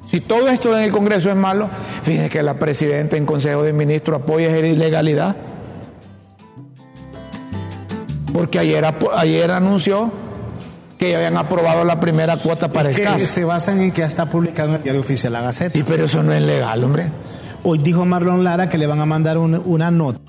Si 0.06 0.20
todo 0.20 0.48
esto 0.48 0.76
en 0.76 0.84
el 0.84 0.92
Congreso 0.92 1.30
es 1.30 1.36
malo, 1.36 1.68
fíjense 2.02 2.30
que 2.30 2.42
la 2.42 2.54
presidenta 2.54 3.16
en 3.16 3.26
Consejo 3.26 3.62
de 3.62 3.72
Ministros 3.72 4.22
apoya 4.22 4.48
esa 4.48 4.66
ilegalidad. 4.66 5.36
Porque 8.32 8.58
ayer, 8.58 8.84
ayer 9.16 9.50
anunció 9.50 10.12
que 10.98 11.10
ya 11.10 11.16
habían 11.16 11.36
aprobado 11.36 11.84
la 11.84 12.00
primera 12.00 12.36
cuota 12.36 12.68
para 12.72 12.90
es 12.90 12.98
el 12.98 13.16
que 13.16 13.26
se 13.26 13.44
basan 13.44 13.80
en 13.80 13.92
que 13.92 14.00
ya 14.00 14.06
está 14.06 14.26
publicado 14.26 14.70
en 14.70 14.74
el 14.76 14.82
diario 14.82 15.00
oficial 15.00 15.32
La 15.32 15.40
Gaceta. 15.42 15.72
Sí, 15.72 15.84
pero 15.86 16.04
eso 16.04 16.22
no 16.22 16.32
es 16.32 16.42
legal, 16.42 16.82
hombre. 16.84 17.10
Hoy 17.68 17.78
dijo 17.78 18.04
Marlon 18.04 18.44
Lara 18.44 18.70
que 18.70 18.78
le 18.78 18.86
van 18.86 19.00
a 19.00 19.06
mandar 19.06 19.38
una 19.38 19.90
nota 19.90 20.20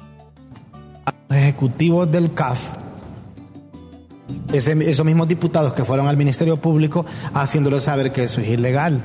ejecutivos 1.29 2.11
del 2.11 2.33
CAF, 2.33 2.69
esos 4.51 5.05
mismos 5.05 5.27
diputados 5.27 5.73
que 5.73 5.85
fueron 5.85 6.07
al 6.07 6.17
Ministerio 6.17 6.57
Público 6.57 7.05
haciéndole 7.35 7.79
saber 7.79 8.11
que 8.11 8.23
eso 8.23 8.41
es 8.41 8.49
ilegal. 8.49 9.03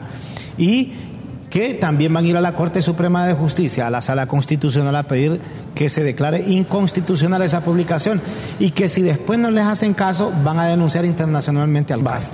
Y 0.57 0.95
que 1.53 1.75
también 1.75 2.15
van 2.15 2.25
a 2.25 2.29
ir 2.29 2.37
a 2.39 2.41
la 2.41 2.55
Corte 2.55 2.81
Suprema 2.81 3.27
de 3.27 3.35
Justicia, 3.35 3.87
a 3.87 3.91
la 3.91 4.01
Sala 4.01 4.27
Constitucional, 4.27 4.97
a 4.97 5.03
pedir 5.03 5.39
que 5.75 5.91
se 5.91 6.03
declare 6.03 6.41
inconstitucional 6.41 7.43
esa 7.43 7.61
publicación 7.61 8.23
y 8.59 8.71
que 8.71 8.89
si 8.89 9.03
después 9.03 9.39
no 9.39 9.51
les 9.51 9.65
hacen 9.65 9.93
caso, 9.93 10.33
van 10.43 10.59
a 10.59 10.67
denunciar 10.67 11.05
internacionalmente 11.05 11.93
al 11.93 12.03
CAF. 12.03 12.25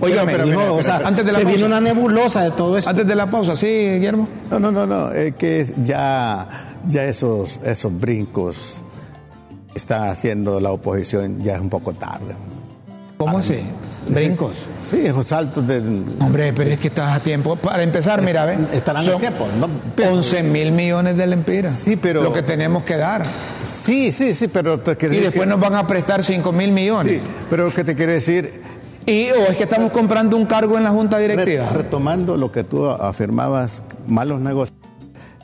Oiga, 0.00 0.22
pero, 0.24 0.76
o 0.76 0.80
sea, 0.80 0.98
antes 1.04 1.26
de 1.26 1.32
la 1.32 1.38
se 1.38 1.44
pausa, 1.44 1.56
viene 1.56 1.66
una 1.66 1.80
nebulosa 1.80 2.44
de 2.44 2.52
todo 2.52 2.78
esto. 2.78 2.88
Antes 2.88 3.04
de 3.04 3.16
la 3.16 3.28
pausa, 3.28 3.56
¿sí, 3.56 3.66
Guillermo? 3.66 4.28
No, 4.48 4.60
no, 4.60 4.70
no, 4.70 4.86
no, 4.86 5.10
es 5.10 5.34
que 5.34 5.66
ya, 5.82 6.48
ya 6.86 7.02
esos, 7.02 7.58
esos 7.64 7.98
brincos 7.98 8.76
está 9.74 10.12
haciendo 10.12 10.60
la 10.60 10.70
oposición 10.70 11.42
ya 11.42 11.56
es 11.56 11.60
un 11.60 11.68
poco 11.68 11.94
tarde. 11.94 12.36
¿Cómo 13.16 13.38
así? 13.38 13.58
¿Brincos? 14.14 14.52
Sí, 14.80 15.00
esos 15.04 15.26
saltos 15.26 15.66
de... 15.66 15.78
Hombre, 16.20 16.52
pero 16.52 16.70
es 16.70 16.78
que 16.78 16.88
estás 16.88 17.16
a 17.16 17.20
tiempo. 17.20 17.56
Para 17.56 17.82
empezar, 17.82 18.22
mira, 18.22 18.44
ve. 18.44 18.56
Estarán 18.72 19.04
son 19.04 19.16
a 19.16 19.18
tiempo. 19.18 19.46
¿no? 19.60 19.68
11 20.10 20.42
mil 20.42 20.72
millones 20.72 21.16
de 21.16 21.26
lempiras. 21.26 21.74
Sí, 21.74 21.96
pero- 21.96 22.22
Lo 22.22 22.32
que 22.32 22.42
tenemos 22.42 22.84
que 22.84 22.96
dar. 22.96 23.24
Sí, 23.68 24.12
sí, 24.12 24.34
sí, 24.34 24.48
pero... 24.48 24.80
te 24.80 24.92
Y 25.06 25.18
después 25.20 25.40
que- 25.42 25.46
nos 25.46 25.60
van 25.60 25.74
a 25.74 25.86
prestar 25.86 26.24
5 26.24 26.52
mil 26.52 26.72
millones. 26.72 27.14
Sí, 27.16 27.20
pero 27.50 27.66
lo 27.66 27.74
que 27.74 27.84
te 27.84 27.94
quiero 27.94 28.12
decir, 28.12 28.62
Y 29.06 29.30
o 29.30 29.36
es 29.50 29.56
que 29.56 29.62
estamos 29.64 29.90
comprando 29.92 30.36
un 30.36 30.46
cargo 30.46 30.76
en 30.76 30.84
la 30.84 30.90
Junta 30.90 31.18
Directiva. 31.18 31.68
re- 31.70 31.78
retomando 31.78 32.36
lo 32.36 32.50
que 32.52 32.64
tú 32.64 32.88
afirmabas, 32.88 33.82
malos 34.06 34.40
negocios, 34.40 34.76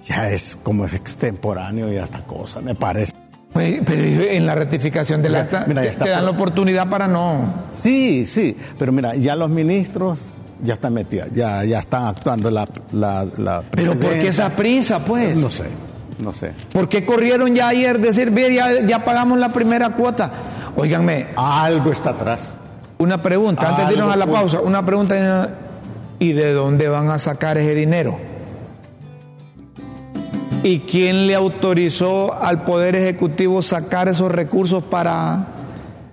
ya 0.06 0.30
es 0.30 0.58
como 0.62 0.84
extemporáneo 0.84 1.90
y 1.92 1.96
hasta 1.96 2.18
cosa, 2.20 2.60
me 2.60 2.74
parece. 2.74 3.12
Pues, 3.54 3.80
Pero 3.86 4.02
en 4.02 4.44
la 4.46 4.54
rectificación 4.56 5.22
del 5.22 5.36
acta 5.36 5.64
mira, 5.66 5.80
te, 5.82 5.96
dan 6.10 6.24
la 6.24 6.32
por- 6.32 6.40
oportunidad 6.48 6.88
para 6.88 7.08
no. 7.08 7.44
Sí, 7.72 8.26
sí, 8.26 8.54
pero 8.78 8.92
mira, 8.92 9.14
ya 9.14 9.34
los 9.36 9.48
ministros 9.48 10.18
ya 10.62 10.74
están 10.74 10.92
metidos, 10.94 11.28
ya, 11.32 11.64
ya 11.64 11.78
están 11.78 12.04
actuando 12.06 12.50
la, 12.50 12.66
la, 12.92 13.24
la 13.38 13.62
Pero 13.70 13.92
¿por 13.98 14.10
qué 14.12 14.28
esa 14.28 14.50
prisa, 14.50 14.98
pues? 14.98 15.38
No 15.38 15.50
sé, 15.50 15.64
no 16.22 16.32
sé. 16.32 16.50
¿Por 16.72 16.88
qué 16.88 17.06
corrieron 17.06 17.54
ya 17.54 17.68
ayer 17.68 17.98
decir, 18.00 18.30
"Ve, 18.32 18.52
ya, 18.54 18.84
ya 18.84 19.04
pagamos 19.04 19.38
la 19.38 19.50
primera 19.50 19.90
cuota? 19.90 20.32
Óiganme, 20.76 21.26
Algo 21.36 21.92
está 21.92 22.10
atrás. 22.10 22.52
una 22.98 23.22
pregunta, 23.22 23.68
antes 23.68 23.86
de 23.88 23.94
irnos 23.94 24.12
a 24.12 24.16
la 24.16 24.26
pausa, 24.26 24.60
una 24.60 24.84
pregunta. 24.84 25.50
¿Y 26.18 26.32
de 26.32 26.52
dónde 26.52 26.88
van 26.88 27.10
a 27.10 27.18
sacar 27.18 27.58
ese 27.58 27.74
dinero? 27.74 28.16
¿Y 30.64 30.80
quién 30.80 31.26
le 31.28 31.34
autorizó 31.36 32.32
al 32.34 32.64
Poder 32.64 32.96
Ejecutivo 32.96 33.60
sacar 33.62 34.08
esos 34.08 34.32
recursos 34.32 34.82
para, 34.82 35.44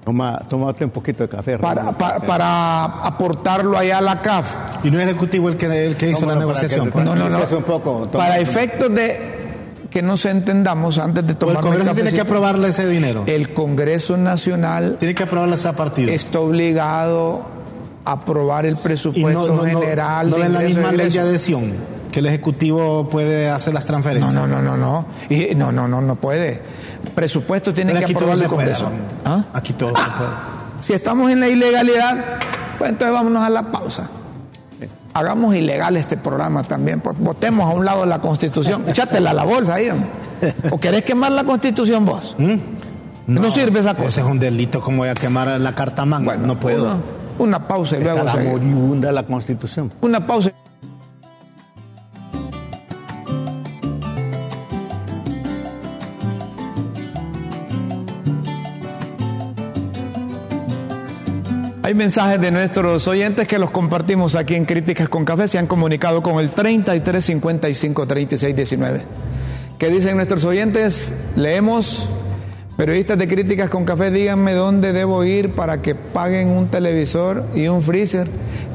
Toma, 0.04 0.40
tómate 0.50 0.84
un 0.86 0.92
poquito 0.92 1.24
de 1.24 1.30
café. 1.30 1.58
para, 1.58 1.92
para 1.94 2.84
aportarlo 2.86 3.78
allá 3.78 4.00
a 4.00 4.02
la 4.02 4.22
CAF? 4.22 4.46
Y 4.84 4.92
no 4.92 4.98
es 4.98 5.04
el 5.04 5.10
ejecutivo 5.12 5.48
el 5.50 5.56
que, 5.58 5.88
el 5.88 5.96
que 5.96 6.10
hizo 6.10 6.26
No, 6.26 6.34
la 6.34 6.40
negociación. 6.40 6.86
que- 6.88 6.92
pues. 6.92 7.06
No, 7.06 7.16
no, 7.16 7.30
no. 7.30 7.40
Un 7.40 7.64
poco, 7.64 8.08
Para 8.12 8.40
efectos 8.40 8.94
de 8.94 9.40
que 9.90 10.02
nos 10.02 10.26
entendamos 10.26 10.98
antes 10.98 11.26
de 11.26 11.32
O 11.32 11.34
el 11.34 11.38
tomar 11.40 11.62
Congreso 11.62 11.94
tiene 11.96 12.12
que 12.14 12.22
aprobarle 12.22 12.68
ese 12.70 12.88
dinero. 12.88 13.24
El 13.28 13.54
Congreso 13.54 14.18
Nacional 14.18 14.98
Tiene 15.00 15.16
que 15.16 15.24
aprobarle 15.24 15.56
esa 15.56 15.74
partida. 15.78 16.12
está 16.12 16.40
obligado 16.42 17.42
a 18.04 18.12
aprobar 18.14 18.66
el 18.66 18.74
Y 18.74 18.78
presupuesto 18.78 19.48
no, 19.48 19.48
no, 19.48 19.56
no, 19.56 19.64
general. 19.82 20.30
no 20.30 20.36
de 20.38 20.42
ven 20.44 20.54
la 20.54 20.64
y 20.64 20.68
misma 20.74 20.92
ley 20.92 21.10
de 21.10 21.20
adhesión 21.20 21.74
que 22.12 22.20
el 22.20 22.26
ejecutivo 22.28 23.08
puede 23.10 23.50
hacer 23.50 23.74
las 23.74 23.86
No, 23.86 23.88
transferencias. 23.88 24.34
no, 24.34 24.48
no, 24.48 24.62
no, 24.62 24.78
no. 24.78 25.06
Y, 25.30 25.56
no, 25.56 25.72
no, 25.72 25.88
no, 25.88 26.02
no 26.02 26.16
puede. 26.16 26.62
Presupuesto 27.16 27.74
tiene 27.74 27.94
Pero 27.94 28.06
que 28.08 28.14
aprobar 28.14 28.38
el. 28.38 28.48
Congreso. 28.48 28.90
¿Ah? 29.26 29.44
Aquí 29.54 29.74
todo 29.74 29.90
se 29.90 29.96
puede. 29.96 30.30
Si 30.82 30.94
estamos 30.94 31.32
en 31.32 31.40
la 31.40 31.48
ilegalidad, 31.48 32.18
pues 32.78 32.90
entonces 32.92 33.14
vámonos 33.14 33.44
a 33.44 33.50
la 33.50 33.72
pausa. 33.72 34.10
Hagamos 35.14 35.54
ilegal 35.56 35.98
este 35.98 36.16
programa 36.18 36.64
también. 36.64 37.02
pues, 37.02 37.18
votemos 37.20 37.70
a 37.70 37.74
un 37.76 37.84
lado 37.86 38.06
la 38.06 38.20
Constitución. 38.20 38.84
Échatela 38.88 39.32
a 39.32 39.34
la 39.34 39.44
bolsa 39.44 39.76
ahí. 39.76 39.90
¿O 40.72 40.80
querés 40.80 41.04
quemar 41.04 41.32
la 41.34 41.44
Constitución 41.44 42.06
vos? 42.06 42.36
No, 43.28 43.52
sirve 43.52 43.80
esa 43.82 43.94
cosa. 43.94 44.08
Ese 44.08 44.22
es 44.22 44.28
un 44.28 44.40
delito 44.40 44.82
como 44.82 45.00
voy 45.00 45.10
a 45.10 45.14
quemar 45.14 45.48
la 45.60 45.76
carta 45.76 46.06
manga. 46.06 46.36
no 46.38 46.60
puedo. 46.60 46.86
Una, 46.86 46.98
una 47.40 47.68
pausa 47.68 47.98
y 47.98 48.02
luego 48.04 48.20
Está 48.20 48.24
la 48.24 48.32
seguimos. 48.38 48.62
moribunda 48.62 49.12
la 49.12 49.24
constitución. 49.24 49.92
Una 50.02 50.26
pausa. 50.26 50.52
Hay 61.92 61.96
mensajes 61.96 62.40
de 62.40 62.52
nuestros 62.52 63.06
oyentes 63.10 63.46
que 63.50 63.60
los 63.60 63.70
compartimos 63.70 64.36
aquí 64.36 64.56
en 64.56 64.64
Críticas 64.64 65.10
con 65.10 65.26
Café. 65.26 65.50
Se 65.50 65.58
han 65.58 65.68
comunicado 65.68 66.24
con 66.24 66.40
el 66.40 66.52
3355 66.52 68.08
3619. 68.08 69.02
¿Qué 69.78 69.90
dicen 69.90 70.16
nuestros 70.16 70.46
oyentes? 70.46 71.12
Leemos. 71.36 72.08
Periodistas 72.78 73.18
de 73.18 73.28
Críticas 73.28 73.70
con 73.70 73.84
Café, 73.84 74.10
díganme 74.10 74.54
dónde 74.54 74.94
debo 74.94 75.26
ir 75.26 75.52
para 75.52 75.82
que 75.82 75.94
paguen 75.94 76.48
un 76.48 76.70
televisor 76.70 77.44
y 77.54 77.68
un 77.68 77.82
freezer 77.82 78.26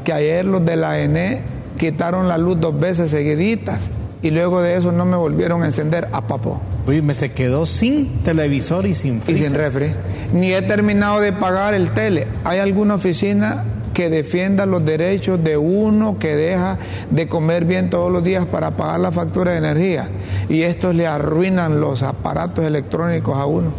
que 0.05 0.13
ayer 0.13 0.45
los 0.45 0.63
de 0.63 0.75
la 0.75 0.99
ENE 0.99 1.41
quitaron 1.75 2.27
la 2.27 2.37
luz 2.37 2.59
dos 2.59 2.79
veces 2.79 3.09
seguiditas 3.09 3.79
y 4.21 4.31
luego 4.31 4.61
de 4.61 4.75
eso 4.77 4.91
no 4.91 5.05
me 5.05 5.15
volvieron 5.15 5.63
a 5.63 5.67
encender 5.67 6.07
a 6.11 6.21
papo 6.27 6.59
Oye, 6.87 7.01
me 7.01 7.13
se 7.13 7.31
quedó 7.33 7.65
sin 7.65 8.19
televisor 8.23 8.85
y 8.85 8.93
sin 8.93 9.17
y 9.17 9.19
freezer. 9.21 9.47
sin 9.47 9.55
refri. 9.57 9.91
Ni 10.33 10.53
he 10.53 10.61
terminado 10.61 11.19
de 11.19 11.33
pagar 11.33 11.73
el 11.73 11.89
tele. 11.93 12.27
¿Hay 12.45 12.59
alguna 12.59 12.95
oficina 12.95 13.63
que 13.93 14.09
defienda 14.09 14.65
los 14.65 14.85
derechos 14.85 15.43
de 15.43 15.57
uno 15.57 16.17
que 16.17 16.35
deja 16.35 16.77
de 17.11 17.27
comer 17.27 17.65
bien 17.65 17.89
todos 17.89 18.11
los 18.11 18.23
días 18.23 18.45
para 18.45 18.71
pagar 18.71 19.01
la 19.01 19.11
factura 19.11 19.51
de 19.51 19.57
energía? 19.57 20.07
Y 20.47 20.61
estos 20.61 20.95
le 20.95 21.07
arruinan 21.07 21.81
los 21.81 22.03
aparatos 22.03 22.63
electrónicos 22.63 23.35
a 23.37 23.45
uno, 23.45 23.71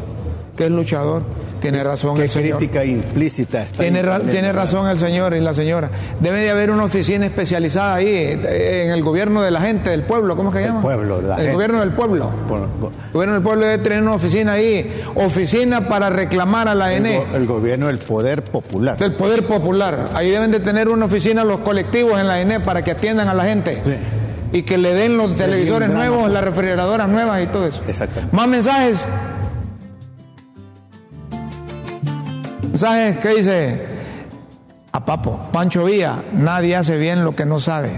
que 0.57 0.65
es 0.67 0.71
luchador. 0.71 1.23
Tiene 1.61 1.83
razón 1.83 2.17
Qué 2.17 2.25
el 2.25 2.31
señor. 2.31 2.59
crítica 2.59 2.85
implícita 2.85 3.63
está. 3.63 3.83
Tiene, 3.83 4.03
ra- 4.03 4.21
tiene 4.21 4.53
razón 4.53 4.89
el 4.89 4.99
señor 4.99 5.35
y 5.35 5.41
la 5.41 5.55
señora. 5.55 5.91
Debe 6.21 6.41
de 6.41 6.51
haber 6.51 6.71
una 6.71 6.85
oficina 6.85 7.27
especializada 7.27 7.95
ahí, 7.95 8.07
eh, 8.09 8.85
en 8.87 8.91
el 8.93 9.03
gobierno 9.03 9.43
de 9.43 9.51
la 9.51 9.61
gente, 9.61 9.91
del 9.91 10.03
pueblo, 10.03 10.37
¿cómo 10.37 10.51
es 10.51 10.55
que 10.55 10.61
Del 10.61 10.69
llama? 10.69 10.81
pueblo, 10.83 11.21
la 11.21 11.35
el 11.35 11.41
gente. 11.41 11.53
gobierno 11.55 11.81
del 11.81 11.91
pueblo. 11.93 12.31
Por- 12.49 12.59
El 12.61 13.13
gobierno 13.13 13.35
del 13.35 13.43
pueblo 13.43 13.65
debe 13.67 13.79
tener 13.83 14.03
una 14.03 14.13
oficina 14.15 14.53
ahí, 14.53 15.03
oficina 15.15 15.89
para 15.89 16.11
reclamar 16.11 16.69
a 16.69 16.75
la 16.75 16.93
el, 16.93 17.07
ENE, 17.07 17.19
go- 17.19 17.37
el 17.37 17.47
gobierno 17.47 17.87
del 17.89 17.99
poder 17.99 18.43
popular. 18.45 18.97
del 18.97 19.13
Poder 19.13 19.45
Popular. 19.47 20.09
Ahí 20.15 20.31
deben 20.31 20.51
de 20.51 20.61
tener 20.61 20.89
una 20.89 21.07
oficina 21.07 21.45
los 21.45 21.61
colectivos 21.61 22.19
en 22.21 22.27
la 22.29 22.41
ENE 22.41 22.61
para 22.61 22.83
que 22.83 22.93
atiendan 22.93 23.29
a 23.29 23.35
la 23.35 23.45
gente. 23.45 23.81
Sí. 23.85 23.95
Y 24.53 24.63
que 24.63 24.79
le 24.79 24.95
den 24.95 25.17
los 25.19 25.37
televisores 25.37 25.91
nuevos, 25.91 26.31
las 26.31 26.43
refrigeradoras 26.43 27.09
nuevas 27.09 27.43
y 27.43 27.47
todo 27.47 27.67
eso. 27.67 27.81
Exactamente. 27.87 28.35
Más 28.35 28.47
mensajes. 28.49 29.05
Mensajes 32.81 33.17
que 33.19 33.29
dice 33.35 33.77
a 34.93 35.05
Papo, 35.05 35.49
Pancho 35.53 35.87
Villa, 35.87 36.19
nadie 36.33 36.77
hace 36.77 36.97
bien 36.97 37.25
lo 37.25 37.35
que 37.35 37.45
no 37.45 37.59
sabe. 37.59 37.91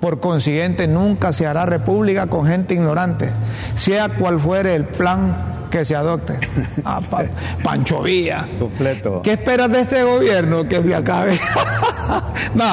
Por 0.00 0.18
consiguiente, 0.20 0.88
nunca 0.88 1.34
se 1.34 1.46
hará 1.46 1.66
república 1.66 2.26
con 2.28 2.46
gente 2.46 2.72
ignorante, 2.72 3.28
sea 3.76 4.08
cual 4.08 4.40
fuere 4.40 4.74
el 4.76 4.84
plan 4.84 5.66
que 5.70 5.84
se 5.84 5.94
adopte. 5.94 6.38
Ah, 6.86 7.02
Pa- 7.10 7.24
Pancho 7.62 8.00
Villa. 8.00 8.48
Completo. 8.58 9.20
¿Qué 9.20 9.32
esperas 9.32 9.70
de 9.70 9.80
este 9.82 10.02
gobierno 10.04 10.66
que 10.66 10.82
se 10.82 10.94
acabe? 10.94 11.38
no, 12.54 12.64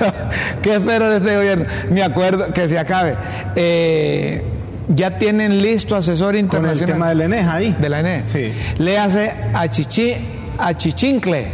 ¿qué 0.62 0.76
esperas 0.76 1.10
de 1.10 1.16
este 1.18 1.36
gobierno? 1.36 1.64
Me 1.90 2.02
acuerdo 2.02 2.50
que 2.54 2.66
se 2.66 2.78
acabe. 2.78 3.14
Eh, 3.56 4.42
ya 4.88 5.18
tienen 5.18 5.60
listo 5.60 5.96
asesor 5.96 6.28
Con 6.28 6.36
el 6.36 6.40
internacional 6.44 6.86
tema 6.94 7.08
del 7.10 7.20
ENEJ 7.20 7.46
ahí. 7.50 7.76
de 7.78 7.88
la 7.90 8.00
ENE. 8.00 8.24
Sí. 8.24 8.54
Le 8.78 8.96
hace 8.98 9.34
a, 9.52 9.68
Chichi, 9.68 10.14
a 10.58 10.76
Chichincle 10.76 11.46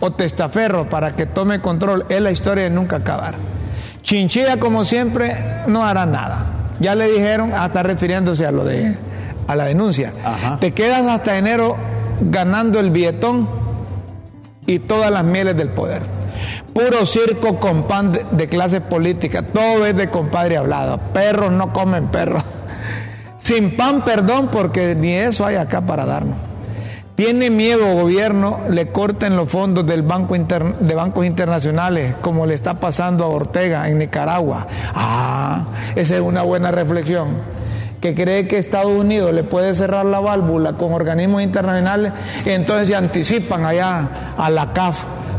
o 0.00 0.10
Testaferro 0.12 0.88
para 0.88 1.16
que 1.16 1.26
tome 1.26 1.60
control. 1.60 2.06
Es 2.08 2.20
la 2.20 2.30
historia 2.30 2.64
de 2.64 2.70
nunca 2.70 2.96
acabar. 2.96 3.34
Chinchilla, 4.02 4.58
como 4.58 4.84
siempre, 4.84 5.34
no 5.66 5.84
hará 5.84 6.06
nada. 6.06 6.46
Ya 6.80 6.94
le 6.94 7.10
dijeron, 7.10 7.52
hasta 7.52 7.82
refiriéndose 7.82 8.46
a 8.46 8.52
lo 8.52 8.64
de 8.64 8.94
a 9.46 9.56
la 9.56 9.64
denuncia. 9.64 10.12
Ajá. 10.24 10.58
Te 10.58 10.72
quedas 10.72 11.06
hasta 11.06 11.36
enero 11.36 11.76
ganando 12.20 12.80
el 12.80 12.90
billetón 12.90 13.48
y 14.66 14.78
todas 14.78 15.10
las 15.10 15.24
mieles 15.24 15.56
del 15.56 15.68
poder. 15.68 16.02
Puro 16.72 17.06
circo 17.06 17.60
con 17.60 17.84
pan 17.84 18.12
de, 18.12 18.26
de 18.30 18.48
clase 18.48 18.80
política. 18.80 19.42
Todo 19.42 19.86
es 19.86 19.96
de 19.96 20.08
compadre 20.08 20.56
hablado. 20.56 20.98
Perros 21.12 21.52
no 21.52 21.72
comen 21.72 22.08
perros. 22.08 22.42
Sin 23.38 23.76
pan, 23.76 24.04
perdón, 24.04 24.48
porque 24.50 24.94
ni 24.94 25.12
eso 25.12 25.44
hay 25.44 25.56
acá 25.56 25.82
para 25.82 26.04
darnos. 26.04 26.53
Tiene 27.16 27.48
miedo 27.48 27.94
gobierno, 27.94 28.58
le 28.68 28.88
corten 28.88 29.36
los 29.36 29.48
fondos 29.48 29.86
del 29.86 30.02
banco 30.02 30.34
inter- 30.34 30.78
de 30.80 30.94
bancos 30.96 31.24
internacionales, 31.24 32.14
como 32.20 32.44
le 32.44 32.54
está 32.54 32.80
pasando 32.80 33.22
a 33.24 33.28
Ortega 33.28 33.88
en 33.88 33.98
Nicaragua. 33.98 34.66
Ah, 34.94 35.64
esa 35.94 36.16
es 36.16 36.20
una 36.20 36.42
buena 36.42 36.70
reflexión. 36.72 37.64
que 38.00 38.14
cree 38.14 38.46
que 38.46 38.58
Estados 38.58 38.90
Unidos 38.92 39.32
le 39.32 39.44
puede 39.44 39.74
cerrar 39.74 40.04
la 40.04 40.20
válvula 40.20 40.74
con 40.74 40.92
organismos 40.92 41.40
internacionales, 41.40 42.12
entonces 42.44 42.88
se 42.88 42.94
anticipan 42.96 43.64
allá 43.64 44.34
a 44.36 44.50
la 44.50 44.74
CAF 44.74 44.98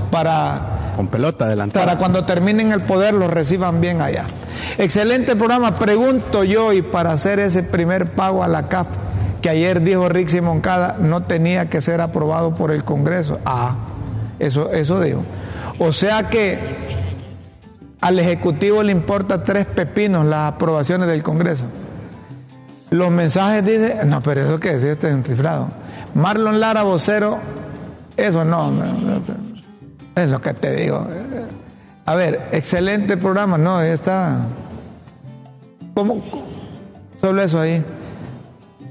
para 0.10 0.94
con 0.96 1.08
pelota 1.08 1.46
adelantada. 1.46 1.86
Para 1.86 2.00
cuando 2.00 2.24
terminen 2.26 2.72
el 2.72 2.82
poder 2.82 3.14
los 3.14 3.30
reciban 3.30 3.82
bien 3.82 4.02
allá. 4.02 4.24
Excelente 4.80 5.36
programa. 5.36 5.76
Pregunto 5.76 6.44
yo 6.44 6.74
y 6.74 6.82
para 6.82 7.12
hacer 7.12 7.40
ese 7.40 7.62
primer 7.62 8.08
pago 8.14 8.44
a 8.44 8.48
la 8.48 8.68
CAF 8.68 8.88
que 9.46 9.52
ayer 9.52 9.84
dijo 9.84 10.10
Rixi 10.10 10.42
Moncada 10.42 10.98
no 11.00 11.22
tenía 11.22 11.70
que 11.70 11.80
ser 11.80 12.02
aprobado 12.02 12.56
por 12.56 12.72
el 12.72 12.84
Congreso. 12.84 13.40
Ah, 13.46 13.76
eso, 14.40 14.72
eso 14.72 15.00
dijo. 15.00 15.24
O 15.78 15.94
sea 15.94 16.30
que 16.30 16.58
al 18.02 18.18
Ejecutivo 18.18 18.82
le 18.82 18.92
importa 18.92 19.44
tres 19.44 19.68
pepinos 19.68 20.26
las 20.26 20.54
aprobaciones 20.54 21.08
del 21.08 21.22
Congreso. 21.22 21.66
Los 22.90 23.12
mensajes 23.12 23.64
dicen, 23.64 24.10
no, 24.10 24.20
pero 24.22 24.42
eso 24.42 24.60
qué 24.60 24.78
es, 24.78 24.82
este 24.84 25.12
es 25.12 25.24
cifrado. 25.24 25.68
Marlon 26.16 26.60
Lara, 26.60 26.82
vocero, 26.82 27.38
eso 28.18 28.44
no, 28.46 28.74
es 30.16 30.28
lo 30.28 30.42
que 30.42 30.56
te 30.56 30.76
digo. 30.76 31.08
A 32.08 32.16
ver, 32.16 32.50
excelente 32.52 33.16
programa, 33.16 33.60
no, 33.60 33.80
está. 33.80 34.40
¿Cómo? 35.94 36.20
Solo 37.18 37.44
eso 37.44 37.60
ahí. 37.60 37.86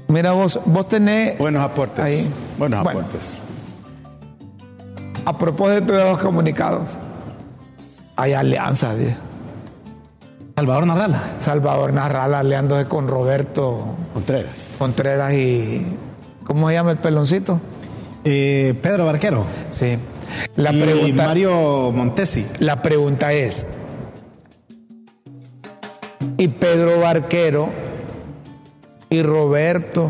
Mira 0.07 0.33
vos, 0.33 0.59
vos 0.65 0.87
tenés. 0.87 1.37
Buenos 1.37 1.63
aportes. 1.63 2.03
Ahí. 2.03 2.29
Buenos 2.57 2.85
aportes. 2.85 3.39
A 5.25 5.37
propósito 5.37 5.93
de 5.93 6.03
los 6.03 6.19
comunicados, 6.19 6.87
hay 8.15 8.33
alianzas. 8.33 8.95
Salvador 10.55 10.85
Narrala. 10.85 11.23
Salvador 11.39 11.93
Narrala 11.93 12.39
aliándose 12.39 12.87
con 12.87 13.07
Roberto 13.07 13.83
Contreras. 14.13 14.69
Contreras 14.77 15.33
y. 15.33 15.85
¿Cómo 16.45 16.69
se 16.69 16.75
llama 16.75 16.91
el 16.91 16.97
peloncito? 16.97 17.59
Eh, 18.23 18.75
Pedro 18.81 19.05
Barquero. 19.07 19.45
Sí. 19.71 19.97
La 20.55 20.71
y 20.71 20.81
pregunta, 20.81 21.25
Mario 21.25 21.91
Montesi. 21.91 22.45
La 22.59 22.81
pregunta 22.81 23.33
es. 23.33 23.65
¿Y 26.37 26.47
Pedro 26.49 26.99
Barquero 26.99 27.69
y 29.09 29.21
Roberto 29.21 30.09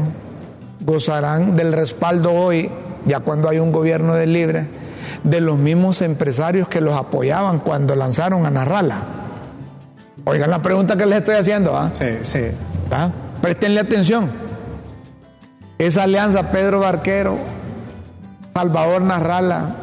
gozarán 0.82 1.56
del 1.56 1.74
respaldo 1.74 2.34
hoy, 2.34 2.70
ya 3.06 3.20
cuando 3.20 3.50
hay 3.50 3.60
un 3.60 3.72
gobierno 3.72 4.16
de 4.16 4.28
libre, 4.28 4.68
de 5.24 5.42
los 5.42 5.58
mismos 5.58 6.02
empresarios 6.02 6.68
que 6.68 6.82
los 6.82 6.96
apoyaban 6.96 7.60
cuando 7.60 7.96
lanzaron 7.96 8.46
a 8.46 8.52
Narrala? 8.52 9.02
Oigan 10.24 10.50
la 10.50 10.62
pregunta 10.62 10.96
que 10.96 11.06
les 11.06 11.20
estoy 11.20 11.36
haciendo, 11.36 11.78
¿ah? 11.78 11.92
Sí, 11.94 12.06
sí. 12.22 12.42
¿Ah? 12.92 13.10
Prestenle 13.42 13.80
atención. 13.80 14.30
Esa 15.78 16.04
alianza 16.04 16.52
Pedro 16.52 16.80
Barquero, 16.80 17.38
Salvador 18.54 19.02
Narrala 19.02 19.76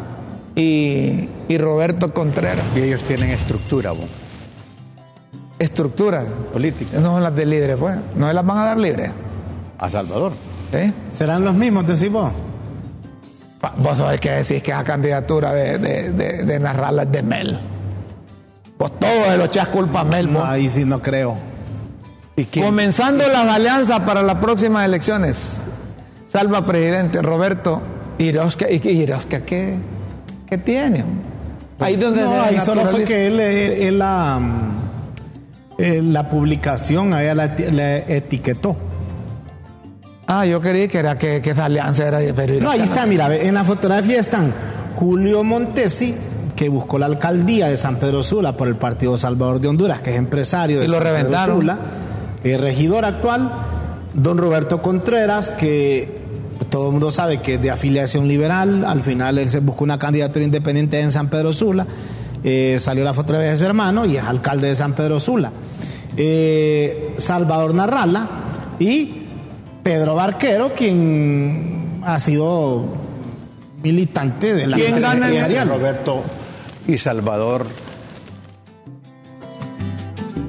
y, 0.57 1.29
Roberto 1.59 2.15
Contreras. 2.15 2.65
Y 2.75 2.81
ellos 2.81 3.03
tienen 3.03 3.31
estructura, 3.31 3.91
vos. 3.93 4.22
Estructura. 5.63 6.25
Política. 6.53 6.99
No 6.99 7.13
son 7.13 7.23
las 7.23 7.35
de 7.37 7.47
libre, 7.47 7.77
pues. 7.77 7.97
No 8.17 8.27
se 8.27 8.35
las 8.35 8.45
van 8.45 8.59
a 8.59 8.65
dar 8.65 8.79
libre. 8.79 9.11
A 9.79 9.89
Salvador. 9.89 10.33
¿Eh? 10.73 10.93
¿Serán 11.17 11.45
los 11.45 11.55
mismos, 11.55 11.87
decís 11.87 12.11
vos? 12.11 12.33
Vos 13.79 13.97
sabés 13.97 14.21
que 14.21 14.31
decís 14.31 14.61
que 14.63 14.73
la 14.73 14.83
candidatura 14.83 15.53
de, 15.53 15.79
de, 15.79 16.11
de, 16.11 16.43
de 16.43 16.59
Narrala 16.59 17.05
es 17.05 17.13
de 17.13 17.23
Mel. 17.23 17.61
Pues 18.77 18.99
todo 18.99 19.25
se 19.31 19.39
lo 19.39 19.45
echás 19.45 19.69
culpa 19.69 20.01
a 20.01 20.05
Mel. 20.05 20.33
No, 20.33 20.45
ahí 20.45 20.69
sí 20.69 20.85
no 20.85 21.01
creo. 21.01 21.37
¿Y 22.35 22.45
Comenzando 22.47 23.29
las 23.29 23.47
alianzas 23.47 24.01
para 24.01 24.23
las 24.23 24.39
próximas 24.39 24.85
elecciones. 24.85 25.63
Salva 26.27 26.67
presidente 26.67 27.23
Roberto 27.23 27.83
Irosca. 28.19 28.69
¿Y 28.69 28.89
Irosca 28.89 29.43
qué, 29.43 29.77
qué 30.49 30.59
tiene? 30.59 31.05
Ahí 31.79 31.97
donde 31.97 32.23
no, 32.23 32.41
ahí 32.41 32.59
solo 32.59 32.87
fue 32.87 33.05
que 33.05 33.27
él, 33.27 33.39
él, 33.41 33.99
la, 33.99 34.41
eh, 35.79 36.01
la 36.03 36.29
publicación, 36.29 37.15
a 37.15 37.23
ella 37.23 37.35
la, 37.35 37.97
etiquetó. 37.99 38.77
Ah, 40.27 40.47
yo 40.47 40.61
quería 40.61 40.89
que 40.89 40.99
era 40.99 41.19
que, 41.19 41.43
que 41.43 41.51
esa 41.51 41.67
alianza 41.67 42.07
era 42.07 42.19
de 42.21 42.61
No, 42.61 42.71
ahí 42.71 42.81
está, 42.81 43.07
mira, 43.07 43.35
en 43.35 43.55
la 43.55 43.65
fotografía 43.65 44.21
están 44.21 44.53
Julio 44.97 45.43
Montesi, 45.43 46.15
que 46.55 46.69
buscó 46.69 46.99
la 46.99 47.07
alcaldía 47.07 47.69
de 47.69 47.77
San 47.77 47.97
Pedro 47.97 48.23
Sula 48.23 48.57
por 48.57 48.69
el 48.69 48.77
Partido 48.77 49.17
Salvador 49.17 49.61
de 49.61 49.69
Honduras, 49.69 50.01
que 50.01 50.11
es 50.11 50.17
empresario 50.17 50.79
de 50.79 50.85
y 50.85 50.89
lo 50.89 50.95
San 50.95 51.03
reventaron. 51.03 51.59
Pedro 51.59 51.75
Sula, 51.75 51.79
el 52.45 52.59
regidor 52.61 53.05
actual, 53.05 53.51
don 54.15 54.39
Roberto 54.39 54.81
Contreras, 54.81 55.51
que 55.51 56.23
todo 56.71 56.87
el 56.87 56.93
mundo 56.93 57.11
sabe 57.11 57.41
que 57.41 57.55
es 57.55 57.63
de 57.63 57.71
afiliación 57.71 58.29
liberal, 58.29 58.85
al 58.85 59.01
final 59.03 59.39
él 59.39 59.49
se 59.51 59.61
buscó 59.61 59.85
una 59.85 59.99
candidatura 59.99 60.45
independiente 60.45 61.01
en 61.01 61.11
San 61.11 61.29
Pedro 61.29 61.53
Sula, 61.53 61.87
eh, 62.45 62.79
salió 62.81 63.05
la 63.05 63.15
fotografía 63.15 63.53
de 63.53 63.59
su 63.59 63.65
hermano 63.65 64.05
y 64.05 64.17
es 64.17 64.25
alcalde 64.25 64.69
de 64.69 64.77
San 64.77 64.95
Pedro 64.95 65.21
Sula. 65.21 65.53
Eh, 66.17 67.15
Salvador 67.17 67.75
Narrala 67.75 68.29
y 68.79 69.23
Pedro 69.83 70.15
Barquero, 70.15 70.75
quien 70.75 72.01
ha 72.05 72.19
sido 72.19 72.85
militante 73.83 74.55
de 74.55 74.67
la 74.67 74.77
¿Quién 74.77 75.01
gana 75.01 75.65
Roberto 75.65 76.23
y 76.87 76.99
Salvador, 76.99 77.67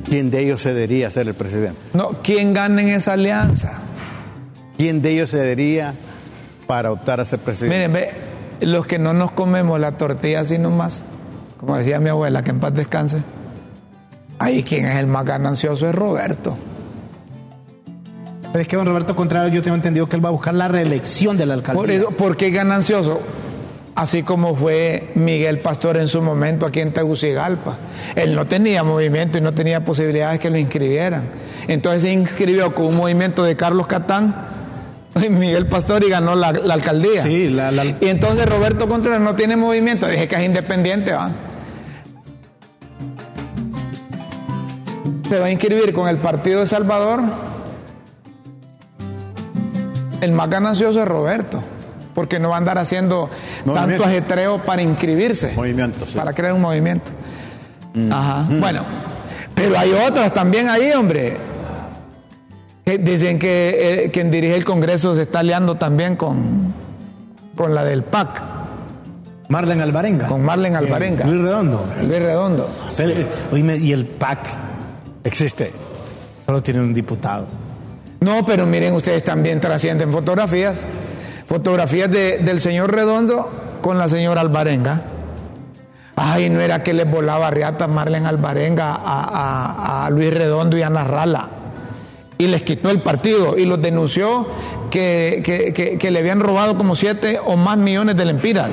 ¿quién 0.06 0.32
de 0.32 0.42
ellos 0.42 0.62
cedería 0.62 1.08
a 1.08 1.12
ser 1.12 1.28
el 1.28 1.34
presidente? 1.34 1.80
No, 1.94 2.10
¿quién 2.24 2.54
gana 2.54 2.82
en 2.82 2.90
esa 2.90 3.14
alianza? 3.14 3.80
¿Quién 4.78 5.02
de 5.02 5.12
ellos 5.12 5.32
cedería 5.32 5.94
para 6.68 6.92
optar 6.92 7.20
a 7.20 7.26
ser 7.26 7.40
presidente? 7.40 7.76
Miren, 7.76 7.94
ve, 7.94 8.12
los 8.66 8.86
que 8.86 9.00
no 9.00 9.14
nos 9.14 9.32
comemos 9.32 9.80
la 9.80 9.98
tortilla 9.98 10.42
así 10.42 10.58
nomás, 10.58 11.02
como 11.66 11.78
decía 11.78 12.00
mi 12.00 12.10
abuela, 12.10 12.44
que 12.44 12.52
en 12.52 12.60
paz 12.60 12.74
descanse, 12.74 13.24
ahí 14.40 14.64
quien 14.64 14.86
es 14.86 15.00
el 15.00 15.08
más 15.08 15.26
ganancioso 15.26 15.88
es 15.88 15.96
Roberto. 15.96 16.58
Pero 18.52 18.62
es 18.62 18.68
que 18.68 18.76
don 18.76 18.86
Roberto 18.86 19.16
Contreras 19.16 19.52
yo 19.52 19.64
tengo 19.64 19.76
entendido 19.76 20.08
que 20.08 20.16
él 20.16 20.24
va 20.24 20.30
a 20.30 20.32
buscar 20.32 20.54
la 20.54 20.68
reelección 20.68 21.38
de 21.38 21.46
la 21.46 21.56
alcaldía. 21.56 21.82
Por 21.82 21.92
eso, 21.92 22.12
¿por 22.12 22.38
qué 22.38 22.52
ganancioso? 22.52 23.20
así 23.96 24.24
como 24.24 24.56
fue 24.56 25.12
Miguel 25.16 25.60
Pastor 25.60 25.98
en 25.98 26.08
su 26.08 26.22
momento 26.22 26.66
aquí 26.66 26.80
en 26.80 26.92
Tegucigalpa. 26.92 27.78
Él 28.16 28.36
no 28.36 28.46
tenía 28.46 28.84
movimiento 28.84 29.38
y 29.38 29.42
no 29.42 29.54
tenía 29.54 29.84
posibilidades 29.84 30.40
que 30.40 30.50
lo 30.50 30.58
inscribieran. 30.58 31.24
Entonces 31.68 32.04
se 32.04 32.12
inscribió 32.12 32.74
con 32.74 32.86
un 32.86 32.98
movimiento 32.98 33.44
de 33.44 33.56
Carlos 33.56 33.88
Catán, 33.88 34.48
Miguel 35.30 35.68
Pastor 35.68 36.04
y 36.04 36.10
ganó 36.10 36.36
la, 36.36 36.48
alcaldía. 36.48 37.22
Sí, 37.22 37.56
Y 38.02 38.08
entonces 38.08 38.46
Roberto 38.48 38.88
Contreras 38.88 39.22
no 39.22 39.36
tiene 39.36 39.56
movimiento, 39.56 40.08
dije 40.08 40.28
que 40.28 40.36
es 40.36 40.44
independiente, 40.44 41.12
¿va? 41.14 41.32
Se 45.34 45.40
va 45.40 45.48
a 45.48 45.50
inscribir 45.50 45.94
con 45.94 46.08
el 46.08 46.18
Partido 46.18 46.60
de 46.60 46.68
Salvador. 46.68 47.22
El 50.22 50.32
más 50.32 50.48
ganancioso 50.48 51.02
es 51.02 51.08
Roberto 51.08 51.60
porque 52.14 52.38
no 52.38 52.50
va 52.50 52.54
a 52.54 52.58
andar 52.60 52.78
haciendo 52.78 53.32
tanto 53.66 54.06
ajetreo 54.06 54.60
para 54.60 54.84
inscribirse. 54.84 55.54
Movimiento, 55.56 56.06
Para 56.16 56.34
crear 56.34 56.54
un 56.54 56.62
movimiento. 56.62 57.10
Mm. 57.96 58.14
Ajá. 58.14 58.42
Mm. 58.48 58.60
Bueno, 58.60 58.84
pero 59.56 59.76
hay 59.76 59.92
otras 59.94 60.32
también 60.36 60.70
ahí, 60.70 60.92
hombre. 60.92 61.36
Que 62.86 63.00
dicen 63.00 63.40
que 63.40 64.04
eh, 64.04 64.12
quien 64.12 64.30
dirige 64.30 64.56
el 64.56 64.66
Congreso 64.66 65.16
se 65.16 65.24
está 65.24 65.40
aliando 65.40 65.78
también 65.78 66.16
con, 66.16 66.76
con 67.56 67.74
la 67.74 67.84
del 67.84 68.04
PAC. 68.04 68.40
Marlen 69.50 69.82
Alvarenga. 69.82 70.28
Con 70.28 70.46
Marlen 70.46 70.76
Alvarenga. 70.76 71.26
Luis 71.26 71.42
Redondo. 71.42 71.84
Luis 72.02 72.20
Redondo. 72.20 72.70
Eh, 73.00 73.80
y 73.82 73.92
el 73.94 74.06
PAC 74.06 74.73
existe. 75.24 75.72
Solo 76.46 76.62
tiene 76.62 76.82
un 76.82 76.94
diputado. 76.94 77.48
No, 78.20 78.46
pero 78.46 78.66
miren, 78.66 78.94
ustedes 78.94 79.24
también 79.24 79.60
trascienden 79.60 80.12
fotografías 80.12 80.78
fotografías 81.46 82.10
de, 82.10 82.40
del 82.40 82.60
señor 82.60 82.94
Redondo 82.94 83.50
con 83.82 83.98
la 83.98 84.10
señora 84.10 84.42
Alvarenga. 84.42 85.02
Ay, 86.16 86.50
no 86.50 86.62
era 86.62 86.84
que 86.84 86.94
les 86.94 87.10
volaba 87.10 87.50
riata 87.50 87.88
Marlene 87.88 88.28
Alvarenga 88.28 88.96
a, 88.96 90.06
a, 90.06 90.10
Luis 90.10 90.34
Redondo 90.34 90.78
y 90.78 90.84
a 90.84 90.90
Narrala. 90.90 91.50
Y 92.38 92.48
les 92.48 92.62
quitó 92.64 92.90
el 92.90 93.02
partido 93.02 93.58
y 93.58 93.66
los 93.66 93.82
denunció 93.82 94.48
que, 94.90 95.42
que, 95.44 95.98
que, 95.98 96.12
le 96.12 96.20
habían 96.20 96.40
robado 96.40 96.78
como 96.78 96.96
siete 96.96 97.40
o 97.44 97.58
más 97.58 97.78
millones 97.78 98.16
de 98.16 98.26
lempiras. 98.26 98.70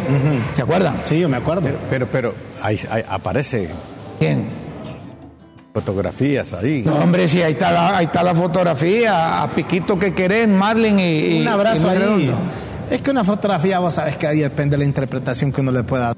¿Se 0.54 0.62
acuerdan? 0.62 1.00
Sí, 1.04 1.18
yo 1.20 1.28
me 1.28 1.36
acuerdo. 1.36 1.68
Pero, 1.88 2.06
pero, 2.10 2.34
ahí, 2.62 2.78
aparece. 3.08 3.70
¿Quién? 4.18 4.69
Fotografías 5.72 6.52
ahí. 6.52 6.82
No, 6.84 6.94
hombre, 6.96 7.28
sí, 7.28 7.40
ahí 7.42 7.52
está 7.52 7.70
la, 7.70 7.96
ahí 7.98 8.06
está 8.06 8.22
la 8.24 8.34
fotografía. 8.34 9.42
A 9.42 9.48
Piquito 9.48 9.98
que 9.98 10.12
querés, 10.12 10.48
Marlene 10.48 11.12
y. 11.12 11.40
Un 11.40 11.48
abrazo 11.48 11.88
ahí. 11.88 12.32
Es 12.90 13.00
que 13.02 13.10
una 13.12 13.22
fotografía, 13.22 13.78
vos 13.78 13.94
sabes 13.94 14.16
que 14.16 14.26
ahí 14.26 14.40
depende 14.40 14.74
de 14.74 14.78
la 14.78 14.84
interpretación 14.84 15.52
que 15.52 15.60
uno 15.60 15.70
le 15.70 15.84
pueda 15.84 16.06
dar. 16.06 16.16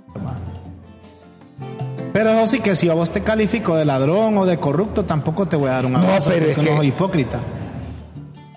Pero 2.12 2.30
eso 2.30 2.46
sí 2.46 2.60
que 2.60 2.74
si 2.74 2.88
a 2.88 2.94
vos 2.94 3.10
te 3.10 3.22
califico 3.22 3.74
de 3.76 3.84
ladrón 3.84 4.36
o 4.38 4.44
de 4.46 4.58
corrupto, 4.58 5.04
tampoco 5.04 5.46
te 5.46 5.56
voy 5.56 5.68
a 5.70 5.72
dar 5.74 5.86
un 5.86 5.96
abrazo 5.96 6.28
no, 6.30 6.34
pero 6.34 6.46
porque 6.46 6.60
es 6.62 6.70
no 6.70 6.76
soy 6.78 6.86
hipócrita. 6.88 7.40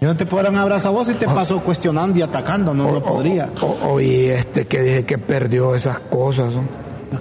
Yo 0.01 0.09
no 0.09 0.17
te 0.17 0.25
puedo 0.25 0.43
dar 0.43 0.51
un 0.51 0.59
abrazo 0.59 0.89
a 0.89 0.91
vos 0.91 1.09
y 1.09 1.13
te 1.13 1.25
paso 1.25 1.59
cuestionando 1.61 2.19
y 2.19 2.21
atacando, 2.21 2.73
no 2.73 2.91
lo 2.91 3.01
podría. 3.03 3.49
O, 3.61 3.77
o- 3.93 4.01
y 4.01 4.25
este 4.27 4.65
que 4.67 4.81
dije 4.81 5.05
que 5.05 5.17
perdió 5.17 5.73
esas 5.73 5.99
cosas. 5.99 6.53
¿no? 6.53 6.63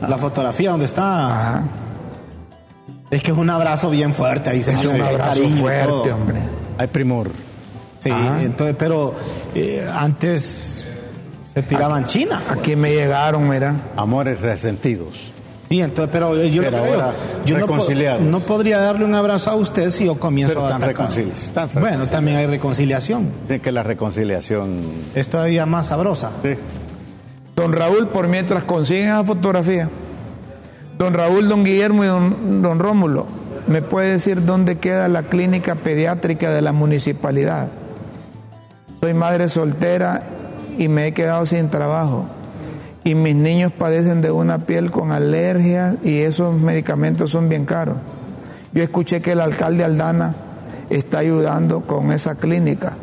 La 0.08 0.18
fotografía 0.18 0.70
donde 0.70 0.86
está. 0.86 1.26
Ajá. 1.58 1.62
Es 3.14 3.22
que 3.22 3.30
es 3.30 3.36
un 3.36 3.48
abrazo 3.50 3.90
bien 3.90 4.12
fuerte, 4.12 4.50
ahí 4.50 4.60
se 4.62 4.72
Es 4.72 4.84
un 4.84 5.00
abrazo 5.00 5.40
fuerte, 5.60 6.10
hombre. 6.12 6.40
Hay 6.78 6.88
primor. 6.88 7.30
Sí, 8.00 8.10
Ajá. 8.10 8.42
entonces, 8.42 8.74
pero 8.78 9.14
eh, 9.54 9.86
antes 9.94 10.84
se 11.54 11.62
tiraban 11.62 12.04
China. 12.06 12.42
pues. 12.46 12.58
Aquí 12.58 12.76
me 12.76 12.92
llegaron, 12.92 13.48
mira. 13.48 13.74
Amores 13.96 14.40
resentidos. 14.40 15.30
Sí, 15.68 15.80
entonces, 15.80 16.10
pero 16.12 16.36
yo 16.44 16.62
Pero 16.62 16.76
lo 16.78 16.84
ahora 16.84 17.12
yo 17.46 17.58
no, 17.58 17.66
po- 17.66 17.72
reconciliados. 17.74 18.20
no 18.20 18.40
podría 18.40 18.78
darle 18.78 19.04
un 19.04 19.14
abrazo 19.14 19.50
a 19.50 19.54
usted 19.54 19.88
si 19.90 20.04
yo 20.06 20.18
comienzo 20.18 20.54
Pero 20.54 20.66
a 20.66 20.76
atacar. 20.76 21.08
Bueno, 21.80 22.06
también 22.06 22.36
hay 22.36 22.46
reconciliación. 22.46 23.28
Tiene 23.46 23.62
que 23.62 23.72
la 23.72 23.82
reconciliación. 23.82 24.80
Es 25.14 25.30
todavía 25.30 25.64
más 25.66 25.86
sabrosa. 25.86 26.32
Sí. 26.42 26.50
Don 27.56 27.72
Raúl, 27.72 28.08
por 28.08 28.26
mientras 28.28 28.64
consiguen 28.64 29.04
esa 29.08 29.24
fotografía. 29.24 29.88
Don 30.99 31.12
Raúl, 31.12 31.49
don 31.49 31.64
Guillermo 31.64 32.05
y 32.05 32.07
don, 32.07 32.78
Rómulo, 32.78 33.26
¿me 33.66 33.82
puede 33.82 34.12
decir 34.12 34.45
dónde 34.45 34.76
queda 34.76 35.09
la 35.09 35.24
clínica 35.24 35.74
pediátrica 35.74 36.51
de 36.51 36.62
la 36.62 36.72
municipalidad? 36.72 37.68
Soy 39.01 39.12
madre 39.12 39.49
soltera 39.49 40.22
y 40.78 40.88
me 40.88 41.09
he 41.09 41.12
quedado 41.12 41.47
sin 41.47 41.68
trabajo. 41.68 42.26
Y 43.03 43.14
mis 43.14 43.34
niños 43.34 43.72
padecen 43.72 44.22
de 44.22 44.30
una 44.30 44.61
piel 44.61 44.90
con 44.90 45.12
alergias 45.12 45.97
y 46.05 46.20
esos 46.20 46.59
medicamentos 46.59 47.30
son 47.30 47.49
bien 47.49 47.66
caros. 47.66 47.97
Yo 48.72 48.82
escuché 48.82 49.20
que 49.20 49.32
el 49.32 49.40
alcalde 49.40 49.84
Aldana 49.84 50.34
está 50.90 51.18
ayudando 51.18 51.82
con 51.82 52.12
esa 52.12 52.36
clínica. 52.36 52.97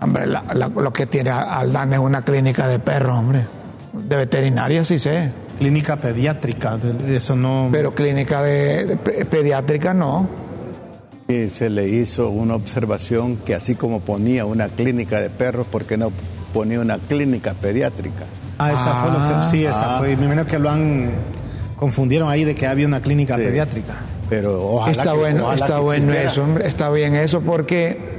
Hombre, 0.00 0.26
lo 0.26 0.92
que 0.92 1.06
tiene 1.06 1.30
Aldana 1.30 1.96
es 1.96 2.02
una 2.02 2.22
clínica 2.22 2.68
de 2.68 2.78
perros, 2.78 3.18
hombre. 3.18 3.44
De 3.92 4.16
veterinaria 4.16 4.84
sí 4.84 4.98
sé, 4.98 5.32
Clínica 5.60 5.96
pediátrica, 5.96 6.78
eso 7.06 7.36
no. 7.36 7.68
pero 7.70 7.94
clínica 7.94 8.42
de, 8.42 8.84
de 8.86 8.96
pe- 8.96 9.24
pediátrica 9.26 9.92
no. 9.94 10.26
Y 11.28 11.48
se 11.50 11.70
le 11.70 11.86
hizo 11.88 12.28
una 12.30 12.54
observación 12.56 13.36
que 13.36 13.54
así 13.54 13.74
como 13.76 14.00
ponía 14.00 14.46
una 14.46 14.68
clínica 14.68 15.20
de 15.20 15.30
perros, 15.30 15.66
¿por 15.66 15.84
qué 15.84 15.96
no 15.96 16.10
ponía 16.52 16.80
una 16.80 16.98
clínica 16.98 17.52
pediátrica? 17.54 18.24
ah, 18.58 18.72
esa 18.72 18.94
fue 18.96 19.10
lo 19.12 19.18
que- 19.42 19.46
Sí, 19.50 19.64
esa 19.64 19.96
Ah. 19.96 19.98
fue. 20.00 20.16
Me 20.16 20.24
imagino 20.24 20.46
que 20.46 20.58
lo 20.58 20.70
han. 20.70 21.10
Confundieron 21.76 22.28
ahí 22.30 22.44
de 22.44 22.54
que 22.54 22.66
había 22.66 22.86
una 22.86 23.00
clínica 23.00 23.36
Sí. 23.36 23.42
pediátrica. 23.44 23.94
Pero 24.28 24.62
ojalá 24.66 24.92
está 24.92 25.12
que- 25.12 25.18
bueno, 25.18 25.42
ojalá 25.44 25.64
está 25.66 25.76
que 25.76 25.82
bueno 25.82 26.12
eso, 26.12 26.42
hombre, 26.42 26.68
está 26.68 26.90
bien 26.90 27.14
eso 27.16 27.40
porque 27.42 28.09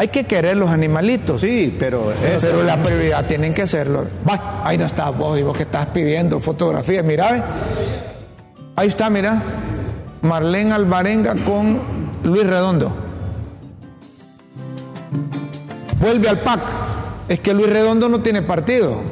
hay 0.00 0.08
que 0.08 0.24
querer 0.24 0.56
los 0.56 0.70
animalitos. 0.70 1.42
Sí, 1.42 1.76
pero 1.78 2.10
eso, 2.10 2.46
Pero 2.46 2.62
la 2.62 2.82
prioridad 2.82 3.22
tienen 3.26 3.52
que 3.52 3.60
hacerlo. 3.60 4.06
Va, 4.26 4.62
ahí 4.64 4.78
no 4.78 4.86
está 4.86 5.10
vos 5.10 5.38
y 5.38 5.42
vos 5.42 5.54
que 5.54 5.64
estás 5.64 5.88
pidiendo 5.88 6.40
fotografías. 6.40 7.04
Mira, 7.04 7.44
ahí 8.76 8.88
está, 8.88 9.10
mira. 9.10 9.42
Marlene 10.22 10.72
Alvarenga 10.72 11.34
con 11.44 11.80
Luis 12.24 12.46
Redondo. 12.46 12.90
Vuelve 16.00 16.30
al 16.30 16.38
PAC. 16.38 16.60
Es 17.28 17.40
que 17.40 17.52
Luis 17.52 17.68
Redondo 17.68 18.08
no 18.08 18.22
tiene 18.22 18.40
partido. 18.40 19.02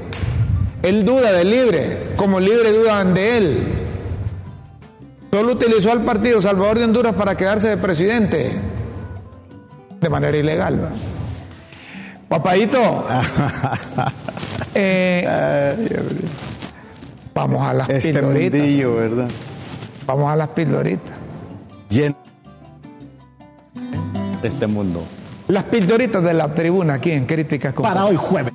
Él 0.80 1.04
duda 1.04 1.32
de 1.32 1.44
libre, 1.44 1.98
como 2.16 2.40
libre 2.40 2.72
dudan 2.72 3.12
de 3.12 3.36
él. 3.36 3.58
Solo 5.30 5.52
utilizó 5.52 5.92
al 5.92 6.00
partido 6.00 6.40
Salvador 6.40 6.78
de 6.78 6.84
Honduras 6.84 7.14
para 7.14 7.36
quedarse 7.36 7.68
de 7.68 7.76
presidente. 7.76 8.77
De 10.00 10.08
manera 10.08 10.36
ilegal. 10.36 10.90
Papadito. 12.28 13.06
eh, 14.74 15.96
vamos 17.34 17.62
a 17.66 17.72
las 17.72 17.88
este 17.88 18.12
pildoritas. 18.12 18.60
mundillo, 18.60 18.94
¿verdad? 18.96 19.28
Vamos 20.06 20.30
a 20.30 20.36
las 20.36 20.48
pildoritas. 20.50 21.14
Lleno 21.88 22.16
de 24.42 24.48
este 24.48 24.66
mundo. 24.66 25.04
Las 25.48 25.64
pildoritas 25.64 26.22
de 26.22 26.34
la 26.34 26.54
tribuna 26.54 26.94
aquí 26.94 27.10
en 27.10 27.24
Críticas 27.26 27.72
con 27.72 27.82
Para 27.82 28.04
hoy 28.04 28.16
jueves. 28.16 28.52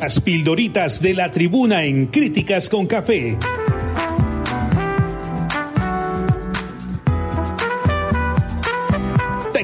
Las 0.00 0.20
pildoritas 0.20 1.02
de 1.02 1.14
la 1.14 1.30
tribuna 1.32 1.82
en 1.84 2.06
Críticas 2.06 2.68
con 2.68 2.86
Café. 2.86 3.36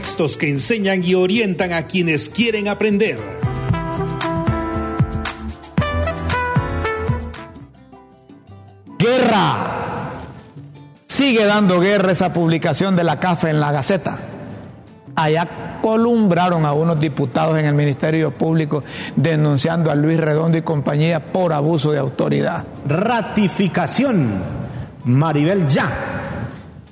Textos 0.03 0.37
que 0.37 0.49
enseñan 0.49 1.05
y 1.05 1.15
orientan 1.15 1.73
a 1.73 1.87
quienes 1.87 2.29
quieren 2.29 2.67
aprender. 2.67 3.21
Guerra. 8.99 9.59
Sigue 11.07 11.47
dando 11.47 11.79
guerra 11.79 12.11
esa 12.11 12.33
publicación 12.33 12.97
de 12.97 13.05
la 13.05 13.21
CAFE 13.21 13.51
en 13.51 13.61
la 13.61 13.71
Gaceta. 13.71 14.19
Allá 15.15 15.79
columbraron 15.81 16.67
a 16.67 16.73
unos 16.73 16.99
diputados 16.99 17.57
en 17.57 17.67
el 17.67 17.75
Ministerio 17.75 18.33
Público 18.33 18.83
denunciando 19.15 19.89
a 19.93 19.95
Luis 19.95 20.19
Redondo 20.19 20.59
y 20.59 20.63
compañía 20.63 21.23
por 21.23 21.53
abuso 21.53 21.93
de 21.93 22.01
autoridad. 22.01 22.65
Ratificación. 22.89 24.33
Maribel 25.05 25.69
Ya. 25.69 25.89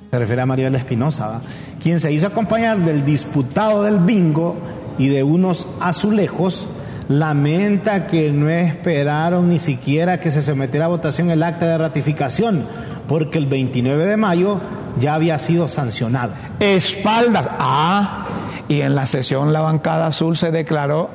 Se 0.09 0.17
refiere 0.17 0.41
a 0.41 0.45
Maribel 0.45 0.75
Espinosa, 0.75 1.27
¿va? 1.27 1.41
Quien 1.81 1.99
se 1.99 2.11
hizo 2.11 2.27
acompañar 2.27 2.79
del 2.79 3.05
disputado 3.05 3.83
del 3.83 3.97
bingo 3.99 4.55
y 4.97 5.07
de 5.07 5.23
unos 5.23 5.67
azulejos. 5.79 6.67
Lamenta 7.09 8.07
que 8.07 8.31
no 8.31 8.49
esperaron 8.49 9.49
ni 9.49 9.59
siquiera 9.59 10.19
que 10.19 10.31
se 10.31 10.41
sometiera 10.41 10.85
a 10.85 10.89
votación 10.89 11.29
el 11.29 11.43
acta 11.43 11.65
de 11.65 11.77
ratificación, 11.77 12.65
porque 13.07 13.37
el 13.37 13.47
29 13.47 14.05
de 14.05 14.15
mayo 14.15 14.59
ya 14.99 15.15
había 15.15 15.37
sido 15.37 15.67
sancionado. 15.67 16.33
Espaldas. 16.59 17.49
Ah, 17.59 18.25
y 18.69 18.81
en 18.81 18.95
la 18.95 19.07
sesión 19.07 19.51
la 19.51 19.61
bancada 19.61 20.07
azul 20.07 20.37
se 20.37 20.51
declaró 20.51 21.09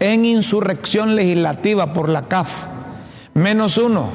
en 0.00 0.24
insurrección 0.24 1.14
legislativa 1.14 1.92
por 1.92 2.08
la 2.08 2.22
CAF. 2.22 2.48
Menos 3.34 3.76
uno 3.78 4.08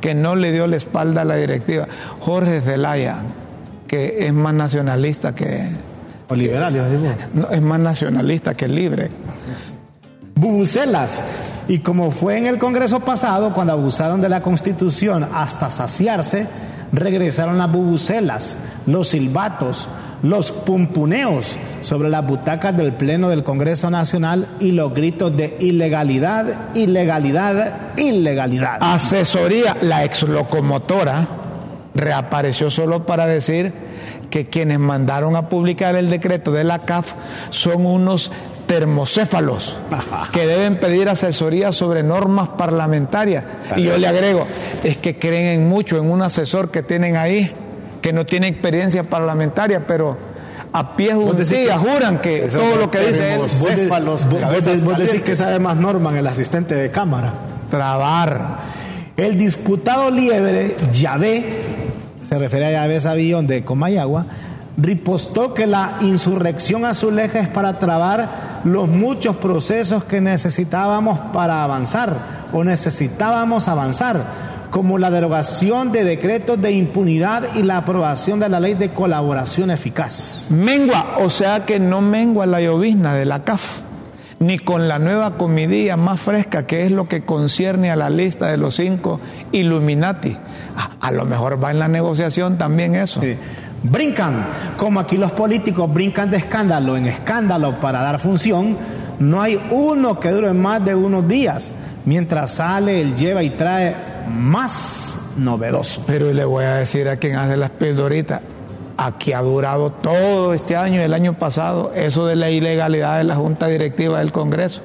que 0.00 0.14
no 0.14 0.36
le 0.36 0.52
dio 0.52 0.66
la 0.66 0.76
espalda 0.76 1.22
a 1.22 1.24
la 1.26 1.36
directiva. 1.36 1.86
Jorge 2.20 2.60
Zelaya, 2.62 3.22
que 3.90 4.24
es 4.24 4.32
más 4.32 4.54
nacionalista 4.54 5.34
que... 5.34 5.66
O 6.28 6.36
liberales, 6.36 6.88
digo. 6.92 7.12
no, 7.34 7.50
es 7.50 7.60
más 7.60 7.80
nacionalista 7.80 8.54
que 8.54 8.68
libre. 8.68 9.10
bubucelas. 10.36 11.20
Y 11.66 11.80
como 11.80 12.12
fue 12.12 12.38
en 12.38 12.46
el 12.46 12.56
Congreso 12.56 13.00
pasado, 13.00 13.52
cuando 13.52 13.72
abusaron 13.72 14.20
de 14.20 14.28
la 14.28 14.42
Constitución 14.42 15.28
hasta 15.34 15.72
saciarse, 15.72 16.46
regresaron 16.92 17.58
las 17.58 17.72
bubucelas, 17.72 18.54
los 18.86 19.08
silbatos, 19.08 19.88
los 20.22 20.52
pumpuneos 20.52 21.56
sobre 21.82 22.10
las 22.10 22.24
butacas 22.24 22.76
del 22.76 22.92
Pleno 22.92 23.28
del 23.28 23.42
Congreso 23.42 23.90
Nacional 23.90 24.46
y 24.60 24.70
los 24.70 24.94
gritos 24.94 25.36
de 25.36 25.56
ilegalidad, 25.58 26.74
ilegalidad, 26.74 27.96
ilegalidad. 27.96 28.78
Asesoría, 28.80 29.76
la 29.82 30.04
exlocomotora 30.04 31.39
reapareció 31.94 32.70
solo 32.70 33.06
para 33.06 33.26
decir 33.26 33.72
que 34.30 34.46
quienes 34.46 34.78
mandaron 34.78 35.34
a 35.36 35.48
publicar 35.48 35.96
el 35.96 36.08
decreto 36.08 36.52
de 36.52 36.64
la 36.64 36.80
CAF 36.80 37.14
son 37.50 37.84
unos 37.86 38.30
termocéfalos 38.66 39.74
que 40.32 40.46
deben 40.46 40.76
pedir 40.76 41.08
asesoría 41.08 41.72
sobre 41.72 42.02
normas 42.04 42.48
parlamentarias. 42.50 43.44
Y 43.76 43.82
yo 43.82 43.98
le 43.98 44.06
agrego, 44.06 44.46
es 44.84 44.96
que 44.98 45.18
creen 45.18 45.60
en 45.60 45.68
mucho 45.68 45.98
en 45.98 46.08
un 46.10 46.22
asesor 46.22 46.70
que 46.70 46.82
tienen 46.84 47.16
ahí, 47.16 47.50
que 48.00 48.12
no 48.12 48.24
tiene 48.24 48.46
experiencia 48.46 49.02
parlamentaria, 49.02 49.84
pero 49.86 50.16
a 50.72 50.94
pies 50.94 51.14
juntillas 51.14 51.78
juran 51.78 52.20
que 52.20 52.42
todo 52.42 52.76
lo 52.76 52.88
que 52.90 53.00
dice 53.00 53.34
él. 53.34 53.40
Vos, 53.40 53.52
Céfalos, 53.52 54.26
vos- 54.30 54.98
decís 54.98 55.22
que 55.22 55.34
sabe 55.34 55.58
más 55.58 55.76
norma 55.76 56.10
en 56.10 56.18
el 56.18 56.26
asistente 56.28 56.76
de 56.76 56.90
cámara. 56.92 57.32
trabar. 57.68 58.58
El 59.16 59.36
diputado 59.36 60.10
Liebre, 60.10 60.76
Yahvé, 60.92 61.44
se 62.22 62.38
refiere 62.38 62.66
a 62.66 62.72
Yahvé 62.72 63.00
Sabillón 63.00 63.46
de 63.46 63.64
Comayagua, 63.64 64.26
ripostó 64.76 65.54
que 65.54 65.66
la 65.66 65.98
insurrección 66.00 66.84
azuleja 66.84 67.40
es 67.40 67.48
para 67.48 67.78
trabar 67.78 68.60
los 68.64 68.88
muchos 68.88 69.36
procesos 69.36 70.04
que 70.04 70.20
necesitábamos 70.20 71.18
para 71.32 71.62
avanzar 71.62 72.16
o 72.52 72.64
necesitábamos 72.64 73.68
avanzar, 73.68 74.50
como 74.70 74.98
la 74.98 75.10
derogación 75.10 75.90
de 75.90 76.04
decretos 76.04 76.60
de 76.60 76.72
impunidad 76.72 77.54
y 77.54 77.62
la 77.62 77.78
aprobación 77.78 78.38
de 78.38 78.48
la 78.48 78.60
ley 78.60 78.74
de 78.74 78.90
colaboración 78.90 79.70
eficaz. 79.70 80.46
Mengua, 80.50 81.16
o 81.18 81.28
sea 81.28 81.64
que 81.66 81.80
no 81.80 82.00
mengua 82.00 82.46
la 82.46 82.60
llovizna 82.60 83.14
de 83.14 83.24
la 83.24 83.42
CAF, 83.42 83.80
ni 84.38 84.58
con 84.58 84.88
la 84.88 84.98
nueva 84.98 85.36
comidilla 85.36 85.96
más 85.96 86.20
fresca, 86.20 86.66
que 86.66 86.84
es 86.84 86.92
lo 86.92 87.08
que 87.08 87.24
concierne 87.24 87.90
a 87.90 87.96
la 87.96 88.10
lista 88.10 88.46
de 88.46 88.56
los 88.56 88.76
cinco 88.76 89.20
Illuminati. 89.52 90.36
A, 90.80 91.06
a 91.08 91.10
lo 91.12 91.24
mejor 91.24 91.62
va 91.62 91.70
en 91.70 91.78
la 91.78 91.88
negociación 91.88 92.56
también 92.56 92.94
eso. 92.94 93.20
Sí. 93.20 93.36
Brincan, 93.82 94.46
como 94.76 95.00
aquí 95.00 95.16
los 95.16 95.32
políticos 95.32 95.92
brincan 95.92 96.30
de 96.30 96.36
escándalo 96.38 96.96
en 96.96 97.06
escándalo 97.06 97.80
para 97.80 98.02
dar 98.02 98.18
función, 98.18 98.76
no 99.18 99.40
hay 99.40 99.60
uno 99.70 100.20
que 100.20 100.30
dure 100.30 100.52
más 100.52 100.84
de 100.84 100.94
unos 100.94 101.26
días. 101.26 101.72
Mientras 102.04 102.52
sale, 102.52 103.00
él 103.00 103.14
lleva 103.14 103.42
y 103.42 103.50
trae 103.50 103.94
más 104.28 105.18
novedoso. 105.36 106.02
Pero 106.06 106.32
le 106.32 106.44
voy 106.44 106.64
a 106.64 106.74
decir 106.76 107.08
a 107.08 107.16
quien 107.16 107.36
hace 107.36 107.56
las 107.56 107.70
pildoritas, 107.70 108.40
aquí 108.96 109.32
ha 109.32 109.40
durado 109.40 109.90
todo 109.90 110.52
este 110.54 110.76
año 110.76 111.00
y 111.00 111.04
el 111.04 111.14
año 111.14 111.34
pasado 111.34 111.92
eso 111.94 112.26
de 112.26 112.36
la 112.36 112.50
ilegalidad 112.50 113.18
de 113.18 113.24
la 113.24 113.36
Junta 113.36 113.66
Directiva 113.66 114.18
del 114.18 114.32
Congreso. 114.32 114.82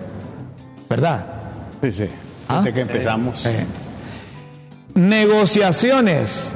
¿Verdad? 0.89 1.25
Sí, 1.81 1.91
sí. 1.91 2.09
¿Ah? 2.47 2.59
Desde 2.59 2.73
que 2.73 2.81
empezamos. 2.81 3.45
Eh. 3.45 3.65
Negociaciones. 4.95 6.55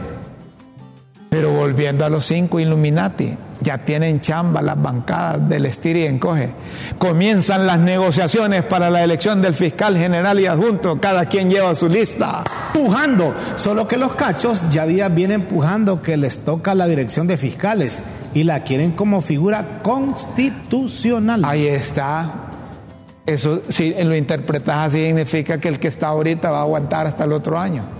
Pero 1.29 1.51
volviendo 1.51 2.05
a 2.05 2.09
los 2.09 2.25
cinco 2.25 2.57
Illuminati, 2.61 3.35
ya 3.59 3.79
tienen 3.79 4.21
chamba 4.21 4.61
las 4.61 4.81
bancadas 4.81 5.49
del 5.49 5.65
estir 5.65 5.97
y 5.97 6.05
encoge. 6.05 6.51
Comienzan 6.97 7.67
las 7.67 7.79
negociaciones 7.79 8.63
para 8.63 8.89
la 8.89 9.03
elección 9.03 9.41
del 9.41 9.53
fiscal 9.53 9.97
general 9.97 10.39
y 10.39 10.45
adjunto, 10.45 11.01
cada 11.01 11.25
quien 11.25 11.49
lleva 11.49 11.75
su 11.75 11.89
lista. 11.89 12.45
Pujando, 12.73 13.35
solo 13.57 13.89
que 13.89 13.97
los 13.97 14.15
cachos 14.15 14.63
ya 14.71 14.85
días 14.85 15.13
vienen 15.13 15.41
empujando 15.41 16.01
que 16.01 16.15
les 16.15 16.39
toca 16.45 16.73
la 16.73 16.87
dirección 16.87 17.27
de 17.27 17.35
fiscales 17.35 18.01
y 18.33 18.45
la 18.45 18.63
quieren 18.63 18.93
como 18.93 19.19
figura 19.19 19.81
constitucional. 19.83 21.43
Ahí 21.43 21.67
está. 21.67 22.31
Eso, 23.25 23.63
si 23.67 23.93
lo 23.93 24.15
interpretas 24.15 24.87
así, 24.87 25.05
significa 25.05 25.59
que 25.59 25.67
el 25.67 25.77
que 25.77 25.89
está 25.89 26.07
ahorita 26.07 26.49
va 26.49 26.59
a 26.59 26.61
aguantar 26.61 27.05
hasta 27.05 27.25
el 27.25 27.33
otro 27.33 27.59
año. 27.59 27.98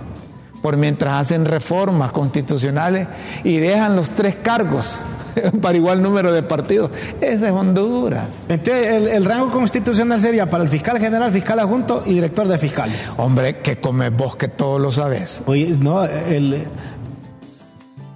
Por 0.62 0.76
mientras 0.76 1.14
hacen 1.14 1.46
reformas 1.46 2.12
constitucionales 2.12 3.08
y 3.44 3.58
dejan 3.58 3.96
los 3.96 4.10
tres 4.10 4.36
cargos 4.42 4.98
para 5.62 5.76
igual 5.76 6.02
número 6.02 6.32
de 6.32 6.42
partidos. 6.42 6.90
Es 7.20 7.40
de 7.40 7.50
Honduras. 7.50 8.26
Entonces, 8.48 8.86
el, 8.88 9.08
el 9.08 9.24
rango 9.24 9.50
constitucional 9.50 10.20
sería 10.20 10.46
para 10.46 10.64
el 10.64 10.70
fiscal 10.70 10.98
general, 10.98 11.30
fiscal 11.30 11.58
adjunto 11.58 12.02
y 12.06 12.14
director 12.14 12.46
de 12.46 12.58
fiscales. 12.58 12.98
Hombre, 13.16 13.58
que 13.58 13.80
comes 13.80 14.14
vos 14.14 14.36
que 14.36 14.48
todo 14.48 14.78
lo 14.78 14.92
sabes. 14.92 15.40
Oye, 15.46 15.76
no, 15.78 16.04
el, 16.04 16.66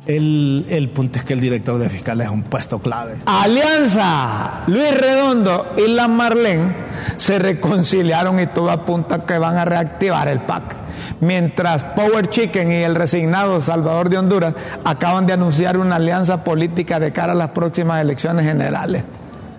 el, 0.07 0.67
el 0.69 0.91
punto 0.91 1.19
es 1.19 1.25
que 1.25 1.33
el 1.33 1.41
director 1.41 1.79
de 1.79 1.89
fiscales 1.89 2.27
es 2.27 2.33
un 2.33 2.43
puesto 2.43 2.79
clave. 2.79 3.17
Alianza, 3.27 4.65
Luis 4.67 4.97
Redondo 4.97 5.75
y 5.79 5.89
la 5.89 6.09
Marlene 6.09 6.73
se 7.17 7.39
reconciliaron 7.39 8.41
y 8.41 8.47
todo 8.49 8.71
apunta 8.71 9.25
que 9.25 9.39
van 9.39 9.57
a 9.57 9.65
reactivar 9.65 10.29
el 10.29 10.41
PAC. 10.41 10.84
Mientras 11.25 11.83
Power 11.83 12.29
Chicken 12.29 12.71
y 12.71 12.75
el 12.83 12.95
resignado 12.95 13.61
Salvador 13.63 14.11
de 14.11 14.19
Honduras 14.19 14.55
acaban 14.85 15.27
de 15.27 15.33
anunciar 15.33 15.79
una 15.79 15.97
alianza 15.97 16.45
política 16.45 17.01
de 17.01 17.13
cara 17.13 17.33
a 17.33 17.35
las 17.35 17.51
próximas 17.51 18.03
elecciones 18.03 18.45
generales. 18.45 19.05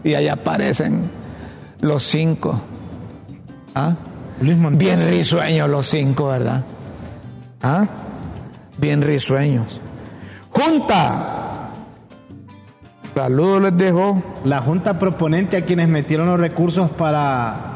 Y 0.04 0.14
ahí 0.14 0.28
aparecen 0.28 1.10
los 1.82 2.04
cinco. 2.04 2.62
¿Ah? 3.74 3.96
Luis. 4.42 4.58
Bien 4.78 5.10
risueños 5.10 5.68
los 5.68 5.88
cinco, 5.88 6.28
¿verdad? 6.28 6.62
¿Ah? 7.64 7.88
Bien 8.78 9.02
risueños. 9.02 9.82
Junta. 10.52 11.72
Saludos 13.16 13.62
les 13.64 13.78
dejo. 13.78 14.22
La 14.44 14.62
junta 14.62 15.00
proponente 15.00 15.58
a 15.58 15.66
quienes 15.66 15.88
metieron 15.88 16.28
los 16.28 16.40
recursos 16.40 16.92
para 16.92 17.74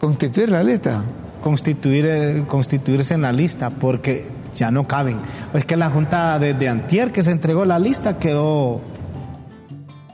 Constituir 0.00 0.50
la 0.50 0.62
lista. 0.62 1.02
Constituir, 1.46 2.06
eh, 2.06 2.42
constituirse 2.48 3.14
en 3.14 3.22
la 3.22 3.30
lista, 3.30 3.70
porque 3.70 4.26
ya 4.52 4.72
no 4.72 4.88
caben. 4.88 5.18
Es 5.54 5.64
que 5.64 5.76
la 5.76 5.90
junta 5.90 6.40
desde 6.40 6.68
antier 6.68 7.12
que 7.12 7.22
se 7.22 7.30
entregó 7.30 7.64
la 7.64 7.78
lista 7.78 8.18
quedó 8.18 8.80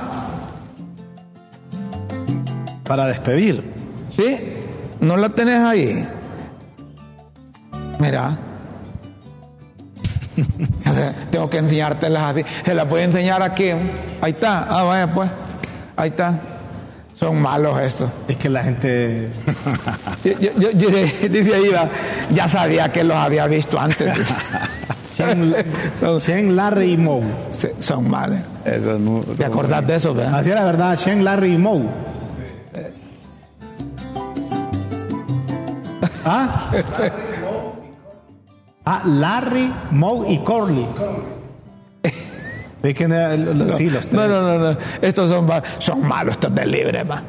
Para 2.83 3.07
despedir. 3.07 3.63
¿Sí? 4.15 4.37
¿No 4.99 5.17
la 5.17 5.29
tenés 5.29 5.61
ahí? 5.61 6.07
Mira. 7.99 8.37
Tengo 11.31 11.49
que 11.49 11.57
enseñártelas 11.57 12.23
así. 12.23 12.45
Se 12.65 12.73
las 12.73 12.87
voy 12.87 13.01
a 13.01 13.03
enseñar 13.05 13.41
aquí. 13.41 13.69
Ahí 14.21 14.31
está. 14.31 14.65
Ah, 14.69 14.83
vaya 14.83 15.13
pues. 15.13 15.29
Ahí 15.95 16.09
está. 16.09 16.54
Son 17.15 17.41
malos 17.41 17.79
estos. 17.81 18.09
Es 18.27 18.35
que 18.37 18.49
la 18.49 18.63
gente. 18.63 19.29
Yo, 20.23 20.31
yo- 20.39 20.51
yo- 20.57 20.71
yo- 20.71 20.89
dice 21.29 21.55
ahí, 21.55 21.71
ya 22.31 22.47
sabía 22.49 22.91
que 22.91 23.03
los 23.03 23.15
había 23.17 23.47
visto 23.47 23.79
antes. 23.79 24.13
Chen, 25.15 26.55
Larry 26.57 26.91
y 26.91 26.97
Moe. 26.97 27.23
sí, 27.49 27.69
son 27.79 28.09
malos. 28.09 28.39
Eso 28.65 28.99
no- 28.99 29.21
¿Te 29.21 29.45
acordás 29.45 29.87
de 29.87 29.95
eso, 29.95 30.13
verdad? 30.13 30.39
Así 30.39 30.49
es 30.49 30.55
la 30.55 30.65
verdad, 30.65 30.97
Chen, 30.97 31.23
Larry 31.23 31.53
y 31.53 31.57
Moe. 31.57 31.83
¿Ah? 36.25 36.71
Ah, 38.87 39.01
Larry, 39.03 39.73
Moe 39.89 40.31
y 40.31 40.37
Corley. 40.43 40.85
¿Ve 42.85 42.93
que 42.93 43.07
no- 43.07 43.35
lo- 43.35 43.53
lo- 43.55 43.69
sí, 43.71 43.89
los 43.89 44.07
tres. 44.07 44.13
No, 44.13 44.27
no, 44.27 44.41
no, 44.59 44.71
no. 44.73 44.77
Estos 45.01 45.27
son, 45.31 45.49
son 45.79 46.07
malos, 46.07 46.35
estos 46.35 46.53
de 46.53 46.67
libre, 46.67 47.03
va. 47.03 47.23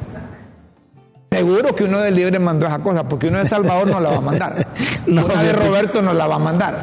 Seguro 1.31 1.73
que 1.75 1.83
uno 1.85 1.99
de 1.99 2.11
libre 2.11 2.37
mandó 2.37 2.67
esa 2.67 2.77
cosa, 2.77 3.03
porque 3.09 3.27
uno 3.29 3.39
de 3.39 3.47
Salvador 3.47 3.87
no 3.87 3.99
la 3.99 4.09
va 4.11 4.17
a 4.17 4.21
mandar. 4.21 4.53
No, 5.07 5.25
una 5.25 5.41
de. 5.41 5.53
Roberto 5.53 6.01
no 6.03 6.13
la 6.13 6.27
va 6.27 6.35
a 6.35 6.39
mandar. 6.39 6.75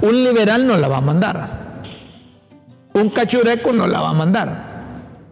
Un 0.00 0.24
liberal 0.24 0.66
no 0.66 0.78
la 0.78 0.88
va 0.88 0.96
a 0.96 1.00
mandar. 1.02 1.48
Un 2.94 3.10
cachureco 3.10 3.72
no 3.74 3.86
la 3.86 4.00
va 4.00 4.08
a 4.10 4.12
mandar. 4.14 4.72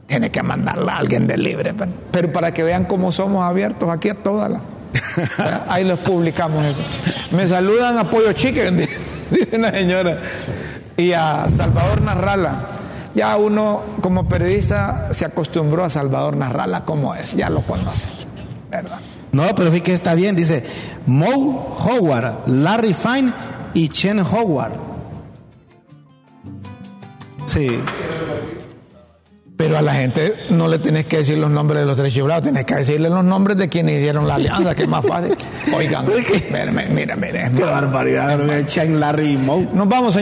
Tiene 0.07 0.31
que 0.31 0.43
mandarla 0.43 0.93
a 0.95 0.99
alguien 0.99 1.27
de 1.27 1.39
libre. 1.39 1.73
Pero, 1.73 1.93
pero 2.11 2.33
para 2.33 2.53
que 2.53 2.63
vean 2.65 2.85
cómo 2.85 3.13
somos 3.13 3.45
abiertos 3.45 3.89
aquí 3.89 4.11
a 4.11 4.15
todas 4.15 4.51
las. 4.51 4.63
Ahí 5.69 5.85
los 5.85 6.01
publicamos 6.01 6.63
eso. 6.67 6.83
Me 7.31 7.47
saludan 7.47 7.97
a 7.97 8.05
Pollo 8.05 8.33
Chicken, 8.35 8.77
dice 9.31 9.57
una 9.57 9.71
señora. 9.71 10.19
Y 10.97 11.13
a 11.13 11.47
Salvador 11.57 12.03
Narrala. 12.03 12.53
Ya 13.15 13.37
uno 13.37 13.81
como 14.01 14.29
periodista 14.29 15.13
se 15.13 15.25
acostumbró 15.25 15.85
a 15.85 15.91
Salvador 15.91 16.37
Narrala 16.37 16.85
como 16.85 17.15
es, 17.15 17.33
ya 17.33 17.51
lo 17.51 17.63
conoce, 17.63 18.07
¿verdad? 18.71 18.99
No, 19.33 19.45
pero 19.55 19.71
fíjate 19.71 19.83
que 19.83 19.93
está 19.93 20.15
bien, 20.15 20.37
dice 20.37 20.65
Mo 21.07 21.77
Howard, 21.85 22.47
Larry 22.47 22.95
Fine 22.95 23.33
y 23.75 23.89
Chen 23.89 24.21
Howard. 24.21 24.73
Sí. 27.47 27.81
Pero 29.57 29.77
a 29.77 29.83
la 29.83 29.93
gente 29.93 30.47
no 30.49 30.69
le 30.69 30.79
tienes 30.79 31.05
que 31.05 31.19
decir 31.19 31.37
los 31.37 31.51
nombres 31.51 31.81
de 31.81 31.87
los 31.87 31.95
tres 31.95 32.15
chiflados, 32.15 32.45
tienes 32.45 32.65
que 32.65 32.77
decirle 32.77 33.11
los 33.11 33.23
nombres 33.23 33.59
de 33.59 33.69
quienes 33.69 33.99
hicieron 33.99 34.27
la 34.27 34.37
alianza, 34.37 34.75
que 34.75 34.85
es 34.85 34.89
más 34.89 35.05
fácil. 35.05 35.37
Oigan, 35.77 36.07
mira, 36.51 36.87
mira, 36.89 37.17
mira. 37.17 37.51
Qué 37.51 37.63
barbaridad, 37.63 38.41
Chen, 38.67 38.99
Larry 38.99 39.33
y 39.33 39.37
Mo. 39.37 39.67
Nos 39.75 39.87
vamos, 39.87 40.15